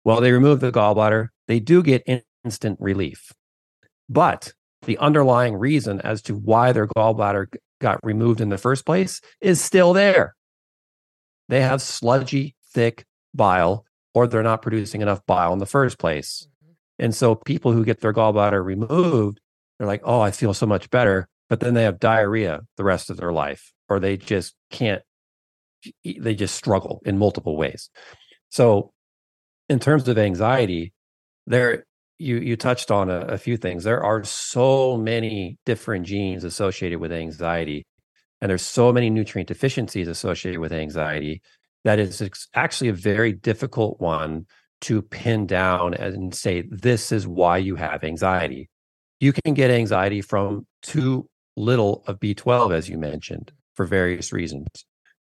Well, 0.04 0.22
they 0.22 0.32
remove 0.32 0.60
the 0.60 0.72
gallbladder, 0.72 1.30
they 1.48 1.60
do 1.60 1.82
get 1.82 2.04
instant 2.44 2.78
relief, 2.80 3.32
but 4.08 4.54
the 4.84 4.98
underlying 5.00 5.56
reason 5.56 6.00
as 6.02 6.22
to 6.24 6.36
why 6.36 6.72
their 6.72 6.88
gallbladder 6.88 7.56
got 7.82 8.00
removed 8.04 8.40
in 8.40 8.50
the 8.50 8.58
first 8.58 8.86
place 8.86 9.20
is 9.42 9.60
still 9.62 9.94
there. 9.94 10.36
They 11.50 11.62
have 11.62 11.82
sludgy, 11.82 12.56
thick 12.72 13.06
bile, 13.34 13.86
or 14.14 14.28
they're 14.28 14.44
not 14.44 14.62
producing 14.62 15.02
enough 15.02 15.26
bile 15.26 15.54
in 15.54 15.60
the 15.60 15.66
first 15.66 15.98
place. 16.00 16.48
And 17.00 17.14
so 17.14 17.36
people 17.36 17.72
who 17.72 17.84
get 17.84 18.00
their 18.02 18.14
gallbladder 18.14 18.64
removed, 18.64 19.39
they're 19.78 19.88
like, 19.88 20.02
oh, 20.04 20.22
I 20.22 20.32
feel 20.32 20.54
so 20.54 20.66
much 20.66 20.89
better. 20.89 21.28
But 21.50 21.60
then 21.60 21.74
they 21.74 21.84
have 21.84 22.00
diarrhea 22.00 22.62
the 22.78 22.84
rest 22.84 23.10
of 23.10 23.18
their 23.18 23.32
life, 23.32 23.74
or 23.89 24.00
they 24.00 24.18
just 24.18 24.56
can't, 24.72 25.02
they 26.04 26.34
just 26.34 26.56
struggle 26.56 27.02
in 27.06 27.18
multiple 27.18 27.56
ways. 27.58 27.89
So, 28.50 28.91
in 29.70 29.80
terms 29.80 30.08
of 30.08 30.18
anxiety, 30.18 30.93
there 31.46 31.86
you 32.18 32.38
you 32.38 32.56
touched 32.56 32.91
on 32.91 33.10
a, 33.10 33.20
a 33.22 33.38
few 33.38 33.58
things. 33.58 33.84
There 33.84 34.04
are 34.04 34.24
so 34.24 34.98
many 34.98 35.58
different 35.66 36.06
genes 36.06 36.43
associated 36.43 37.00
with 37.00 37.12
anxiety, 37.12 37.86
and 38.41 38.50
there's 38.50 38.62
so 38.62 38.91
many 38.91 39.10
nutrient 39.10 39.48
deficiencies 39.48 40.08
associated 40.08 40.60
with 40.60 40.72
anxiety 40.72 41.41
that 41.84 42.00
is 42.00 42.48
actually 42.54 42.89
a 42.89 42.93
very 42.93 43.32
difficult 43.32 44.00
one 44.00 44.46
to 44.86 45.02
pin 45.02 45.48
down 45.48 45.96
and 45.96 46.36
say, 46.36 46.62
this 46.70 47.12
is 47.12 47.28
why 47.28 47.58
you 47.58 47.76
have 47.76 48.04
anxiety. 48.04 48.70
You 49.20 49.34
can 49.34 49.56
get 49.56 49.72
anxiety 49.72 50.22
from 50.22 50.68
too 50.84 51.28
little 51.58 52.04
of 52.06 52.20
B12, 52.20 52.72
as 52.72 52.88
you 52.88 53.00
mentioned, 53.00 53.52
for 53.74 53.88
various 53.88 54.32
reasons. 54.32 54.68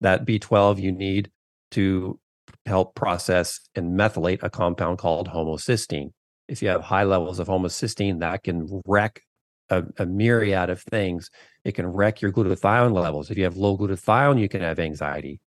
That 0.02 0.26
B12 0.26 0.82
you 0.82 0.92
need 0.92 1.30
to 1.70 2.20
help 2.66 2.94
process 2.94 3.60
and 3.74 3.98
methylate 3.98 4.42
a 4.42 4.50
compound 4.50 4.98
called 4.98 5.28
homocysteine. 5.28 6.10
If 6.48 6.60
you 6.60 6.68
have 6.68 6.82
high 6.82 7.04
levels 7.04 7.38
of 7.38 7.48
homocysteine, 7.48 8.20
that 8.20 8.42
can 8.42 8.82
wreck 8.86 9.22
a, 9.70 9.84
a, 9.96 10.04
myriad 10.04 10.68
of 10.68 10.82
things. 10.82 11.30
It 11.64 11.72
can 11.72 11.86
wreck 11.86 12.20
your 12.20 12.30
glutathione 12.30 12.92
levels. 12.92 13.30
If 13.30 13.38
you 13.38 13.44
have 13.44 13.56
low 13.56 13.78
glutathione, 13.78 14.38
you 14.38 14.50
can 14.50 14.60
have 14.60 14.78
anxiety 14.78 15.40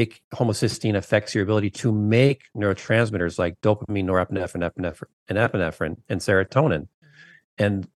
it, 0.00 0.18
homocysteine 0.34 0.96
affects 0.96 1.34
your 1.34 1.44
ability 1.44 1.68
to 1.68 1.92
make 1.92 2.44
neurotransmitters 2.56 3.38
like 3.38 3.60
dopamine, 3.60 4.06
norepinephrine, 4.06 4.68
epinephrine, 4.68 5.08
and 5.28 5.38
epinephrine 5.38 5.96
and 6.08 6.20
serotonin. 6.20 6.88
Mm-hmm. 6.88 7.64
And 7.64 7.88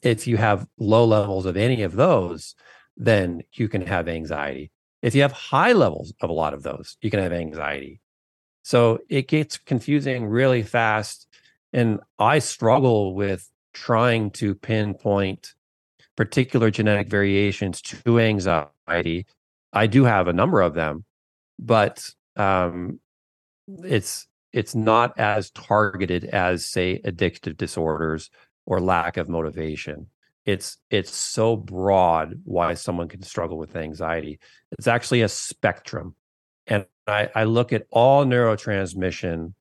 if 0.00 0.28
you 0.28 0.36
have 0.36 0.68
low 0.78 1.04
levels 1.04 1.46
of 1.46 1.56
any 1.56 1.82
of 1.82 1.96
those, 1.96 2.54
then 2.96 3.42
you 3.54 3.68
can 3.68 3.82
have 3.82 4.08
anxiety. 4.08 4.70
If 5.02 5.16
you 5.16 5.22
have 5.22 5.32
high 5.32 5.72
levels 5.72 6.12
of 6.20 6.30
a 6.30 6.32
lot 6.32 6.54
of 6.54 6.62
those, 6.62 6.96
you 7.00 7.10
can 7.10 7.20
have 7.20 7.32
anxiety. 7.32 8.00
So 8.62 9.00
it 9.08 9.26
gets 9.26 9.58
confusing 9.58 10.26
really 10.26 10.62
fast. 10.62 11.26
And 11.72 11.98
I 12.20 12.38
struggle 12.38 13.14
with 13.14 13.50
trying 13.72 14.30
to 14.32 14.54
pinpoint 14.54 15.54
particular 16.16 16.70
genetic 16.70 17.08
variations 17.08 17.80
to 17.82 18.20
anxiety. 18.20 19.26
I 19.72 19.86
do 19.88 20.04
have 20.04 20.28
a 20.28 20.32
number 20.32 20.60
of 20.60 20.74
them, 20.74 21.04
but 21.58 22.08
um, 22.36 23.00
it's 23.84 24.26
it's 24.52 24.74
not 24.74 25.18
as 25.18 25.50
targeted 25.50 26.24
as 26.24 26.66
say 26.66 27.00
addictive 27.04 27.56
disorders 27.56 28.30
or 28.66 28.80
lack 28.80 29.16
of 29.16 29.28
motivation. 29.28 30.06
It's 30.44 30.78
it's 30.90 31.14
so 31.14 31.56
broad 31.56 32.40
why 32.44 32.74
someone 32.74 33.08
can 33.08 33.22
struggle 33.22 33.58
with 33.58 33.76
anxiety. 33.76 34.38
It's 34.72 34.86
actually 34.86 35.22
a 35.22 35.28
spectrum 35.28 36.14
and 36.68 36.84
i, 37.06 37.28
I 37.34 37.44
look 37.44 37.72
at 37.72 37.86
all 37.90 38.24
neurotransmission 38.24 39.54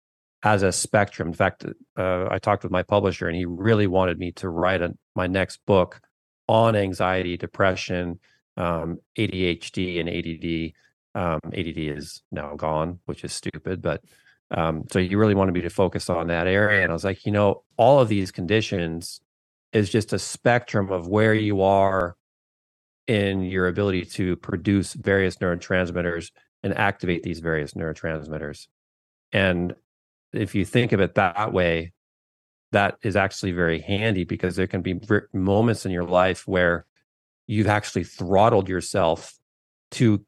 as 0.43 0.61
a 0.61 0.71
spectrum. 0.71 1.29
In 1.29 1.33
fact 1.33 1.65
uh, 1.97 2.27
i 2.29 2.37
talked 2.37 2.63
with 2.63 2.71
my 2.71 2.83
publisher 2.83 3.27
and 3.27 3.35
he 3.35 3.45
really 3.45 3.87
wanted 3.87 4.19
me 4.19 4.31
to 4.33 4.49
write 4.49 4.81
a, 4.81 4.95
my 5.15 5.25
next 5.25 5.65
book 5.65 5.99
on 6.47 6.75
anxiety 6.75 7.37
depression 7.37 8.19
um, 8.55 8.99
adhd 9.17 9.99
and 9.99 10.09
add 10.09 10.73
um, 11.17 11.39
ADD 11.45 11.77
is 11.77 12.21
now 12.31 12.55
gone, 12.55 12.99
which 13.05 13.23
is 13.23 13.33
stupid. 13.33 13.81
But 13.81 14.03
um, 14.51 14.83
so 14.91 14.99
you 14.99 15.17
really 15.17 15.33
wanted 15.33 15.53
me 15.53 15.61
to 15.61 15.69
focus 15.69 16.09
on 16.09 16.27
that 16.27 16.45
area. 16.45 16.83
And 16.83 16.91
I 16.91 16.93
was 16.93 17.03
like, 17.03 17.25
you 17.25 17.31
know, 17.31 17.63
all 17.75 17.99
of 17.99 18.07
these 18.07 18.31
conditions 18.31 19.19
is 19.73 19.89
just 19.89 20.13
a 20.13 20.19
spectrum 20.19 20.91
of 20.91 21.07
where 21.07 21.33
you 21.33 21.61
are 21.61 22.15
in 23.07 23.41
your 23.41 23.67
ability 23.67 24.05
to 24.05 24.35
produce 24.37 24.93
various 24.93 25.37
neurotransmitters 25.37 26.31
and 26.61 26.77
activate 26.77 27.23
these 27.23 27.39
various 27.39 27.73
neurotransmitters. 27.73 28.67
And 29.31 29.73
if 30.33 30.53
you 30.53 30.65
think 30.65 30.91
of 30.91 30.99
it 30.99 31.15
that 31.15 31.51
way, 31.51 31.93
that 32.73 32.97
is 33.01 33.15
actually 33.15 33.53
very 33.53 33.79
handy 33.79 34.23
because 34.23 34.55
there 34.55 34.67
can 34.67 34.81
be 34.81 34.99
moments 35.33 35.85
in 35.85 35.91
your 35.91 36.03
life 36.03 36.47
where 36.47 36.85
you've 37.47 37.67
actually 37.67 38.03
throttled 38.03 38.69
yourself 38.69 39.33
to 39.91 40.25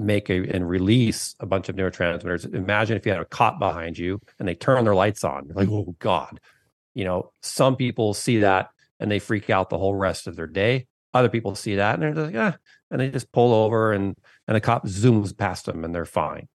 make 0.00 0.30
a 0.30 0.46
and 0.48 0.68
release 0.68 1.34
a 1.40 1.46
bunch 1.46 1.68
of 1.68 1.76
neurotransmitters. 1.76 2.52
Imagine 2.54 2.96
if 2.96 3.06
you 3.06 3.12
had 3.12 3.20
a 3.20 3.26
cop 3.26 3.58
behind 3.58 3.98
you 3.98 4.20
and 4.38 4.48
they 4.48 4.54
turn 4.54 4.84
their 4.84 4.94
lights 4.94 5.24
on. 5.24 5.46
You're 5.46 5.56
like, 5.56 5.68
oh 5.68 5.94
God. 5.98 6.40
You 6.94 7.04
know, 7.04 7.32
some 7.42 7.76
people 7.76 8.14
see 8.14 8.40
that 8.40 8.70
and 8.98 9.10
they 9.10 9.18
freak 9.18 9.48
out 9.50 9.70
the 9.70 9.78
whole 9.78 9.94
rest 9.94 10.26
of 10.26 10.36
their 10.36 10.46
day. 10.46 10.86
Other 11.14 11.28
people 11.28 11.54
see 11.54 11.76
that 11.76 11.94
and 11.94 12.16
they're 12.16 12.24
like, 12.24 12.34
yeah, 12.34 12.54
and 12.90 13.00
they 13.00 13.10
just 13.10 13.32
pull 13.32 13.52
over 13.54 13.92
and 13.92 14.16
and 14.46 14.56
the 14.56 14.60
cop 14.60 14.86
zooms 14.86 15.36
past 15.36 15.66
them 15.66 15.84
and 15.84 15.94
they're 15.94 16.04
fine. 16.04 16.48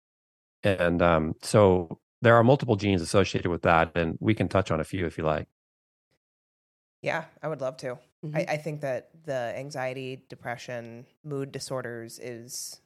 And 0.64 1.02
um, 1.02 1.36
so 1.42 2.00
there 2.22 2.36
are 2.36 2.44
multiple 2.44 2.76
genes 2.76 3.02
associated 3.04 3.50
with 3.50 3.62
that, 3.62 3.92
and 3.96 4.18
we 4.20 4.34
can 4.34 4.48
touch 4.48 4.72
on 4.72 4.80
a 4.80 4.84
few 4.84 5.06
if 5.06 5.18
you 5.18 5.24
like. 5.24 5.48
Yeah, 7.04 7.26
I 7.44 7.48
would 7.48 7.62
love 7.62 7.78
to. 7.78 8.00
Mm-hmm. 8.26 8.36
I, 8.36 8.46
I 8.50 8.58
think 8.58 8.82
that 8.82 9.10
the 9.26 9.54
anxiety, 9.56 10.24
depression, 10.28 11.06
mood 11.24 11.52
disorders 11.52 12.18
is 12.18 12.82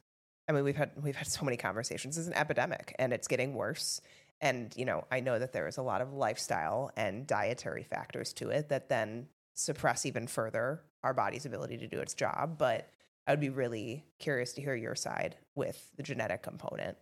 I 0.50 0.52
mean, 0.52 0.64
we've 0.64 0.76
had 0.76 0.90
we've 1.00 1.14
had 1.14 1.28
so 1.28 1.44
many 1.44 1.56
conversations. 1.56 2.18
It's 2.18 2.26
an 2.26 2.34
epidemic, 2.34 2.92
and 2.98 3.12
it's 3.12 3.28
getting 3.28 3.54
worse. 3.54 4.00
And 4.40 4.74
you 4.76 4.84
know, 4.84 5.04
I 5.08 5.20
know 5.20 5.38
that 5.38 5.52
there 5.52 5.68
is 5.68 5.76
a 5.76 5.82
lot 5.82 6.00
of 6.00 6.12
lifestyle 6.12 6.90
and 6.96 7.24
dietary 7.24 7.84
factors 7.84 8.32
to 8.34 8.50
it 8.50 8.68
that 8.70 8.88
then 8.88 9.28
suppress 9.54 10.04
even 10.06 10.26
further 10.26 10.82
our 11.04 11.14
body's 11.14 11.46
ability 11.46 11.78
to 11.78 11.86
do 11.86 12.00
its 12.00 12.14
job. 12.14 12.58
But 12.58 12.88
I 13.28 13.30
would 13.30 13.40
be 13.40 13.48
really 13.48 14.04
curious 14.18 14.52
to 14.54 14.60
hear 14.60 14.74
your 14.74 14.96
side 14.96 15.36
with 15.54 15.88
the 15.96 16.02
genetic 16.02 16.42
component. 16.42 16.96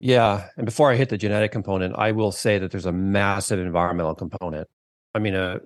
Yeah, 0.00 0.48
and 0.56 0.66
before 0.66 0.90
I 0.90 0.96
hit 0.96 1.08
the 1.08 1.16
genetic 1.16 1.52
component, 1.52 1.94
I 1.96 2.10
will 2.10 2.32
say 2.32 2.58
that 2.58 2.72
there's 2.72 2.84
a 2.84 2.92
massive 2.92 3.60
environmental 3.60 4.16
component. 4.16 4.66
I 5.14 5.20
mean, 5.20 5.36
uh, 5.36 5.60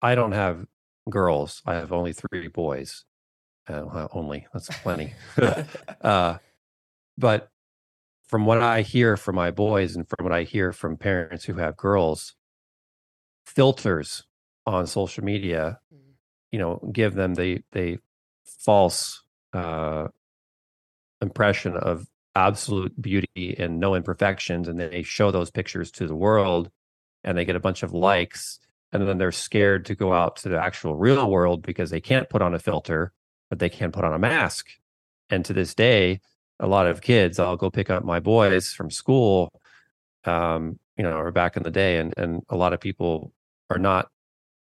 I 0.00 0.14
don't 0.14 0.32
have 0.32 0.66
girls; 1.10 1.62
I 1.66 1.74
have 1.74 1.92
only 1.92 2.12
three 2.12 2.46
boys, 2.46 3.04
uh, 3.68 4.08
only 4.12 4.46
that's 4.52 4.68
plenty. 4.82 5.14
uh, 6.02 6.38
but 7.16 7.50
from 8.26 8.44
what 8.46 8.62
I 8.62 8.82
hear 8.82 9.16
from 9.16 9.36
my 9.36 9.50
boys 9.50 9.96
and 9.96 10.08
from 10.08 10.24
what 10.24 10.32
I 10.32 10.42
hear 10.42 10.72
from 10.72 10.96
parents 10.96 11.44
who 11.44 11.54
have 11.54 11.76
girls, 11.76 12.34
filters 13.46 14.24
on 14.66 14.86
social 14.86 15.24
media, 15.24 15.80
mm-hmm. 15.92 16.12
you 16.52 16.58
know, 16.58 16.90
give 16.92 17.14
them 17.14 17.34
the 17.34 17.62
the 17.72 17.98
false 18.44 19.22
uh, 19.52 20.08
impression 21.20 21.76
of 21.76 22.06
absolute 22.34 23.00
beauty 23.00 23.56
and 23.58 23.80
no 23.80 23.94
imperfections, 23.94 24.68
and 24.68 24.78
they 24.78 25.02
show 25.02 25.30
those 25.30 25.50
pictures 25.50 25.90
to 25.92 26.06
the 26.06 26.14
world, 26.14 26.70
and 27.24 27.36
they 27.36 27.44
get 27.44 27.56
a 27.56 27.60
bunch 27.60 27.82
of 27.82 27.92
likes, 27.92 28.60
and 28.92 29.08
then 29.08 29.18
they're 29.18 29.32
scared 29.32 29.86
to 29.86 29.94
go 29.94 30.12
out 30.12 30.36
to 30.36 30.48
the 30.48 30.58
actual 30.58 30.94
real 30.94 31.30
world 31.30 31.62
because 31.62 31.90
they 31.90 32.00
can't 32.00 32.28
put 32.28 32.42
on 32.42 32.54
a 32.54 32.58
filter 32.58 33.12
but 33.50 33.58
they 33.58 33.68
can't 33.68 33.92
put 33.92 34.04
on 34.04 34.14
a 34.14 34.18
mask. 34.18 34.68
And 35.30 35.44
to 35.44 35.52
this 35.52 35.74
day, 35.74 36.20
a 36.60 36.66
lot 36.66 36.86
of 36.86 37.00
kids, 37.00 37.38
I'll 37.38 37.56
go 37.56 37.70
pick 37.70 37.90
up 37.90 38.04
my 38.04 38.20
boys 38.20 38.72
from 38.72 38.90
school, 38.90 39.52
um, 40.24 40.78
you 40.96 41.04
know, 41.04 41.16
or 41.16 41.30
back 41.30 41.56
in 41.56 41.62
the 41.62 41.70
day, 41.70 41.98
and 41.98 42.14
and 42.16 42.42
a 42.48 42.56
lot 42.56 42.72
of 42.72 42.80
people 42.80 43.32
are 43.70 43.78
not 43.78 44.08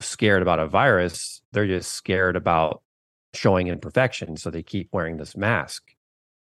scared 0.01 0.41
about 0.41 0.59
a 0.59 0.67
virus; 0.67 1.41
they're 1.53 1.67
just 1.67 1.93
scared 1.93 2.35
about 2.35 2.81
showing 3.33 3.67
imperfection. 3.67 4.37
So 4.37 4.49
they 4.49 4.63
keep 4.63 4.89
wearing 4.91 5.17
this 5.17 5.37
mask. 5.37 5.83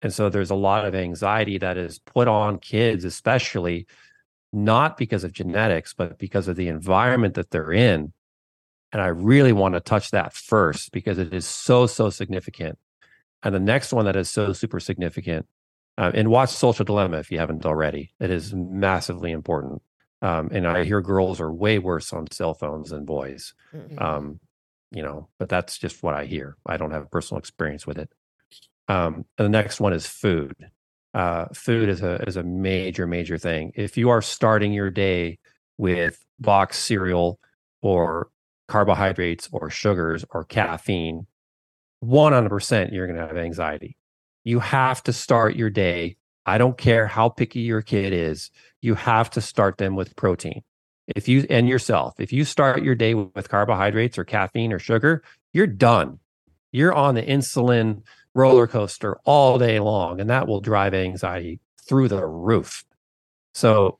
And 0.02 0.14
so 0.14 0.30
there's 0.30 0.52
a 0.52 0.56
lot 0.56 0.86
of 0.86 0.94
anxiety 0.94 1.58
that 1.58 1.78
is 1.78 2.00
put 2.00 2.28
on 2.28 2.60
kids, 2.60 3.04
especially 3.04 3.88
not 4.54 4.98
because 4.98 5.24
of 5.24 5.34
genetics, 5.34 5.94
but 5.94 6.20
because 6.20 6.48
of 6.48 6.56
the 6.56 6.68
environment 6.68 7.34
that 7.34 7.50
they're 7.52 7.72
in. 7.72 8.14
And 8.98 9.04
I 9.04 9.10
really 9.10 9.54
want 9.54 9.76
to 9.76 9.80
touch 9.80 10.10
that 10.10 10.34
first 10.34 10.92
because 10.92 11.20
it 11.20 11.32
is 11.32 11.46
so, 11.46 11.86
so 11.86 12.10
significant. 12.10 12.80
And 13.44 13.54
the 13.54 13.60
next 13.60 13.94
one 13.94 14.06
that 14.06 14.16
is 14.16 14.28
so 14.28 14.54
super 14.54 14.80
significant, 14.80 15.46
uh, 16.00 16.10
and 16.16 16.30
watch 16.30 16.50
Social 16.50 16.84
Dilemma 16.84 17.20
if 17.20 17.30
you 17.30 17.38
haven't 17.38 17.64
already. 17.64 18.12
It 18.20 18.32
is 18.32 18.56
massively 18.56 19.32
important. 19.32 19.84
Um, 20.24 20.50
and 20.52 20.66
I 20.66 20.84
hear 20.84 21.00
girls 21.02 21.40
are 21.40 21.54
way 21.54 21.78
worse 21.78 22.12
on 22.12 22.26
cell 22.32 22.56
phones 22.56 22.90
than 22.90 23.06
boys. 23.06 23.54
Mm-hmm. 23.72 24.04
Um, 24.04 24.40
you 24.90 25.04
know, 25.04 25.28
but 25.38 25.48
that's 25.48 25.78
just 25.78 26.02
what 26.02 26.16
I 26.16 26.26
hear. 26.26 26.58
I 26.66 26.78
don't 26.78 26.90
have 26.90 27.12
personal 27.12 27.38
experience 27.38 27.86
with 27.86 28.00
it. 28.00 28.10
Um, 28.88 29.26
and 29.38 29.46
the 29.46 29.50
next 29.50 29.80
one 29.80 29.94
is 29.94 30.08
food. 30.08 30.56
Uh, 31.14 31.46
food 31.54 31.88
is 31.88 32.02
a 32.02 32.16
is 32.24 32.36
a 32.36 32.42
major 32.42 33.06
major 33.06 33.38
thing. 33.38 33.74
If 33.76 33.96
you 33.96 34.10
are 34.10 34.24
starting 34.24 34.74
your 34.74 34.90
day 34.90 35.38
with 35.78 36.26
box 36.40 36.80
cereal 36.80 37.40
or 37.84 38.32
carbohydrates 38.68 39.50
or 39.52 39.70
sugars 39.70 40.26
or 40.32 40.44
caffeine, 40.44 41.28
100% 42.04 42.92
you're 42.92 43.08
going 43.08 43.20
to 43.20 43.28
have 43.28 43.38
anxiety. 43.38 43.98
You 44.44 44.60
have 44.60 45.04
to 45.04 45.14
start 45.14 45.56
your 45.56 45.70
day. 45.70 46.18
I 46.46 46.58
don't 46.58 46.78
care 46.78 47.08
how 47.08 47.30
picky 47.30 47.62
your 47.62 47.82
kid 47.82 48.14
is. 48.14 48.52
You 48.82 48.96
have 48.96 49.30
to 49.32 49.42
start 49.42 49.78
them 49.78 49.96
with 49.96 50.16
protein. 50.16 50.64
If 51.16 51.28
you 51.28 51.46
and 51.50 51.68
yourself, 51.68 52.20
if 52.20 52.34
you 52.34 52.46
start 52.46 52.84
your 52.84 52.96
day 52.96 53.14
with 53.14 53.50
carbohydrates 53.50 54.18
or 54.18 54.26
caffeine 54.26 54.74
or 54.74 54.80
sugar, 54.80 55.24
you're 55.54 55.68
done. 55.68 56.20
You're 56.72 56.94
on 56.94 57.16
the 57.16 57.24
insulin 57.24 58.04
roller 58.34 58.68
coaster 58.68 59.18
all 59.24 59.58
day 59.58 59.80
long, 59.80 60.20
and 60.20 60.30
that 60.30 60.48
will 60.48 60.62
drive 60.62 60.94
anxiety 60.94 61.60
through 61.88 62.10
the 62.10 62.26
roof. 62.26 62.84
So 63.54 64.00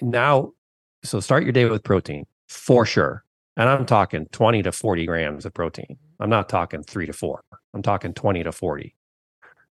now, 0.00 0.52
so 1.04 1.20
start 1.20 1.44
your 1.44 1.52
day 1.52 1.66
with 1.66 1.84
protein 1.84 2.26
for 2.48 2.84
sure. 2.84 3.24
And 3.56 3.68
I'm 3.68 3.86
talking 3.86 4.26
20 4.26 4.62
to 4.62 4.72
40 4.72 5.06
grams 5.06 5.44
of 5.44 5.52
protein. 5.54 5.98
I'm 6.18 6.30
not 6.30 6.48
talking 6.48 6.82
three 6.82 7.06
to 7.06 7.12
four. 7.12 7.42
I'm 7.74 7.82
talking 7.82 8.14
20 8.14 8.44
to 8.44 8.52
40. 8.52 8.94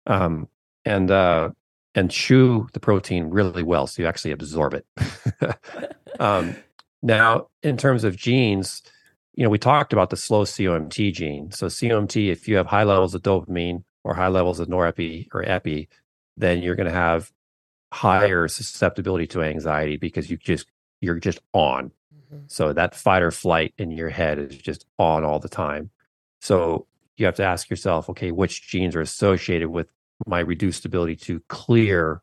Um, 0.07 0.47
and 0.85 1.11
uh, 1.11 1.49
and 1.95 2.11
chew 2.11 2.67
the 2.73 2.79
protein 2.79 3.25
really 3.29 3.63
well 3.63 3.87
so 3.87 4.01
you 4.01 4.07
actually 4.07 4.31
absorb 4.31 4.73
it. 4.73 4.85
um, 6.19 6.55
now, 7.01 7.47
in 7.63 7.77
terms 7.77 8.03
of 8.03 8.15
genes, 8.15 8.81
you 9.33 9.43
know, 9.43 9.49
we 9.49 9.57
talked 9.57 9.93
about 9.93 10.09
the 10.09 10.17
slow 10.17 10.43
COMT 10.43 11.13
gene. 11.13 11.51
So 11.51 11.67
COMT, 11.67 12.29
if 12.29 12.47
you 12.47 12.57
have 12.57 12.67
high 12.67 12.83
levels 12.83 13.15
of 13.15 13.21
dopamine 13.21 13.83
or 14.03 14.13
high 14.13 14.27
levels 14.27 14.59
of 14.59 14.67
norepi 14.67 15.27
or 15.33 15.43
epi, 15.47 15.87
then 16.37 16.61
you're 16.61 16.75
going 16.75 16.89
to 16.89 16.93
have 16.93 17.31
higher 17.91 18.47
susceptibility 18.47 19.27
to 19.27 19.41
anxiety 19.41 19.97
because 19.97 20.29
you 20.29 20.37
just 20.37 20.67
you're 21.01 21.19
just 21.19 21.39
on. 21.53 21.91
Mm-hmm. 22.33 22.45
So 22.47 22.73
that 22.73 22.95
fight 22.95 23.21
or 23.21 23.31
flight 23.31 23.73
in 23.77 23.91
your 23.91 24.09
head 24.09 24.39
is 24.39 24.57
just 24.57 24.85
on 24.97 25.23
all 25.23 25.39
the 25.39 25.49
time. 25.49 25.89
So 26.41 26.87
you 27.17 27.25
have 27.25 27.35
to 27.35 27.43
ask 27.43 27.69
yourself, 27.69 28.09
okay, 28.09 28.31
which 28.31 28.67
genes 28.67 28.95
are 28.95 29.01
associated 29.01 29.69
with 29.69 29.87
my 30.25 30.39
reduced 30.39 30.85
ability 30.85 31.15
to 31.15 31.39
clear 31.47 32.21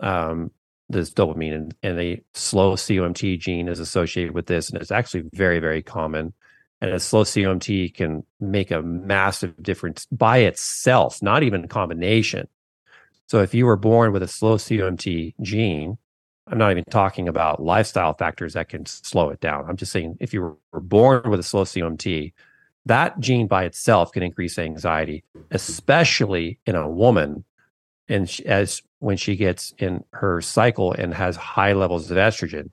um, 0.00 0.50
this 0.88 1.10
dopamine, 1.10 1.54
and, 1.54 1.74
and 1.82 2.00
a 2.00 2.22
slow 2.34 2.74
COMT 2.74 3.38
gene 3.38 3.68
is 3.68 3.80
associated 3.80 4.34
with 4.34 4.46
this, 4.46 4.70
and 4.70 4.80
it's 4.80 4.90
actually 4.90 5.24
very, 5.32 5.58
very 5.60 5.82
common. 5.82 6.32
And 6.80 6.90
a 6.90 7.00
slow 7.00 7.24
COMT 7.24 7.94
can 7.94 8.24
make 8.40 8.70
a 8.70 8.82
massive 8.82 9.62
difference 9.62 10.06
by 10.10 10.38
itself, 10.38 11.22
not 11.22 11.42
even 11.42 11.64
a 11.64 11.68
combination. 11.68 12.48
So 13.26 13.40
if 13.40 13.54
you 13.54 13.66
were 13.66 13.76
born 13.76 14.12
with 14.12 14.22
a 14.22 14.28
slow 14.28 14.56
COMT 14.56 15.34
gene, 15.40 15.98
I'm 16.50 16.58
not 16.58 16.72
even 16.72 16.84
talking 16.90 17.28
about 17.28 17.62
lifestyle 17.62 18.12
factors 18.14 18.54
that 18.54 18.68
can 18.68 18.84
slow 18.84 19.30
it 19.30 19.40
down. 19.40 19.66
I'm 19.68 19.76
just 19.76 19.92
saying 19.92 20.16
if 20.20 20.34
you 20.34 20.58
were 20.72 20.80
born 20.80 21.30
with 21.30 21.38
a 21.38 21.44
slow 21.44 21.64
COMT, 21.64 22.32
that 22.86 23.20
gene 23.20 23.46
by 23.46 23.64
itself 23.64 24.10
can 24.10 24.24
increase 24.24 24.58
anxiety, 24.58 25.22
especially 25.52 26.58
in 26.66 26.74
a 26.74 26.90
woman. 26.90 27.44
And 28.08 28.28
as 28.46 28.82
when 28.98 29.16
she 29.16 29.36
gets 29.36 29.72
in 29.78 30.02
her 30.12 30.40
cycle 30.40 30.92
and 30.92 31.14
has 31.14 31.36
high 31.36 31.72
levels 31.72 32.10
of 32.10 32.16
estrogen. 32.16 32.70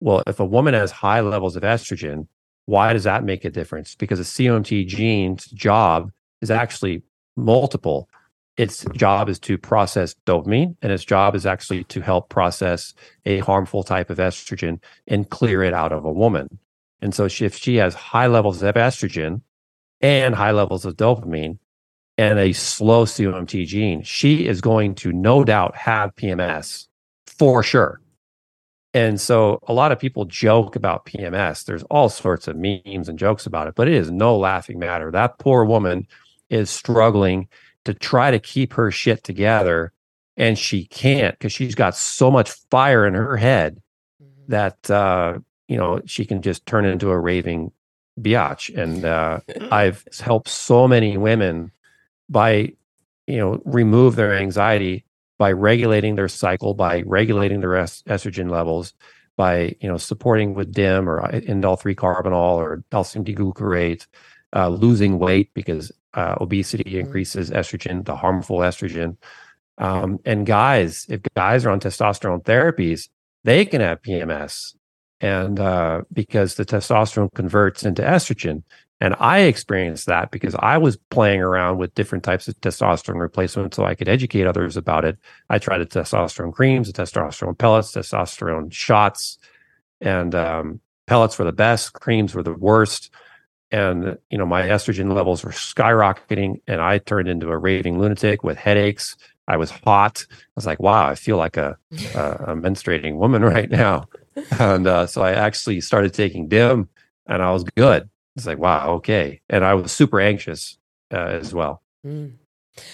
Well, 0.00 0.22
if 0.26 0.40
a 0.40 0.44
woman 0.44 0.72
has 0.72 0.90
high 0.90 1.20
levels 1.20 1.54
of 1.54 1.62
estrogen, 1.62 2.26
why 2.64 2.94
does 2.94 3.04
that 3.04 3.24
make 3.24 3.44
a 3.44 3.50
difference? 3.50 3.94
Because 3.94 4.20
a 4.20 4.24
COMT 4.24 4.86
gene's 4.86 5.46
job 5.46 6.10
is 6.40 6.50
actually 6.50 7.02
multiple. 7.36 8.08
Its 8.58 8.84
job 8.94 9.28
is 9.28 9.38
to 9.38 9.56
process 9.56 10.14
dopamine, 10.26 10.76
and 10.82 10.92
its 10.92 11.04
job 11.04 11.34
is 11.34 11.46
actually 11.46 11.84
to 11.84 12.02
help 12.02 12.28
process 12.28 12.92
a 13.24 13.38
harmful 13.38 13.82
type 13.82 14.10
of 14.10 14.18
estrogen 14.18 14.78
and 15.06 15.30
clear 15.30 15.62
it 15.62 15.72
out 15.72 15.92
of 15.92 16.04
a 16.04 16.12
woman. 16.12 16.58
And 17.00 17.14
so, 17.14 17.24
if 17.24 17.56
she 17.56 17.76
has 17.76 17.94
high 17.94 18.26
levels 18.26 18.62
of 18.62 18.74
estrogen 18.74 19.40
and 20.00 20.34
high 20.34 20.52
levels 20.52 20.84
of 20.84 20.96
dopamine 20.96 21.58
and 22.18 22.38
a 22.38 22.52
slow 22.52 23.06
COMT 23.06 23.66
gene, 23.66 24.02
she 24.02 24.46
is 24.46 24.60
going 24.60 24.94
to 24.96 25.12
no 25.12 25.44
doubt 25.44 25.74
have 25.74 26.14
PMS 26.14 26.88
for 27.26 27.62
sure. 27.62 28.00
And 28.94 29.18
so, 29.18 29.60
a 29.66 29.72
lot 29.72 29.92
of 29.92 29.98
people 29.98 30.26
joke 30.26 30.76
about 30.76 31.06
PMS. 31.06 31.64
There's 31.64 31.84
all 31.84 32.10
sorts 32.10 32.46
of 32.46 32.56
memes 32.56 33.08
and 33.08 33.18
jokes 33.18 33.46
about 33.46 33.66
it, 33.66 33.74
but 33.74 33.88
it 33.88 33.94
is 33.94 34.10
no 34.10 34.36
laughing 34.36 34.78
matter. 34.78 35.10
That 35.10 35.38
poor 35.38 35.64
woman 35.64 36.06
is 36.50 36.68
struggling 36.68 37.48
to 37.84 37.94
try 37.94 38.30
to 38.30 38.38
keep 38.38 38.74
her 38.74 38.90
shit 38.90 39.24
together, 39.24 39.92
and 40.36 40.58
she 40.58 40.86
can't 40.86 41.38
because 41.38 41.52
she's 41.52 41.74
got 41.74 41.96
so 41.96 42.30
much 42.30 42.50
fire 42.70 43.06
in 43.06 43.14
her 43.14 43.36
head 43.36 43.80
mm-hmm. 44.22 44.50
that 44.50 44.90
uh, 44.90 45.38
you 45.72 45.78
know, 45.78 46.02
she 46.04 46.26
can 46.26 46.42
just 46.42 46.66
turn 46.66 46.84
into 46.84 47.08
a 47.08 47.18
raving 47.18 47.72
biatch. 48.20 48.76
And 48.76 49.06
uh, 49.06 49.40
I've 49.72 50.04
helped 50.20 50.48
so 50.48 50.86
many 50.86 51.16
women 51.16 51.72
by, 52.28 52.74
you 53.26 53.38
know, 53.38 53.62
remove 53.64 54.16
their 54.16 54.36
anxiety 54.36 55.06
by 55.38 55.50
regulating 55.50 56.14
their 56.14 56.28
cycle, 56.28 56.74
by 56.74 57.02
regulating 57.06 57.60
their 57.60 57.74
est- 57.76 58.06
estrogen 58.06 58.50
levels, 58.50 58.92
by 59.38 59.74
you 59.80 59.88
know 59.88 59.96
supporting 59.96 60.52
with 60.52 60.72
DIM 60.72 61.08
or 61.08 61.24
uh, 61.24 61.30
indole 61.30 61.80
three 61.80 61.94
carbinol 61.94 62.56
or 62.56 62.84
calcium 62.90 63.24
D-glucarate, 63.24 64.06
uh, 64.54 64.68
losing 64.68 65.18
weight 65.18 65.54
because 65.54 65.90
uh, 66.14 66.36
obesity 66.40 66.84
mm-hmm. 66.84 67.00
increases 67.00 67.50
estrogen, 67.50 68.04
the 68.04 68.16
harmful 68.16 68.58
estrogen. 68.58 69.16
Um, 69.78 70.18
and 70.24 70.46
guys, 70.46 71.06
if 71.08 71.20
guys 71.34 71.64
are 71.64 71.70
on 71.70 71.80
testosterone 71.80 72.44
therapies, 72.44 73.08
they 73.44 73.64
can 73.64 73.80
have 73.80 74.02
PMS 74.02 74.74
and 75.20 75.60
uh, 75.60 76.02
because 76.12 76.56
the 76.56 76.64
testosterone 76.64 77.32
converts 77.34 77.84
into 77.84 78.02
estrogen. 78.02 78.62
And 79.00 79.16
I 79.18 79.40
experienced 79.40 80.06
that 80.06 80.30
because 80.30 80.54
I 80.60 80.78
was 80.78 80.96
playing 81.10 81.40
around 81.40 81.78
with 81.78 81.94
different 81.94 82.22
types 82.22 82.46
of 82.46 82.60
testosterone 82.60 83.20
replacement 83.20 83.74
so 83.74 83.84
I 83.84 83.96
could 83.96 84.08
educate 84.08 84.46
others 84.46 84.76
about 84.76 85.04
it. 85.04 85.18
I 85.50 85.58
tried 85.58 85.78
the 85.78 85.86
testosterone 85.86 86.52
creams, 86.52 86.92
the 86.92 87.02
testosterone 87.02 87.58
pellets, 87.58 87.92
testosterone 87.92 88.72
shots, 88.72 89.38
and 90.00 90.34
um, 90.36 90.80
pellets 91.06 91.36
were 91.38 91.44
the 91.44 91.52
best, 91.52 91.94
creams 91.94 92.34
were 92.34 92.44
the 92.44 92.54
worst. 92.54 93.12
And 93.72 94.18
you 94.30 94.36
know, 94.36 94.46
my 94.46 94.62
estrogen 94.62 95.14
levels 95.14 95.42
were 95.42 95.50
skyrocketing, 95.50 96.60
and 96.66 96.80
I 96.80 96.98
turned 96.98 97.28
into 97.28 97.48
a 97.48 97.56
raving 97.56 97.98
lunatic 97.98 98.44
with 98.44 98.58
headaches. 98.58 99.16
I 99.48 99.56
was 99.56 99.70
hot. 99.70 100.24
I 100.30 100.34
was 100.54 100.66
like, 100.66 100.78
"Wow, 100.78 101.08
I 101.08 101.14
feel 101.14 101.38
like 101.38 101.56
a, 101.56 101.78
a, 102.14 102.30
a 102.48 102.54
menstruating 102.54 103.16
woman 103.16 103.42
right 103.56 103.70
now." 103.70 104.08
and 104.60 104.86
uh, 104.86 105.06
so 105.06 105.22
I 105.22 105.32
actually 105.32 105.80
started 105.80 106.12
taking 106.12 106.48
DIM, 106.48 106.88
and 107.26 107.42
I 107.42 107.50
was 107.50 107.64
good. 107.64 108.08
It's 108.36 108.46
like 108.46 108.58
wow, 108.58 108.92
okay, 108.96 109.40
and 109.48 109.64
I 109.64 109.74
was 109.74 109.90
super 109.90 110.20
anxious 110.20 110.78
uh, 111.12 111.16
as 111.16 111.54
well. 111.54 111.82
Mm. 112.06 112.34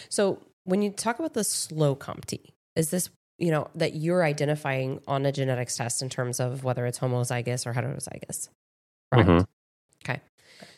So 0.09 0.39
when 0.65 0.83
you 0.83 0.91
talk 0.91 1.19
about 1.19 1.35
the 1.35 1.45
slow 1.45 1.97
COMT, 1.97 2.41
is 2.77 2.91
this 2.91 3.11
you 3.39 3.51
know 3.51 3.69
that 3.75 3.95
you're 3.95 4.23
identifying 4.23 5.01
on 5.09 5.27
a 5.27 5.33
genetics 5.33 5.77
test 5.77 6.03
in 6.03 6.09
terms 6.09 6.39
of 6.39 6.63
whether 6.63 6.87
it's 6.87 7.01
homozygous 7.01 7.67
or 7.67 7.73
heterozygous? 7.73 8.49
Right. 9.13 9.27
Mm-hmm. 9.27 9.45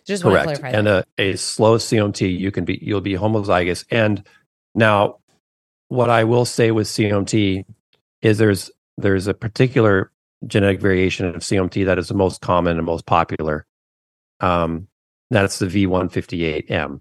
Just 0.06 0.22
Correct. 0.22 0.46
want 0.46 0.56
to 0.56 0.60
clarify. 0.60 0.78
And 0.78 0.88
a, 0.88 1.04
a 1.18 1.36
slow 1.36 1.76
COMT, 1.76 2.38
you 2.38 2.50
can 2.50 2.64
be 2.64 2.78
you'll 2.82 3.00
be 3.00 3.14
homozygous. 3.14 3.84
And 3.90 4.26
now, 4.74 5.18
what 5.88 6.10
I 6.10 6.24
will 6.24 6.44
say 6.44 6.70
with 6.70 6.86
COMT 6.86 7.64
is 8.22 8.38
there's 8.38 8.70
there's 8.96 9.26
a 9.26 9.34
particular 9.34 10.12
genetic 10.46 10.80
variation 10.80 11.26
of 11.26 11.36
COMT 11.36 11.84
that 11.86 11.98
is 11.98 12.08
the 12.08 12.14
most 12.14 12.40
common 12.40 12.76
and 12.76 12.86
most 12.86 13.06
popular. 13.06 13.66
Um, 14.40 14.88
that's 15.30 15.58
the 15.58 15.66
V158M. 15.66 17.00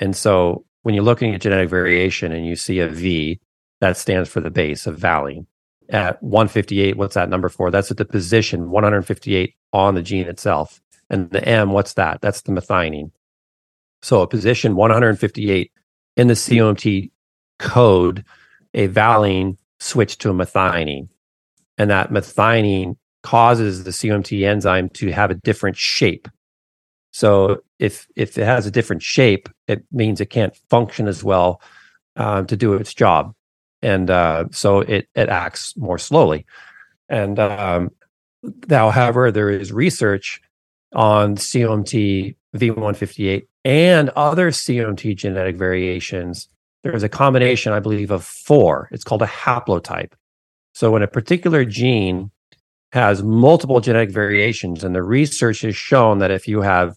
And 0.00 0.16
so 0.16 0.64
when 0.82 0.94
you're 0.94 1.04
looking 1.04 1.34
at 1.34 1.40
genetic 1.40 1.68
variation 1.68 2.32
and 2.32 2.46
you 2.46 2.56
see 2.56 2.80
a 2.80 2.88
V, 2.88 3.40
that 3.80 3.96
stands 3.96 4.28
for 4.28 4.40
the 4.40 4.50
base 4.50 4.86
of 4.86 4.98
valine. 4.98 5.46
At 5.88 6.20
158, 6.22 6.96
what's 6.96 7.14
that 7.14 7.28
number 7.28 7.48
for? 7.48 7.70
That's 7.70 7.90
at 7.90 7.96
the 7.96 8.04
position 8.04 8.70
158 8.70 9.54
on 9.72 9.94
the 9.94 10.02
gene 10.02 10.26
itself. 10.26 10.80
And 11.08 11.30
the 11.30 11.46
M, 11.46 11.70
what's 11.70 11.94
that? 11.94 12.20
That's 12.20 12.42
the 12.42 12.52
methionine. 12.52 13.10
So 14.02 14.22
a 14.22 14.26
position 14.26 14.76
158 14.76 15.72
in 16.16 16.26
the 16.28 16.34
COMT 16.34 17.10
code, 17.58 18.24
a 18.74 18.86
valine 18.86 19.56
switched 19.78 20.20
to 20.22 20.30
a 20.30 20.34
methionine. 20.34 21.08
And 21.78 21.90
that 21.90 22.10
methionine 22.10 22.96
causes 23.22 23.84
the 23.84 23.90
COMT 23.90 24.46
enzyme 24.46 24.88
to 24.90 25.10
have 25.12 25.30
a 25.30 25.34
different 25.34 25.76
shape. 25.76 26.28
So 27.12 27.62
if 27.78 28.06
if 28.14 28.36
it 28.36 28.44
has 28.44 28.66
a 28.66 28.70
different 28.70 29.02
shape, 29.02 29.48
it 29.66 29.84
means 29.90 30.20
it 30.20 30.30
can't 30.30 30.56
function 30.68 31.08
as 31.08 31.24
well 31.24 31.60
um, 32.16 32.46
to 32.46 32.56
do 32.56 32.74
its 32.74 32.92
job, 32.92 33.34
and 33.80 34.10
uh, 34.10 34.44
so 34.50 34.80
it 34.80 35.08
it 35.14 35.28
acts 35.28 35.74
more 35.76 35.98
slowly. 35.98 36.44
And 37.08 37.38
um, 37.38 37.90
now, 38.68 38.90
however, 38.90 39.30
there 39.30 39.48
is 39.48 39.72
research 39.72 40.42
on 40.96 41.36
COMT 41.36 42.34
V158 42.56 43.46
and 43.64 44.08
other 44.10 44.50
COMT 44.50 45.14
genetic 45.14 45.56
variations. 45.56 46.48
There's 46.82 47.02
a 47.02 47.08
combination, 47.08 47.72
I 47.72 47.80
believe, 47.80 48.10
of 48.10 48.24
four. 48.24 48.88
It's 48.90 49.04
called 49.04 49.22
a 49.22 49.26
haplotype. 49.26 50.12
So 50.72 50.90
when 50.90 51.02
a 51.02 51.08
particular 51.08 51.64
gene 51.64 52.30
has 52.92 53.22
multiple 53.22 53.80
genetic 53.80 54.10
variations, 54.10 54.82
and 54.82 54.94
the 54.94 55.02
research 55.02 55.60
has 55.60 55.76
shown 55.76 56.18
that 56.18 56.30
if 56.30 56.48
you 56.48 56.62
have 56.62 56.96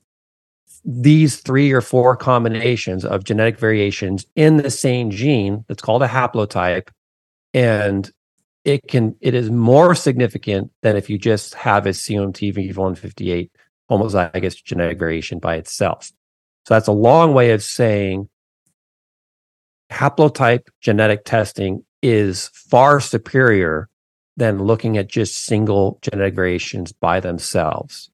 these 0.86 1.38
three 1.38 1.72
or 1.72 1.82
four 1.82 2.16
combinations 2.16 3.04
of 3.04 3.26
genetic 3.26 3.60
variations 3.60 4.26
in 4.36 4.58
the 4.58 4.72
same 4.72 5.12
gene, 5.12 5.66
that's 5.68 5.82
called 5.82 6.04
a 6.04 6.08
haplotype, 6.08 6.90
and 7.54 8.12
it 8.64 8.88
can 8.88 9.16
it 9.20 9.34
is 9.34 9.50
more 9.50 9.96
significant 9.96 10.72
than 10.84 10.96
if 10.96 11.10
you 11.10 11.18
just 11.18 11.56
have 11.56 11.86
a 11.86 11.90
COMT 11.90 12.54
V158 12.54 13.50
homozygous 13.90 14.64
genetic 14.64 15.00
variation 15.00 15.40
by 15.40 15.56
itself. 15.56 16.12
So 16.66 16.74
that's 16.74 16.88
a 16.88 16.94
long 16.94 17.34
way 17.34 17.52
of 17.52 17.64
saying 17.64 18.30
haplotype 19.92 20.68
genetic 20.82 21.26
testing 21.26 21.84
is 22.02 22.50
far 22.54 23.00
superior 23.00 23.90
than 24.38 24.64
looking 24.64 24.98
at 24.98 25.10
just 25.10 25.46
single 25.46 26.00
genetic 26.02 26.34
variations 26.34 26.92
by 26.92 27.20
themselves. 27.20 28.10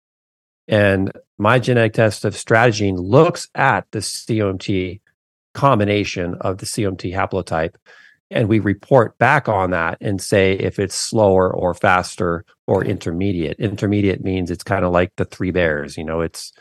And 0.68 1.12
my 1.38 1.60
genetic 1.60 1.94
test 1.94 2.26
of 2.26 2.34
StrateGene 2.34 2.98
looks 2.98 3.50
at 3.54 3.86
the 3.92 4.00
COMT 4.00 5.02
combination 5.54 6.36
of 6.42 6.58
the 6.58 6.66
COMT 6.66 7.14
haplotype. 7.14 7.76
And 8.32 8.50
we 8.50 8.60
report 8.60 9.18
back 9.20 9.48
on 9.48 9.72
that 9.72 10.00
and 10.02 10.20
say 10.20 10.54
if 10.54 10.80
it's 10.80 10.96
slower 10.96 11.54
or 11.54 11.76
faster 11.76 12.44
or 12.68 12.84
intermediate. 12.84 13.60
Intermediate 13.60 14.24
means 14.24 14.52
it's 14.52 14.64
kind 14.64 14.86
of 14.86 14.92
like 14.92 15.12
the 15.18 15.26
three 15.26 15.52
bears, 15.52 15.98
you 15.98 16.04
know, 16.04 16.22
it's 16.22 16.52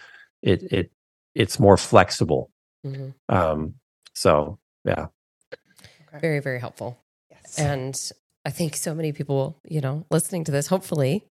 it 0.42 0.62
it 0.72 0.90
it's 1.34 1.58
more 1.58 1.76
flexible. 1.76 2.50
Mm-hmm. 2.86 3.10
Um, 3.34 3.74
so 4.14 4.58
yeah. 4.84 5.06
Okay. 5.52 6.20
Very, 6.20 6.40
very 6.40 6.60
helpful. 6.60 6.98
Yes. 7.30 7.58
And 7.58 8.12
I 8.44 8.50
think 8.50 8.76
so 8.76 8.94
many 8.94 9.12
people, 9.12 9.58
you 9.68 9.80
know, 9.80 10.04
listening 10.10 10.44
to 10.44 10.52
this, 10.52 10.66
hopefully 10.66 11.24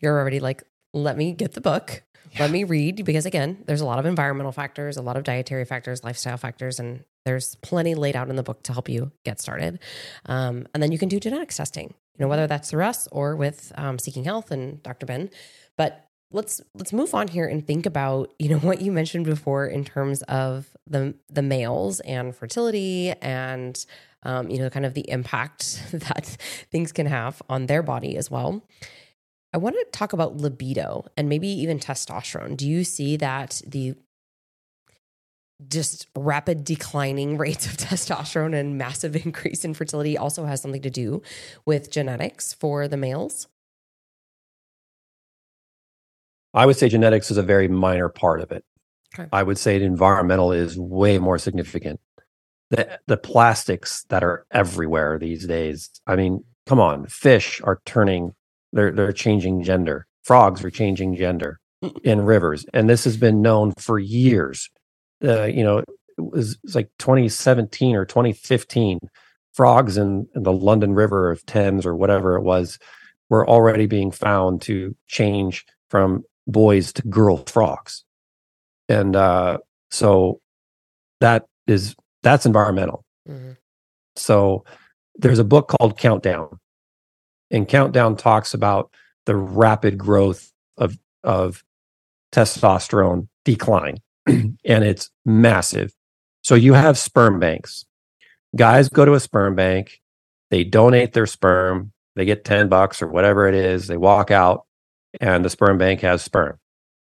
you're 0.00 0.18
already 0.18 0.40
like, 0.40 0.62
let 0.94 1.16
me 1.16 1.32
get 1.32 1.52
the 1.52 1.60
book. 1.60 2.02
Yeah. 2.32 2.42
Let 2.42 2.50
me 2.50 2.64
read 2.64 3.04
because 3.04 3.26
again, 3.26 3.62
there's 3.66 3.80
a 3.80 3.86
lot 3.86 3.98
of 3.98 4.06
environmental 4.06 4.52
factors, 4.52 4.96
a 4.96 5.02
lot 5.02 5.16
of 5.16 5.24
dietary 5.24 5.64
factors, 5.64 6.04
lifestyle 6.04 6.36
factors, 6.36 6.78
and 6.78 7.04
there's 7.24 7.56
plenty 7.56 7.94
laid 7.94 8.16
out 8.16 8.30
in 8.30 8.36
the 8.36 8.42
book 8.42 8.62
to 8.64 8.72
help 8.72 8.88
you 8.88 9.12
get 9.24 9.40
started. 9.40 9.78
Um, 10.26 10.66
and 10.72 10.82
then 10.82 10.92
you 10.92 10.98
can 10.98 11.08
do 11.08 11.18
genetics 11.18 11.56
testing, 11.56 11.94
you 12.16 12.24
know, 12.24 12.28
whether 12.28 12.46
that's 12.46 12.70
through 12.70 12.84
us 12.84 13.08
or 13.12 13.36
with 13.36 13.72
um, 13.76 13.98
Seeking 13.98 14.24
Health 14.24 14.50
and 14.50 14.82
Dr. 14.82 15.06
Ben. 15.06 15.30
But 15.76 16.08
let's 16.32 16.60
let's 16.74 16.92
move 16.92 17.14
on 17.14 17.28
here 17.28 17.46
and 17.46 17.66
think 17.66 17.86
about 17.86 18.34
you 18.38 18.48
know 18.48 18.58
what 18.60 18.80
you 18.80 18.92
mentioned 18.92 19.26
before 19.26 19.66
in 19.66 19.84
terms 19.84 20.22
of 20.22 20.76
the 20.86 21.14
the 21.30 21.42
males 21.42 22.00
and 22.00 22.34
fertility 22.34 23.12
and 23.22 23.84
um, 24.26 24.50
you 24.50 24.58
know, 24.58 24.68
kind 24.68 24.84
of 24.84 24.94
the 24.94 25.08
impact 25.08 25.80
that 25.92 26.26
things 26.70 26.92
can 26.92 27.06
have 27.06 27.40
on 27.48 27.66
their 27.66 27.82
body 27.82 28.16
as 28.16 28.30
well. 28.30 28.66
I 29.52 29.58
want 29.58 29.76
to 29.76 29.86
talk 29.92 30.12
about 30.12 30.36
libido 30.36 31.04
and 31.16 31.28
maybe 31.28 31.48
even 31.48 31.78
testosterone. 31.78 32.56
Do 32.56 32.68
you 32.68 32.82
see 32.84 33.16
that 33.16 33.62
the 33.66 33.94
just 35.68 36.06
rapid 36.16 36.64
declining 36.64 37.38
rates 37.38 37.66
of 37.66 37.76
testosterone 37.76 38.54
and 38.54 38.78
massive 38.78 39.16
increase 39.26 39.64
in 39.64 39.74
fertility 39.74 40.16
also 40.16 40.44
has 40.44 40.60
something 40.60 40.82
to 40.82 40.90
do 40.90 41.22
with 41.64 41.90
genetics 41.90 42.52
for 42.52 42.88
the 42.88 42.96
males? 42.96 43.48
I 46.54 46.64
would 46.64 46.76
say 46.76 46.88
genetics 46.88 47.30
is 47.30 47.36
a 47.36 47.42
very 47.42 47.68
minor 47.68 48.08
part 48.08 48.40
of 48.40 48.50
it. 48.50 48.64
Okay. 49.14 49.28
I 49.32 49.42
would 49.42 49.58
say 49.58 49.80
environmental 49.80 50.52
is 50.52 50.78
way 50.78 51.18
more 51.18 51.38
significant 51.38 52.00
the 52.70 52.98
the 53.06 53.16
plastics 53.16 54.04
that 54.08 54.24
are 54.24 54.46
everywhere 54.50 55.18
these 55.18 55.46
days. 55.46 55.90
I 56.06 56.16
mean, 56.16 56.44
come 56.66 56.80
on, 56.80 57.06
fish 57.06 57.60
are 57.64 57.80
turning 57.84 58.34
they're 58.72 58.92
they're 58.92 59.12
changing 59.12 59.62
gender. 59.62 60.06
Frogs 60.24 60.64
are 60.64 60.70
changing 60.70 61.16
gender 61.16 61.60
mm. 61.84 61.96
in 62.02 62.22
rivers, 62.22 62.66
and 62.74 62.88
this 62.88 63.04
has 63.04 63.16
been 63.16 63.42
known 63.42 63.72
for 63.78 63.98
years. 63.98 64.70
Uh, 65.22 65.44
you 65.44 65.64
know, 65.64 65.78
it 65.78 65.88
was, 66.18 66.52
it 66.52 66.60
was, 66.62 66.74
like 66.74 66.90
2017 66.98 67.94
or 67.96 68.04
2015. 68.04 68.98
Frogs 69.52 69.96
in, 69.96 70.28
in 70.34 70.42
the 70.42 70.52
London 70.52 70.92
River 70.92 71.30
of 71.30 71.46
Thames 71.46 71.86
or 71.86 71.96
whatever 71.96 72.36
it 72.36 72.42
was 72.42 72.78
were 73.30 73.48
already 73.48 73.86
being 73.86 74.10
found 74.10 74.60
to 74.62 74.94
change 75.06 75.64
from 75.88 76.24
boys 76.46 76.92
to 76.92 77.02
girl 77.08 77.38
frogs, 77.46 78.04
and 78.88 79.16
uh, 79.16 79.56
so 79.90 80.40
that 81.20 81.46
is 81.66 81.96
that's 82.22 82.46
environmental. 82.46 83.04
Mm-hmm. 83.28 83.52
So 84.16 84.64
there's 85.16 85.38
a 85.38 85.44
book 85.44 85.68
called 85.68 85.98
Countdown, 85.98 86.58
and 87.50 87.66
Countdown 87.66 88.16
talks 88.16 88.54
about 88.54 88.90
the 89.24 89.36
rapid 89.36 89.98
growth 89.98 90.52
of 90.76 90.98
of 91.24 91.64
testosterone 92.32 93.28
decline, 93.44 93.98
and 94.26 94.56
it's 94.64 95.10
massive. 95.24 95.92
So 96.42 96.54
you 96.54 96.74
have 96.74 96.98
sperm 96.98 97.40
banks. 97.40 97.84
Guys 98.54 98.88
go 98.88 99.04
to 99.04 99.14
a 99.14 99.20
sperm 99.20 99.54
bank, 99.54 100.00
they 100.50 100.64
donate 100.64 101.12
their 101.12 101.26
sperm, 101.26 101.92
they 102.14 102.24
get 102.24 102.44
10 102.44 102.68
bucks 102.68 103.02
or 103.02 103.08
whatever 103.08 103.46
it 103.46 103.54
is, 103.54 103.86
they 103.86 103.96
walk 103.96 104.30
out, 104.30 104.66
and 105.20 105.44
the 105.44 105.50
sperm 105.50 105.78
bank 105.78 106.00
has 106.00 106.22
sperm. 106.22 106.58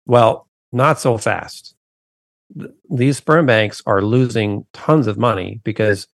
Well, 0.07 0.49
not 0.73 1.01
so 1.01 1.19
fast 1.19 1.77
these 2.91 3.17
sperm 3.17 3.47
banks 3.47 3.83
are 3.87 4.03
losing 4.03 4.65
tons 4.73 5.07
of 5.07 5.19
money 5.19 5.61
because 5.65 6.07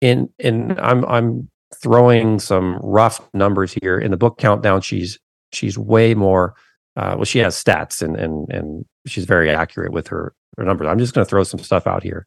in 0.00 0.28
in 0.38 0.78
I'm 0.78 1.04
I'm 1.06 1.50
throwing 1.82 2.38
some 2.38 2.78
rough 2.82 3.26
numbers 3.32 3.72
here 3.72 3.98
in 3.98 4.10
the 4.10 4.16
book 4.16 4.38
countdown 4.38 4.80
she's 4.80 5.18
she's 5.52 5.78
way 5.78 6.14
more 6.14 6.54
uh, 6.96 7.14
well 7.16 7.24
she 7.24 7.38
has 7.38 7.62
stats 7.62 8.02
and 8.02 8.16
and 8.16 8.48
and 8.50 8.84
she's 9.06 9.24
very 9.24 9.50
accurate 9.50 9.92
with 9.92 10.08
her, 10.08 10.34
her 10.56 10.64
numbers. 10.64 10.88
I'm 10.88 10.98
just 10.98 11.14
going 11.14 11.24
to 11.24 11.28
throw 11.28 11.44
some 11.44 11.60
stuff 11.60 11.86
out 11.86 12.02
here. 12.02 12.26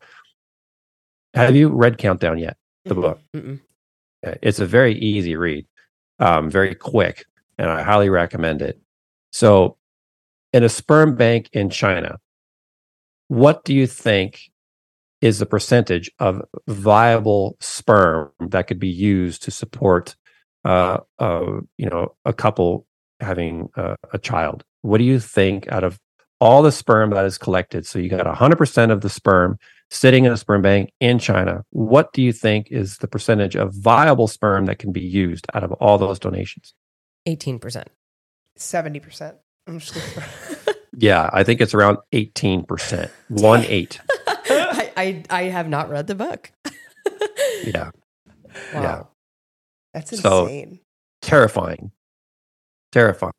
Have 1.33 1.55
you 1.55 1.69
read 1.69 1.97
countdown 1.97 2.37
yet? 2.37 2.57
The 2.85 2.95
mm 2.95 3.01
book? 3.01 3.19
mm 3.35 3.59
it's 4.41 4.59
a 4.59 4.65
very 4.65 4.95
easy 4.95 5.37
read 5.37 5.65
um, 6.19 6.49
very 6.49 6.73
quick 6.75 7.25
and 7.59 7.69
i 7.69 7.81
highly 7.81 8.09
recommend 8.09 8.61
it. 8.61 8.81
So 9.31 9.77
in 10.51 10.63
a 10.63 10.69
sperm 10.69 11.15
bank 11.15 11.49
in 11.53 11.69
china 11.69 12.17
what 13.27 13.63
do 13.63 13.73
you 13.73 13.87
think 13.87 14.49
is 15.21 15.39
the 15.39 15.45
percentage 15.45 16.11
of 16.19 16.41
viable 16.67 17.57
sperm 17.59 18.31
that 18.39 18.67
could 18.67 18.79
be 18.79 18.87
used 18.87 19.43
to 19.43 19.51
support 19.51 20.15
uh, 20.65 20.99
uh, 21.19 21.59
you 21.77 21.89
know 21.89 22.15
a 22.25 22.33
couple 22.33 22.85
having 23.19 23.69
uh, 23.75 23.95
a 24.13 24.19
child? 24.19 24.63
What 24.81 24.99
do 24.99 25.03
you 25.03 25.19
think 25.19 25.67
out 25.69 25.83
of 25.83 25.99
all 26.39 26.61
the 26.61 26.71
sperm 26.71 27.09
that 27.11 27.25
is 27.25 27.37
collected 27.37 27.85
so 27.85 27.99
you 27.99 28.09
got 28.09 28.25
100% 28.25 28.91
of 28.91 29.01
the 29.01 29.09
sperm 29.09 29.57
sitting 29.89 30.25
in 30.25 30.31
a 30.31 30.37
sperm 30.37 30.61
bank 30.61 30.91
in 30.99 31.17
china 31.19 31.63
what 31.71 32.11
do 32.13 32.21
you 32.21 32.33
think 32.33 32.67
is 32.71 32.97
the 32.97 33.07
percentage 33.07 33.55
of 33.55 33.73
viable 33.73 34.27
sperm 34.27 34.65
that 34.65 34.79
can 34.79 34.91
be 34.91 35.01
used 35.01 35.47
out 35.53 35.63
of 35.63 35.71
all 35.73 35.97
those 35.97 36.19
donations 36.19 36.73
18% 37.27 37.85
70% 38.57 39.35
i'm 39.67 39.79
just 39.79 39.95
Yeah, 40.99 41.29
I 41.31 41.43
think 41.43 41.61
it's 41.61 41.75
around 41.75 41.99
18%. 42.11 43.09
One 43.29 43.63
eight. 43.65 44.01
I, 44.27 44.91
I, 44.97 45.23
I 45.29 45.43
have 45.43 45.69
not 45.69 45.89
read 45.89 46.07
the 46.07 46.15
book. 46.15 46.51
yeah. 47.63 47.91
Wow. 48.73 48.81
Yeah. 48.81 49.03
That's 49.93 50.11
insane. 50.11 50.79
So, 51.21 51.27
terrifying. 51.29 51.91
Terrifying. 52.91 53.31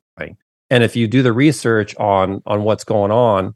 And 0.69 0.83
if 0.83 0.95
you 0.95 1.07
do 1.07 1.23
the 1.23 1.33
research 1.33 1.95
on 1.97 2.41
on 2.45 2.63
what's 2.63 2.83
going 2.83 3.11
on, 3.11 3.55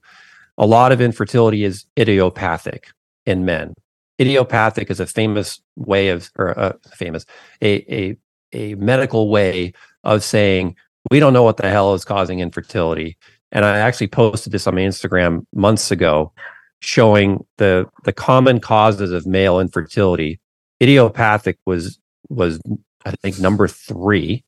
a 0.57 0.65
lot 0.65 0.91
of 0.91 1.01
infertility 1.01 1.63
is 1.63 1.85
idiopathic 1.97 2.87
in 3.25 3.45
men. 3.45 3.73
Idiopathic 4.19 4.89
is 4.91 4.99
a 4.99 5.05
famous 5.05 5.61
way 5.75 6.09
of 6.09 6.29
or 6.37 6.49
a 6.49 6.57
uh, 6.57 6.73
famous 6.93 7.25
a 7.61 7.93
a 7.93 8.17
a 8.53 8.75
medical 8.75 9.29
way 9.29 9.73
of 10.03 10.23
saying 10.23 10.75
we 11.11 11.19
don't 11.19 11.33
know 11.33 11.43
what 11.43 11.57
the 11.57 11.69
hell 11.69 11.93
is 11.93 12.05
causing 12.05 12.39
infertility 12.39 13.17
and 13.53 13.63
I 13.63 13.77
actually 13.77 14.07
posted 14.07 14.51
this 14.51 14.67
on 14.67 14.75
my 14.75 14.81
Instagram 14.81 15.45
months 15.53 15.91
ago, 15.91 16.33
showing 16.81 17.45
the 17.57 17.87
the 18.03 18.11
common 18.11 18.59
causes 18.59 19.11
of 19.11 19.27
male 19.27 19.59
infertility. 19.59 20.39
Idiopathic 20.81 21.59
was 21.65 21.99
was 22.29 22.59
I 23.05 23.11
think 23.11 23.39
number 23.39 23.67
three, 23.67 24.43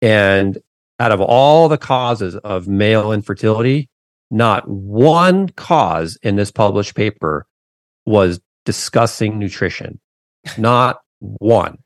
and 0.00 0.58
out 1.00 1.12
of 1.12 1.20
all 1.20 1.68
the 1.68 1.78
causes 1.78 2.36
of 2.36 2.68
male 2.68 3.12
infertility, 3.12 3.88
not 4.30 4.68
one 4.68 5.48
cause 5.50 6.18
in 6.22 6.36
this 6.36 6.50
published 6.50 6.94
paper 6.94 7.46
was 8.06 8.40
discussing 8.64 9.38
nutrition. 9.38 10.00
Not 10.58 10.98
one. 11.18 11.78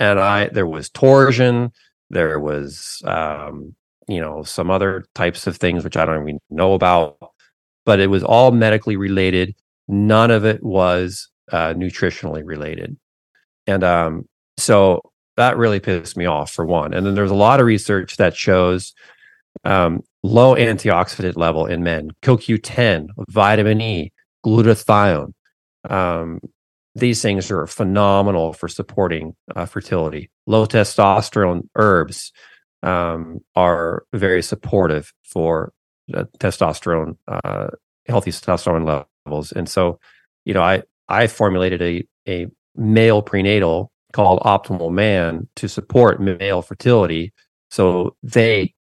And 0.00 0.18
I, 0.18 0.48
there 0.48 0.66
was 0.66 0.90
torsion, 0.90 1.70
there 2.10 2.38
was, 2.40 3.02
um, 3.04 3.74
you 4.08 4.20
know, 4.20 4.42
some 4.42 4.70
other 4.70 5.04
types 5.14 5.46
of 5.46 5.56
things 5.56 5.84
which 5.84 5.96
I 5.96 6.04
don't 6.04 6.22
even 6.22 6.40
know 6.50 6.74
about, 6.74 7.16
but 7.86 8.00
it 8.00 8.08
was 8.08 8.22
all 8.22 8.50
medically 8.50 8.96
related. 8.96 9.54
None 9.88 10.30
of 10.30 10.44
it 10.44 10.62
was 10.62 11.28
uh, 11.52 11.74
nutritionally 11.74 12.42
related. 12.44 12.96
And 13.66 13.84
um, 13.84 14.28
so 14.58 15.00
that 15.36 15.56
really 15.56 15.80
pissed 15.80 16.16
me 16.16 16.26
off 16.26 16.50
for 16.50 16.64
one. 16.64 16.94
And 16.94 17.04
then 17.06 17.14
there's 17.14 17.30
a 17.30 17.34
lot 17.34 17.60
of 17.60 17.66
research 17.66 18.16
that 18.16 18.36
shows 18.36 18.94
um, 19.64 20.02
low 20.22 20.54
antioxidant 20.54 21.36
level 21.36 21.66
in 21.66 21.82
men, 21.82 22.10
CoQ10, 22.22 23.08
vitamin 23.28 23.80
E, 23.80 24.12
glutathione. 24.44 25.32
Um, 25.88 26.40
these 26.94 27.20
things 27.20 27.50
are 27.50 27.66
phenomenal 27.66 28.52
for 28.52 28.68
supporting 28.68 29.34
uh, 29.54 29.66
fertility. 29.66 30.30
Low 30.46 30.66
testosterone 30.66 31.68
herbs 31.74 32.32
um, 32.82 33.40
are 33.56 34.04
very 34.12 34.42
supportive 34.42 35.12
for 35.24 35.72
uh, 36.14 36.24
testosterone, 36.38 37.16
uh, 37.26 37.68
healthy 38.06 38.30
testosterone 38.30 39.06
levels. 39.26 39.52
And 39.52 39.68
so, 39.68 39.98
you 40.44 40.54
know, 40.54 40.62
I 40.62 40.82
I 41.08 41.26
formulated 41.26 41.82
a 41.82 42.06
a 42.28 42.46
male 42.76 43.22
prenatal 43.22 43.90
called 44.14 44.40
Optimal 44.40 44.92
Man 44.92 45.48
to 45.56 45.68
support 45.68 46.22
male 46.22 46.62
fertility, 46.62 47.32
so 47.70 48.16
they 48.22 48.72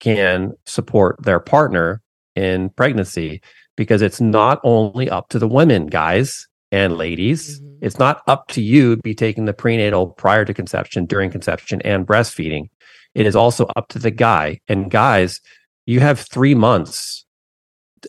can 0.00 0.52
support 0.64 1.20
their 1.22 1.40
partner 1.40 2.00
in 2.36 2.70
pregnancy 2.70 3.42
because 3.76 4.00
it's 4.00 4.20
not 4.20 4.60
only 4.62 5.10
up 5.10 5.28
to 5.30 5.38
the 5.40 5.48
women, 5.48 5.86
guys 5.86 6.46
and 6.70 6.96
ladies. 6.96 7.60
Mm-hmm. 7.60 7.86
It's 7.86 7.98
not 7.98 8.22
up 8.28 8.46
to 8.48 8.62
you 8.62 8.96
to 8.96 9.02
be 9.02 9.14
taking 9.14 9.46
the 9.46 9.52
prenatal 9.52 10.08
prior 10.10 10.44
to 10.44 10.54
conception, 10.54 11.06
during 11.06 11.30
conception, 11.30 11.82
and 11.82 12.06
breastfeeding. 12.06 12.68
It 13.14 13.26
is 13.26 13.34
also 13.34 13.66
up 13.74 13.88
to 13.88 13.98
the 13.98 14.12
guy. 14.12 14.60
And 14.68 14.90
guys, 14.90 15.40
you 15.86 15.98
have 15.98 16.20
three 16.20 16.54
months 16.54 17.26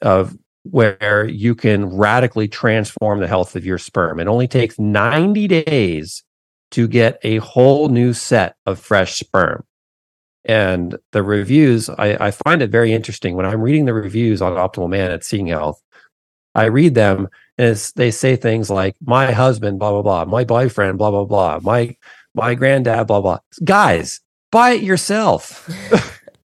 of 0.04 0.38
where 0.64 1.26
you 1.26 1.56
can 1.56 1.86
radically 1.86 2.48
transform 2.48 3.20
the 3.20 3.28
health 3.28 3.56
of 3.56 3.66
your 3.66 3.80
sperm. 3.80 4.20
It 4.20 4.28
only 4.28 4.48
takes 4.48 4.78
90 4.78 5.48
days 5.48 6.24
to 6.72 6.88
get 6.88 7.20
a 7.24 7.38
whole 7.38 7.90
new 7.90 8.14
set 8.14 8.56
of 8.66 8.80
fresh 8.80 9.20
sperm. 9.20 9.64
And 10.46 10.98
the 11.12 11.24
reviews, 11.24 11.90
I, 11.90 12.28
I 12.28 12.32
find 12.32 12.62
it 12.62 12.70
very 12.70 12.94
interesting 12.94 13.36
when 13.36 13.46
I'm 13.46 13.62
reading 13.62 13.86
the 13.86 13.94
reviews 13.94 14.42
on 14.42 14.54
Optimal 14.54 14.90
Man 14.90 15.12
at 15.12 15.24
Seeking 15.24 15.48
Health. 15.48 15.82
I 16.56 16.66
read 16.66 16.96
them 16.96 17.28
and 17.58 17.76
they 17.96 18.10
say 18.10 18.36
things 18.36 18.70
like 18.70 18.96
"my 19.06 19.32
husband," 19.32 19.80
blah 19.80 19.92
blah 19.92 20.02
blah, 20.02 20.26
"my 20.26 20.46
boyfriend," 20.46 20.98
blah 20.98 21.12
blah 21.12 21.26
blah, 21.26 21.60
"my 21.62 21.96
my 22.34 22.56
granddad," 22.56 23.08
blah 23.08 23.22
blah. 23.22 23.40
Guys, 23.64 24.22
buy 24.52 24.72
it 24.72 24.82
yourself. 24.82 25.68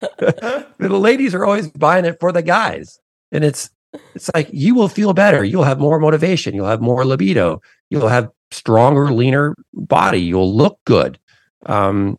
the 0.00 0.66
ladies 0.78 1.34
are 1.34 1.44
always 1.44 1.68
buying 1.68 2.06
it 2.06 2.18
for 2.18 2.32
the 2.32 2.42
guys, 2.42 2.98
and 3.30 3.44
it's 3.44 3.70
it's 4.14 4.30
like 4.34 4.48
you 4.52 4.74
will 4.74 4.88
feel 4.88 5.12
better. 5.12 5.44
You'll 5.44 5.64
have 5.64 5.78
more 5.78 6.00
motivation. 6.00 6.54
You'll 6.54 6.66
have 6.66 6.80
more 6.80 7.04
libido. 7.04 7.60
You'll 7.90 8.08
have 8.08 8.30
stronger, 8.52 9.12
leaner 9.12 9.54
body. 9.72 10.20
You'll 10.20 10.54
look 10.54 10.78
good. 10.84 11.18
Um, 11.66 12.16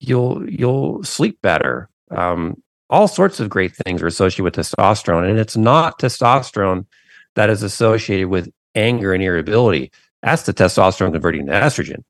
you'll 0.00 0.48
you'll 0.48 1.02
sleep 1.04 1.40
better. 1.42 1.88
Um, 2.10 2.62
all 2.88 3.08
sorts 3.08 3.40
of 3.40 3.50
great 3.50 3.74
things 3.74 4.02
are 4.02 4.06
associated 4.06 4.44
with 4.44 4.54
testosterone, 4.54 5.28
and 5.28 5.38
it's 5.38 5.56
not 5.56 5.98
testosterone 5.98 6.86
that 7.34 7.50
is 7.50 7.62
associated 7.62 8.28
with 8.28 8.48
anger 8.74 9.12
and 9.12 9.22
irritability. 9.22 9.90
That's 10.22 10.42
the 10.42 10.54
testosterone 10.54 11.12
converting 11.12 11.46
to 11.46 11.52
estrogen. 11.52 12.02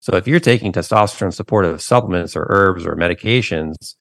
So 0.00 0.16
if 0.16 0.28
you're 0.28 0.40
taking 0.40 0.72
testosterone 0.72 1.32
supportive 1.32 1.80
supplements 1.80 2.36
or 2.36 2.46
herbs 2.50 2.84
or 2.84 2.94
medications, 2.94 3.94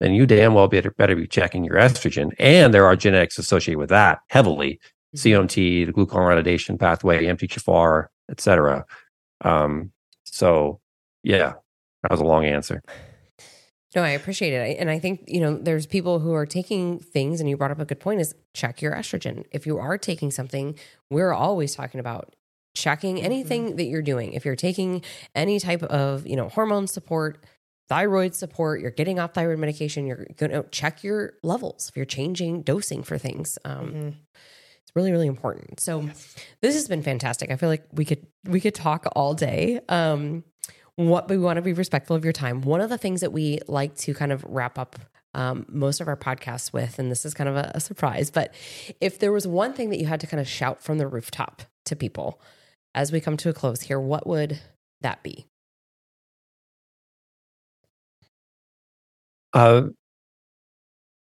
then 0.00 0.12
you 0.12 0.26
damn 0.26 0.54
well 0.54 0.68
better, 0.68 0.90
better 0.90 1.16
be 1.16 1.26
checking 1.26 1.64
your 1.64 1.76
estrogen. 1.76 2.32
And 2.38 2.74
there 2.74 2.84
are 2.84 2.96
genetics 2.96 3.38
associated 3.38 3.78
with 3.78 3.88
that 3.88 4.18
heavily. 4.28 4.80
Mm-hmm. 5.14 5.28
COMT, 5.28 5.86
the 5.86 5.92
glucuronidation 5.92 6.78
pathway, 6.78 7.24
MTHFR, 7.24 8.06
et 8.30 8.40
cetera. 8.40 8.84
Um, 9.42 9.92
so 10.24 10.80
yeah, 11.22 11.54
that 12.02 12.10
was 12.10 12.20
a 12.20 12.24
long 12.24 12.44
answer. 12.44 12.82
No, 13.94 14.02
I 14.02 14.10
appreciate 14.10 14.52
it. 14.52 14.76
And 14.78 14.90
I 14.90 14.98
think, 14.98 15.24
you 15.26 15.40
know, 15.40 15.56
there's 15.56 15.86
people 15.86 16.18
who 16.18 16.34
are 16.34 16.44
taking 16.44 16.98
things, 16.98 17.40
and 17.40 17.48
you 17.48 17.56
brought 17.56 17.70
up 17.70 17.80
a 17.80 17.86
good 17.86 17.98
point 18.00 18.20
is 18.20 18.34
check 18.52 18.82
your 18.82 18.92
estrogen. 18.92 19.44
If 19.52 19.64
you 19.64 19.78
are 19.78 19.96
taking 19.96 20.30
something, 20.30 20.78
we're 21.10 21.32
always 21.32 21.74
talking 21.74 21.98
about 21.98 22.36
checking 22.74 23.22
anything 23.22 23.68
mm-hmm. 23.68 23.76
that 23.76 23.84
you're 23.84 24.02
doing. 24.02 24.34
If 24.34 24.44
you're 24.44 24.54
taking 24.54 25.02
any 25.34 25.58
type 25.58 25.82
of, 25.82 26.26
you 26.26 26.36
know, 26.36 26.50
hormone 26.50 26.86
support, 26.88 27.42
thyroid 27.88 28.34
support, 28.34 28.82
you're 28.82 28.90
getting 28.90 29.18
off 29.18 29.32
thyroid 29.32 29.60
medication, 29.60 30.06
you're 30.06 30.26
going 30.36 30.52
to 30.52 30.64
check 30.70 31.02
your 31.02 31.32
levels. 31.42 31.88
If 31.88 31.96
you're 31.96 32.04
changing 32.04 32.62
dosing 32.62 33.02
for 33.02 33.16
things, 33.16 33.58
um, 33.64 33.86
mm-hmm. 33.86 34.08
It's 34.96 35.02
really, 35.02 35.12
really 35.12 35.26
important. 35.26 35.80
So 35.80 36.00
yes. 36.00 36.34
this 36.62 36.74
has 36.74 36.88
been 36.88 37.02
fantastic. 37.02 37.50
I 37.50 37.56
feel 37.56 37.68
like 37.68 37.84
we 37.92 38.04
could 38.04 38.26
we 38.44 38.60
could 38.60 38.74
talk 38.74 39.06
all 39.14 39.34
day. 39.34 39.80
Um, 39.88 40.44
what 40.96 41.28
we 41.28 41.36
want 41.36 41.58
to 41.58 41.62
be 41.62 41.74
respectful 41.74 42.16
of 42.16 42.24
your 42.24 42.32
time. 42.32 42.62
One 42.62 42.80
of 42.80 42.88
the 42.88 42.96
things 42.96 43.20
that 43.20 43.32
we 43.32 43.60
like 43.68 43.94
to 43.96 44.14
kind 44.14 44.32
of 44.32 44.42
wrap 44.44 44.78
up 44.78 44.98
um, 45.34 45.66
most 45.68 46.00
of 46.00 46.08
our 46.08 46.16
podcasts 46.16 46.72
with, 46.72 46.98
and 46.98 47.10
this 47.10 47.26
is 47.26 47.34
kind 47.34 47.48
of 47.48 47.56
a, 47.56 47.72
a 47.74 47.80
surprise, 47.80 48.30
but 48.30 48.54
if 49.02 49.18
there 49.18 49.32
was 49.32 49.46
one 49.46 49.74
thing 49.74 49.90
that 49.90 49.98
you 49.98 50.06
had 50.06 50.20
to 50.20 50.26
kind 50.26 50.40
of 50.40 50.48
shout 50.48 50.82
from 50.82 50.96
the 50.96 51.06
rooftop 51.06 51.62
to 51.84 51.94
people 51.94 52.40
as 52.94 53.12
we 53.12 53.20
come 53.20 53.36
to 53.36 53.50
a 53.50 53.52
close 53.52 53.82
here, 53.82 54.00
what 54.00 54.26
would 54.26 54.58
that 55.02 55.22
be? 55.22 55.46
Uh, 59.52 59.88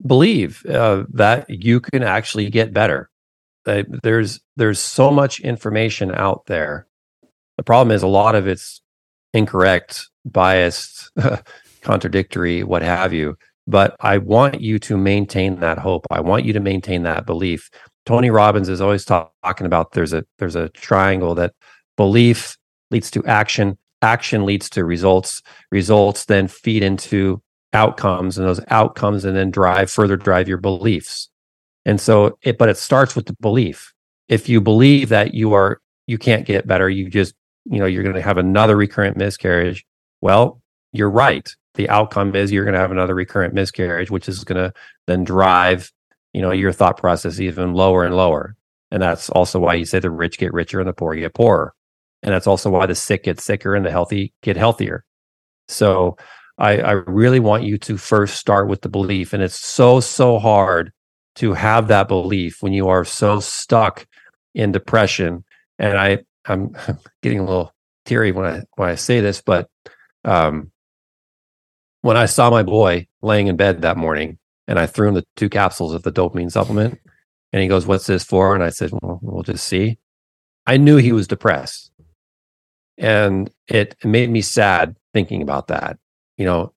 believe 0.03 0.65
uh, 0.65 1.03
that 1.13 1.47
you 1.49 1.79
can 1.79 2.01
actually 2.01 2.49
get 2.49 2.73
better. 2.73 3.10
There's 3.65 4.39
there's 4.55 4.79
so 4.79 5.11
much 5.11 5.39
information 5.39 6.13
out 6.13 6.45
there. 6.47 6.87
The 7.57 7.63
problem 7.63 7.93
is 7.95 8.03
a 8.03 8.07
lot 8.07 8.35
of 8.35 8.47
it's 8.47 8.81
incorrect, 9.33 10.09
biased, 10.25 11.11
contradictory, 11.81 12.63
what 12.63 12.81
have 12.81 13.13
you. 13.13 13.37
But 13.67 13.95
I 13.99 14.17
want 14.17 14.61
you 14.61 14.79
to 14.79 14.97
maintain 14.97 15.59
that 15.59 15.77
hope. 15.77 16.05
I 16.09 16.21
want 16.21 16.45
you 16.45 16.53
to 16.53 16.59
maintain 16.59 17.03
that 17.03 17.25
belief. 17.25 17.69
Tony 18.05 18.31
Robbins 18.31 18.69
is 18.69 18.81
always 18.81 19.05
talk, 19.05 19.31
talking 19.43 19.67
about 19.67 19.91
there's 19.91 20.13
a 20.13 20.25
there's 20.39 20.55
a 20.55 20.69
triangle 20.69 21.35
that 21.35 21.53
belief 21.97 22.57
leads 22.89 23.11
to 23.11 23.23
action, 23.25 23.77
action 24.01 24.45
leads 24.45 24.69
to 24.71 24.83
results, 24.83 25.41
results 25.71 26.25
then 26.25 26.47
feed 26.47 26.83
into 26.83 27.41
outcomes, 27.73 28.37
and 28.37 28.47
those 28.47 28.59
outcomes 28.69 29.23
and 29.23 29.37
then 29.37 29.51
drive 29.51 29.89
further 29.89 30.17
drive 30.17 30.47
your 30.47 30.57
beliefs. 30.57 31.29
And 31.85 31.99
so 31.99 32.37
it 32.43 32.57
but 32.57 32.69
it 32.69 32.77
starts 32.77 33.15
with 33.15 33.25
the 33.25 33.35
belief. 33.41 33.93
If 34.27 34.47
you 34.47 34.61
believe 34.61 35.09
that 35.09 35.33
you 35.33 35.53
are 35.53 35.81
you 36.07 36.17
can't 36.17 36.45
get 36.45 36.67
better, 36.67 36.89
you 36.89 37.09
just 37.09 37.33
you 37.65 37.79
know 37.79 37.85
you're 37.85 38.03
going 38.03 38.15
to 38.15 38.21
have 38.21 38.37
another 38.37 38.75
recurrent 38.75 39.17
miscarriage 39.17 39.85
well 40.21 40.61
you're 40.93 41.09
right. 41.09 41.49
The 41.75 41.87
outcome 41.89 42.35
is 42.35 42.51
you're 42.51 42.65
going 42.65 42.73
to 42.73 42.79
have 42.79 42.91
another 42.91 43.15
recurrent 43.15 43.53
miscarriage 43.53 44.11
which 44.11 44.27
is 44.27 44.43
going 44.43 44.61
to 44.61 44.73
then 45.07 45.23
drive 45.23 45.91
you 46.33 46.41
know 46.41 46.51
your 46.51 46.71
thought 46.71 46.97
process 46.97 47.39
even 47.39 47.73
lower 47.73 48.03
and 48.03 48.15
lower. 48.15 48.55
And 48.91 49.01
that's 49.01 49.29
also 49.29 49.59
why 49.59 49.75
you 49.75 49.85
say 49.85 49.99
the 49.99 50.09
rich 50.09 50.37
get 50.37 50.53
richer 50.53 50.79
and 50.79 50.89
the 50.89 50.93
poor 50.93 51.15
get 51.15 51.33
poorer. 51.33 51.73
And 52.23 52.33
that's 52.33 52.47
also 52.47 52.69
why 52.69 52.85
the 52.85 52.95
sick 52.95 53.23
get 53.23 53.39
sicker 53.39 53.73
and 53.73 53.85
the 53.85 53.91
healthy 53.91 54.33
get 54.43 54.57
healthier. 54.57 55.05
So 55.67 56.17
I, 56.57 56.77
I 56.77 56.91
really 56.91 57.39
want 57.39 57.63
you 57.63 57.77
to 57.79 57.97
first 57.97 58.35
start 58.35 58.67
with 58.67 58.81
the 58.81 58.89
belief. 58.89 59.33
And 59.33 59.41
it's 59.41 59.57
so 59.57 59.99
so 59.99 60.37
hard 60.37 60.91
to 61.41 61.53
have 61.53 61.87
that 61.89 62.07
belief 62.07 62.61
when 62.61 62.73
you 62.73 62.87
are 62.87 63.03
so 63.03 63.39
stuck 63.39 64.07
in 64.53 64.71
depression 64.71 65.43
and 65.79 65.97
i 65.97 66.19
I'm 66.45 66.75
getting 67.21 67.39
a 67.39 67.45
little 67.45 67.73
teary 68.05 68.31
when 68.31 68.45
I 68.45 68.63
when 68.75 68.89
I 68.89 68.95
say 68.95 69.19
this, 69.19 69.41
but 69.41 69.69
um, 70.25 70.71
when 72.01 72.17
I 72.17 72.25
saw 72.25 72.49
my 72.49 72.63
boy 72.63 73.07
laying 73.21 73.47
in 73.47 73.57
bed 73.57 73.81
that 73.81 73.97
morning, 73.97 74.39
and 74.67 74.79
I 74.79 74.85
threw 74.85 75.09
him 75.09 75.15
the 75.15 75.25
two 75.35 75.49
capsules 75.49 75.93
of 75.93 76.03
the 76.03 76.11
dopamine 76.11 76.51
supplement, 76.51 76.99
and 77.53 77.61
he 77.61 77.67
goes, 77.67 77.85
"What's 77.85 78.07
this 78.07 78.23
for?" 78.23 78.55
And 78.55 78.63
I 78.63 78.69
said, 78.69 78.91
"Well, 78.91 79.19
we'll 79.21 79.43
just 79.43 79.67
see." 79.67 79.97
I 80.65 80.77
knew 80.77 80.97
he 80.97 81.11
was 81.11 81.27
depressed, 81.27 81.91
and 82.97 83.51
it 83.67 83.95
made 84.03 84.29
me 84.29 84.41
sad 84.41 84.95
thinking 85.13 85.41
about 85.41 85.67
that. 85.67 85.97
You 86.37 86.45
know, 86.45 86.73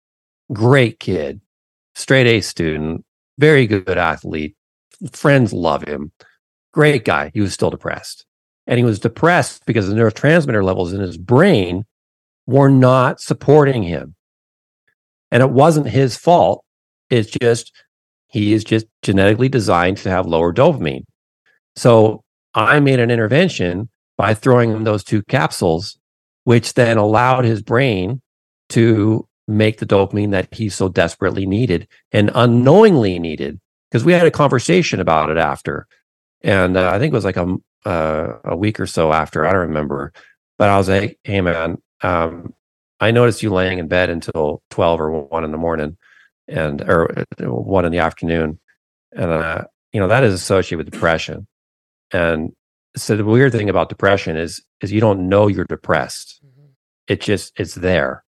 great 0.52 1.00
kid, 1.00 1.40
straight 1.94 2.26
A 2.26 2.40
student, 2.40 3.04
very 3.38 3.66
good 3.66 3.98
athlete, 3.98 4.56
friends 5.12 5.52
love 5.52 5.82
him, 5.82 6.12
Great 6.74 7.04
guy. 7.04 7.30
He 7.32 7.40
was 7.40 7.54
still 7.54 7.70
depressed. 7.70 8.26
And 8.66 8.78
he 8.78 8.84
was 8.84 8.98
depressed 8.98 9.64
because 9.64 9.88
the 9.88 9.94
neurotransmitter 9.94 10.64
levels 10.64 10.92
in 10.92 11.00
his 11.00 11.16
brain 11.16 11.84
were 12.46 12.68
not 12.68 13.20
supporting 13.20 13.84
him. 13.84 14.16
And 15.30 15.40
it 15.40 15.50
wasn't 15.50 15.86
his 15.86 16.16
fault. 16.16 16.64
It's 17.10 17.30
just, 17.30 17.72
he 18.26 18.52
is 18.52 18.64
just 18.64 18.86
genetically 19.02 19.48
designed 19.48 19.98
to 19.98 20.10
have 20.10 20.26
lower 20.26 20.52
dopamine. 20.52 21.04
So 21.76 22.24
I 22.54 22.80
made 22.80 22.98
an 22.98 23.10
intervention 23.10 23.88
by 24.18 24.34
throwing 24.34 24.70
him 24.70 24.82
those 24.82 25.04
two 25.04 25.22
capsules, 25.22 25.96
which 26.42 26.74
then 26.74 26.96
allowed 26.96 27.44
his 27.44 27.62
brain 27.62 28.20
to 28.70 29.28
make 29.46 29.78
the 29.78 29.86
dopamine 29.86 30.30
that 30.30 30.52
he 30.54 30.68
so 30.68 30.88
desperately 30.88 31.46
needed 31.46 31.88
and 32.12 32.30
unknowingly 32.34 33.18
needed. 33.18 33.60
Because 33.90 34.04
we 34.04 34.12
had 34.12 34.26
a 34.26 34.30
conversation 34.30 35.00
about 35.00 35.30
it 35.30 35.36
after. 35.36 35.86
And 36.42 36.76
uh, 36.76 36.90
I 36.90 36.98
think 36.98 37.12
it 37.12 37.16
was 37.16 37.24
like 37.24 37.36
a, 37.36 37.56
uh, 37.84 38.38
a 38.44 38.56
week 38.56 38.80
or 38.80 38.86
so 38.86 39.12
after, 39.12 39.46
I 39.46 39.52
don't 39.52 39.68
remember. 39.68 40.12
But 40.58 40.70
I 40.70 40.78
was 40.78 40.88
like, 40.88 41.18
hey, 41.24 41.40
man, 41.40 41.78
um, 42.02 42.54
I 43.00 43.10
noticed 43.10 43.42
you 43.42 43.50
laying 43.50 43.78
in 43.78 43.88
bed 43.88 44.10
until 44.10 44.62
12 44.70 45.00
or 45.00 45.22
1 45.22 45.44
in 45.44 45.52
the 45.52 45.58
morning 45.58 45.96
and 46.48 46.80
or 46.82 47.18
uh, 47.18 47.24
1 47.44 47.84
in 47.84 47.92
the 47.92 47.98
afternoon. 47.98 48.58
And, 49.12 49.30
uh, 49.30 49.64
you 49.92 50.00
know, 50.00 50.08
that 50.08 50.24
is 50.24 50.34
associated 50.34 50.78
with 50.78 50.90
depression. 50.90 51.46
And 52.12 52.52
so 52.96 53.16
the 53.16 53.24
weird 53.24 53.52
thing 53.52 53.68
about 53.68 53.88
depression 53.88 54.36
is 54.36 54.62
is 54.80 54.92
you 54.92 55.00
don't 55.00 55.28
know 55.28 55.48
you're 55.48 55.64
depressed. 55.64 56.40
Mm-hmm. 56.44 56.66
It 57.08 57.20
just 57.20 57.52
it's 57.58 57.74
there. 57.74 58.23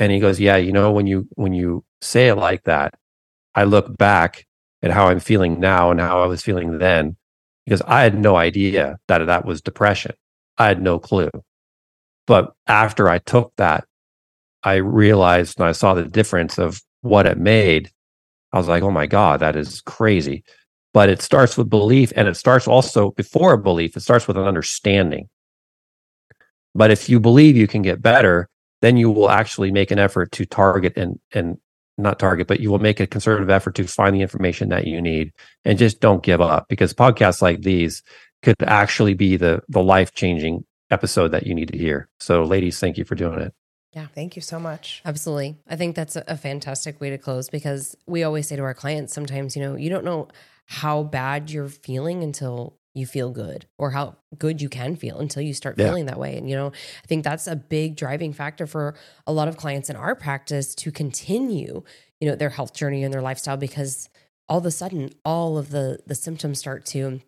And 0.00 0.10
he 0.10 0.18
goes, 0.18 0.40
"Yeah, 0.40 0.56
you 0.56 0.72
know 0.72 0.90
when 0.90 1.06
you 1.06 1.28
when 1.36 1.52
you 1.52 1.84
say 2.00 2.28
it 2.28 2.36
like 2.36 2.64
that, 2.64 2.94
I 3.54 3.64
look 3.64 3.96
back 3.96 4.46
at 4.82 4.90
how 4.90 5.06
I'm 5.08 5.20
feeling 5.20 5.60
now 5.60 5.92
and 5.92 6.00
how 6.00 6.22
I 6.22 6.26
was 6.26 6.42
feeling 6.42 6.78
then 6.78 7.16
because 7.64 7.82
I 7.82 8.02
had 8.02 8.18
no 8.18 8.36
idea 8.36 8.98
that 9.06 9.24
that 9.26 9.44
was 9.44 9.60
depression. 9.60 10.12
I 10.58 10.66
had 10.66 10.82
no 10.82 10.98
clue. 10.98 11.30
But 12.26 12.52
after 12.66 13.08
I 13.08 13.18
took 13.18 13.52
that, 13.56 13.84
I 14.62 14.76
realized 14.76 15.58
and 15.58 15.68
I 15.68 15.72
saw 15.72 15.94
the 15.94 16.04
difference 16.04 16.58
of 16.58 16.82
what 17.02 17.26
it 17.26 17.38
made. 17.38 17.90
I 18.52 18.58
was 18.58 18.68
like, 18.68 18.82
oh 18.82 18.90
my 18.90 19.06
God, 19.06 19.40
that 19.40 19.56
is 19.56 19.80
crazy. 19.82 20.44
But 20.92 21.08
it 21.08 21.22
starts 21.22 21.56
with 21.56 21.70
belief 21.70 22.12
and 22.16 22.26
it 22.26 22.36
starts 22.36 22.66
also 22.66 23.12
before 23.12 23.52
a 23.52 23.58
belief, 23.58 23.96
it 23.96 24.00
starts 24.00 24.26
with 24.26 24.36
an 24.36 24.44
understanding. 24.44 25.28
But 26.74 26.90
if 26.90 27.08
you 27.08 27.20
believe 27.20 27.56
you 27.56 27.68
can 27.68 27.82
get 27.82 28.02
better, 28.02 28.49
then 28.80 28.96
you 28.96 29.10
will 29.10 29.30
actually 29.30 29.70
make 29.70 29.90
an 29.90 29.98
effort 29.98 30.32
to 30.32 30.44
target 30.46 30.96
and, 30.96 31.18
and 31.32 31.58
not 31.98 32.18
target, 32.18 32.46
but 32.46 32.60
you 32.60 32.70
will 32.70 32.78
make 32.78 33.00
a 33.00 33.06
conservative 33.06 33.50
effort 33.50 33.74
to 33.76 33.86
find 33.86 34.14
the 34.14 34.22
information 34.22 34.70
that 34.70 34.86
you 34.86 35.00
need 35.00 35.32
and 35.64 35.78
just 35.78 36.00
don't 36.00 36.22
give 36.22 36.40
up 36.40 36.66
because 36.68 36.94
podcasts 36.94 37.42
like 37.42 37.62
these 37.62 38.02
could 38.42 38.56
actually 38.62 39.14
be 39.14 39.36
the 39.36 39.60
the 39.68 39.82
life 39.82 40.14
changing 40.14 40.64
episode 40.90 41.28
that 41.28 41.46
you 41.46 41.54
need 41.54 41.68
to 41.68 41.78
hear. 41.78 42.08
So, 42.18 42.42
ladies, 42.42 42.78
thank 42.80 42.98
you 42.98 43.04
for 43.04 43.14
doing 43.14 43.40
it. 43.40 43.54
Yeah. 43.92 44.06
Thank 44.14 44.36
you 44.36 44.42
so 44.42 44.60
much. 44.60 45.02
Absolutely. 45.04 45.56
I 45.68 45.76
think 45.76 45.96
that's 45.96 46.16
a, 46.16 46.24
a 46.28 46.36
fantastic 46.36 47.00
way 47.00 47.10
to 47.10 47.18
close 47.18 47.48
because 47.48 47.96
we 48.06 48.22
always 48.22 48.46
say 48.46 48.56
to 48.56 48.62
our 48.62 48.74
clients 48.74 49.12
sometimes, 49.12 49.56
you 49.56 49.62
know, 49.62 49.74
you 49.74 49.90
don't 49.90 50.04
know 50.04 50.28
how 50.66 51.02
bad 51.02 51.50
you're 51.50 51.68
feeling 51.68 52.22
until 52.22 52.78
you 52.94 53.06
feel 53.06 53.30
good 53.30 53.66
or 53.78 53.90
how 53.90 54.16
good 54.38 54.60
you 54.60 54.68
can 54.68 54.96
feel 54.96 55.18
until 55.18 55.42
you 55.42 55.54
start 55.54 55.78
yeah. 55.78 55.86
feeling 55.86 56.06
that 56.06 56.18
way. 56.18 56.36
And, 56.36 56.50
you 56.50 56.56
know, 56.56 56.68
I 56.68 57.06
think 57.06 57.24
that's 57.24 57.46
a 57.46 57.56
big 57.56 57.96
driving 57.96 58.32
factor 58.32 58.66
for 58.66 58.94
a 59.26 59.32
lot 59.32 59.48
of 59.48 59.56
clients 59.56 59.88
in 59.90 59.96
our 59.96 60.14
practice 60.14 60.74
to 60.76 60.90
continue, 60.90 61.82
you 62.20 62.28
know, 62.28 62.34
their 62.34 62.50
health 62.50 62.74
journey 62.74 63.04
and 63.04 63.14
their 63.14 63.22
lifestyle 63.22 63.56
because 63.56 64.08
all 64.48 64.58
of 64.58 64.66
a 64.66 64.70
sudden 64.70 65.10
all 65.24 65.56
of 65.56 65.70
the 65.70 66.00
the 66.06 66.14
symptoms 66.14 66.58
start 66.58 66.84
to 66.84 67.20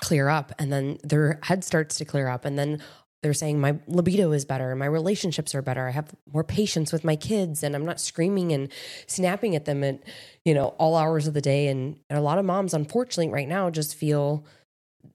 clear 0.00 0.28
up 0.28 0.52
and 0.58 0.72
then 0.72 0.98
their 1.02 1.40
head 1.42 1.64
starts 1.64 1.96
to 1.96 2.04
clear 2.04 2.28
up 2.28 2.44
and 2.44 2.58
then 2.58 2.80
they're 3.22 3.34
saying 3.34 3.60
my 3.60 3.78
libido 3.86 4.32
is 4.32 4.44
better 4.44 4.74
my 4.76 4.86
relationships 4.86 5.54
are 5.54 5.60
better 5.60 5.86
i 5.86 5.90
have 5.90 6.14
more 6.32 6.44
patience 6.44 6.92
with 6.92 7.04
my 7.04 7.16
kids 7.16 7.62
and 7.62 7.74
i'm 7.74 7.84
not 7.84 8.00
screaming 8.00 8.52
and 8.52 8.70
snapping 9.06 9.54
at 9.56 9.64
them 9.64 9.82
at 9.82 10.00
you 10.44 10.54
know 10.54 10.68
all 10.78 10.96
hours 10.96 11.26
of 11.26 11.34
the 11.34 11.40
day 11.40 11.66
and, 11.66 11.98
and 12.08 12.18
a 12.18 12.22
lot 12.22 12.38
of 12.38 12.44
moms 12.44 12.72
unfortunately 12.72 13.30
right 13.30 13.48
now 13.48 13.68
just 13.68 13.94
feel 13.94 14.46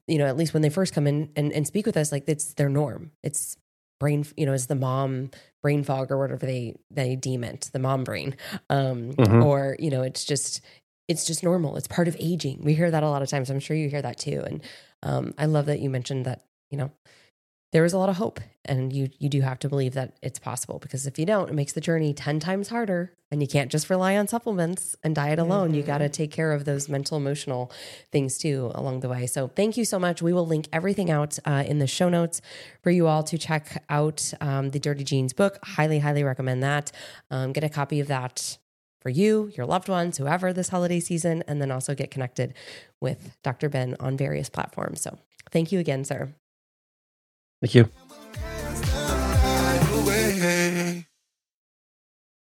you 0.06 0.18
know, 0.18 0.26
at 0.26 0.36
least 0.36 0.54
when 0.54 0.62
they 0.62 0.70
first 0.70 0.94
come 0.94 1.06
in 1.06 1.30
and, 1.36 1.52
and 1.52 1.66
speak 1.66 1.86
with 1.86 1.96
us, 1.96 2.12
like 2.12 2.24
it's 2.26 2.54
their 2.54 2.68
norm. 2.68 3.10
It's 3.22 3.56
brain, 3.98 4.24
you 4.36 4.46
know, 4.46 4.52
it's 4.52 4.66
the 4.66 4.74
mom 4.74 5.30
brain 5.62 5.82
fog 5.82 6.10
or 6.10 6.18
whatever 6.18 6.46
they 6.46 6.76
they 6.90 7.16
deem 7.16 7.42
it, 7.44 7.70
the 7.72 7.78
mom 7.78 8.04
brain. 8.04 8.36
Um, 8.70 9.12
mm-hmm. 9.12 9.42
or, 9.42 9.76
you 9.78 9.90
know, 9.90 10.02
it's 10.02 10.24
just 10.24 10.60
it's 11.08 11.24
just 11.24 11.42
normal. 11.42 11.76
It's 11.76 11.88
part 11.88 12.08
of 12.08 12.16
aging. 12.18 12.62
We 12.62 12.74
hear 12.74 12.90
that 12.90 13.02
a 13.02 13.08
lot 13.08 13.22
of 13.22 13.28
times. 13.28 13.50
I'm 13.50 13.60
sure 13.60 13.76
you 13.76 13.88
hear 13.88 14.02
that 14.02 14.18
too. 14.18 14.42
And 14.44 14.62
um, 15.02 15.34
I 15.38 15.46
love 15.46 15.66
that 15.66 15.80
you 15.80 15.90
mentioned 15.90 16.24
that, 16.26 16.44
you 16.70 16.78
know, 16.78 16.90
there 17.72 17.84
is 17.84 17.92
a 17.92 17.98
lot 17.98 18.08
of 18.08 18.16
hope 18.16 18.40
and 18.64 18.92
you 18.92 19.08
you 19.18 19.28
do 19.28 19.40
have 19.40 19.58
to 19.58 19.68
believe 19.68 19.94
that 19.94 20.16
it's 20.22 20.38
possible 20.38 20.78
because 20.78 21.06
if 21.06 21.18
you 21.18 21.26
don't 21.26 21.48
it 21.48 21.54
makes 21.54 21.72
the 21.72 21.80
journey 21.80 22.14
10 22.14 22.40
times 22.40 22.68
harder 22.68 23.12
and 23.30 23.42
you 23.42 23.48
can't 23.48 23.70
just 23.70 23.90
rely 23.90 24.16
on 24.16 24.28
supplements 24.28 24.96
and 25.02 25.14
diet 25.14 25.38
alone 25.38 25.68
mm-hmm. 25.68 25.76
you 25.76 25.82
got 25.82 25.98
to 25.98 26.08
take 26.08 26.30
care 26.30 26.52
of 26.52 26.64
those 26.64 26.88
mental 26.88 27.16
emotional 27.16 27.70
things 28.12 28.38
too 28.38 28.70
along 28.74 29.00
the 29.00 29.08
way 29.08 29.26
so 29.26 29.48
thank 29.48 29.76
you 29.76 29.84
so 29.84 29.98
much 29.98 30.22
we 30.22 30.32
will 30.32 30.46
link 30.46 30.68
everything 30.72 31.10
out 31.10 31.38
uh, 31.44 31.64
in 31.66 31.78
the 31.78 31.86
show 31.86 32.08
notes 32.08 32.40
for 32.82 32.90
you 32.90 33.06
all 33.06 33.22
to 33.22 33.36
check 33.36 33.82
out 33.88 34.32
um, 34.40 34.70
the 34.70 34.78
Dirty 34.78 35.04
Genes 35.04 35.32
book 35.32 35.58
highly 35.62 35.98
highly 35.98 36.24
recommend 36.24 36.62
that 36.62 36.92
um, 37.30 37.52
get 37.52 37.64
a 37.64 37.68
copy 37.68 38.00
of 38.00 38.08
that 38.08 38.58
for 39.06 39.10
you, 39.10 39.52
your 39.56 39.66
loved 39.66 39.88
ones, 39.88 40.18
whoever 40.18 40.52
this 40.52 40.70
holiday 40.70 40.98
season, 40.98 41.44
and 41.46 41.62
then 41.62 41.70
also 41.70 41.94
get 41.94 42.10
connected 42.10 42.52
with 43.00 43.36
Dr. 43.44 43.68
Ben 43.68 43.94
on 44.00 44.16
various 44.16 44.48
platforms. 44.48 45.00
So 45.00 45.16
thank 45.52 45.70
you 45.70 45.78
again, 45.78 46.04
sir. 46.04 46.34
Thank 47.62 47.74
you. 47.74 48.05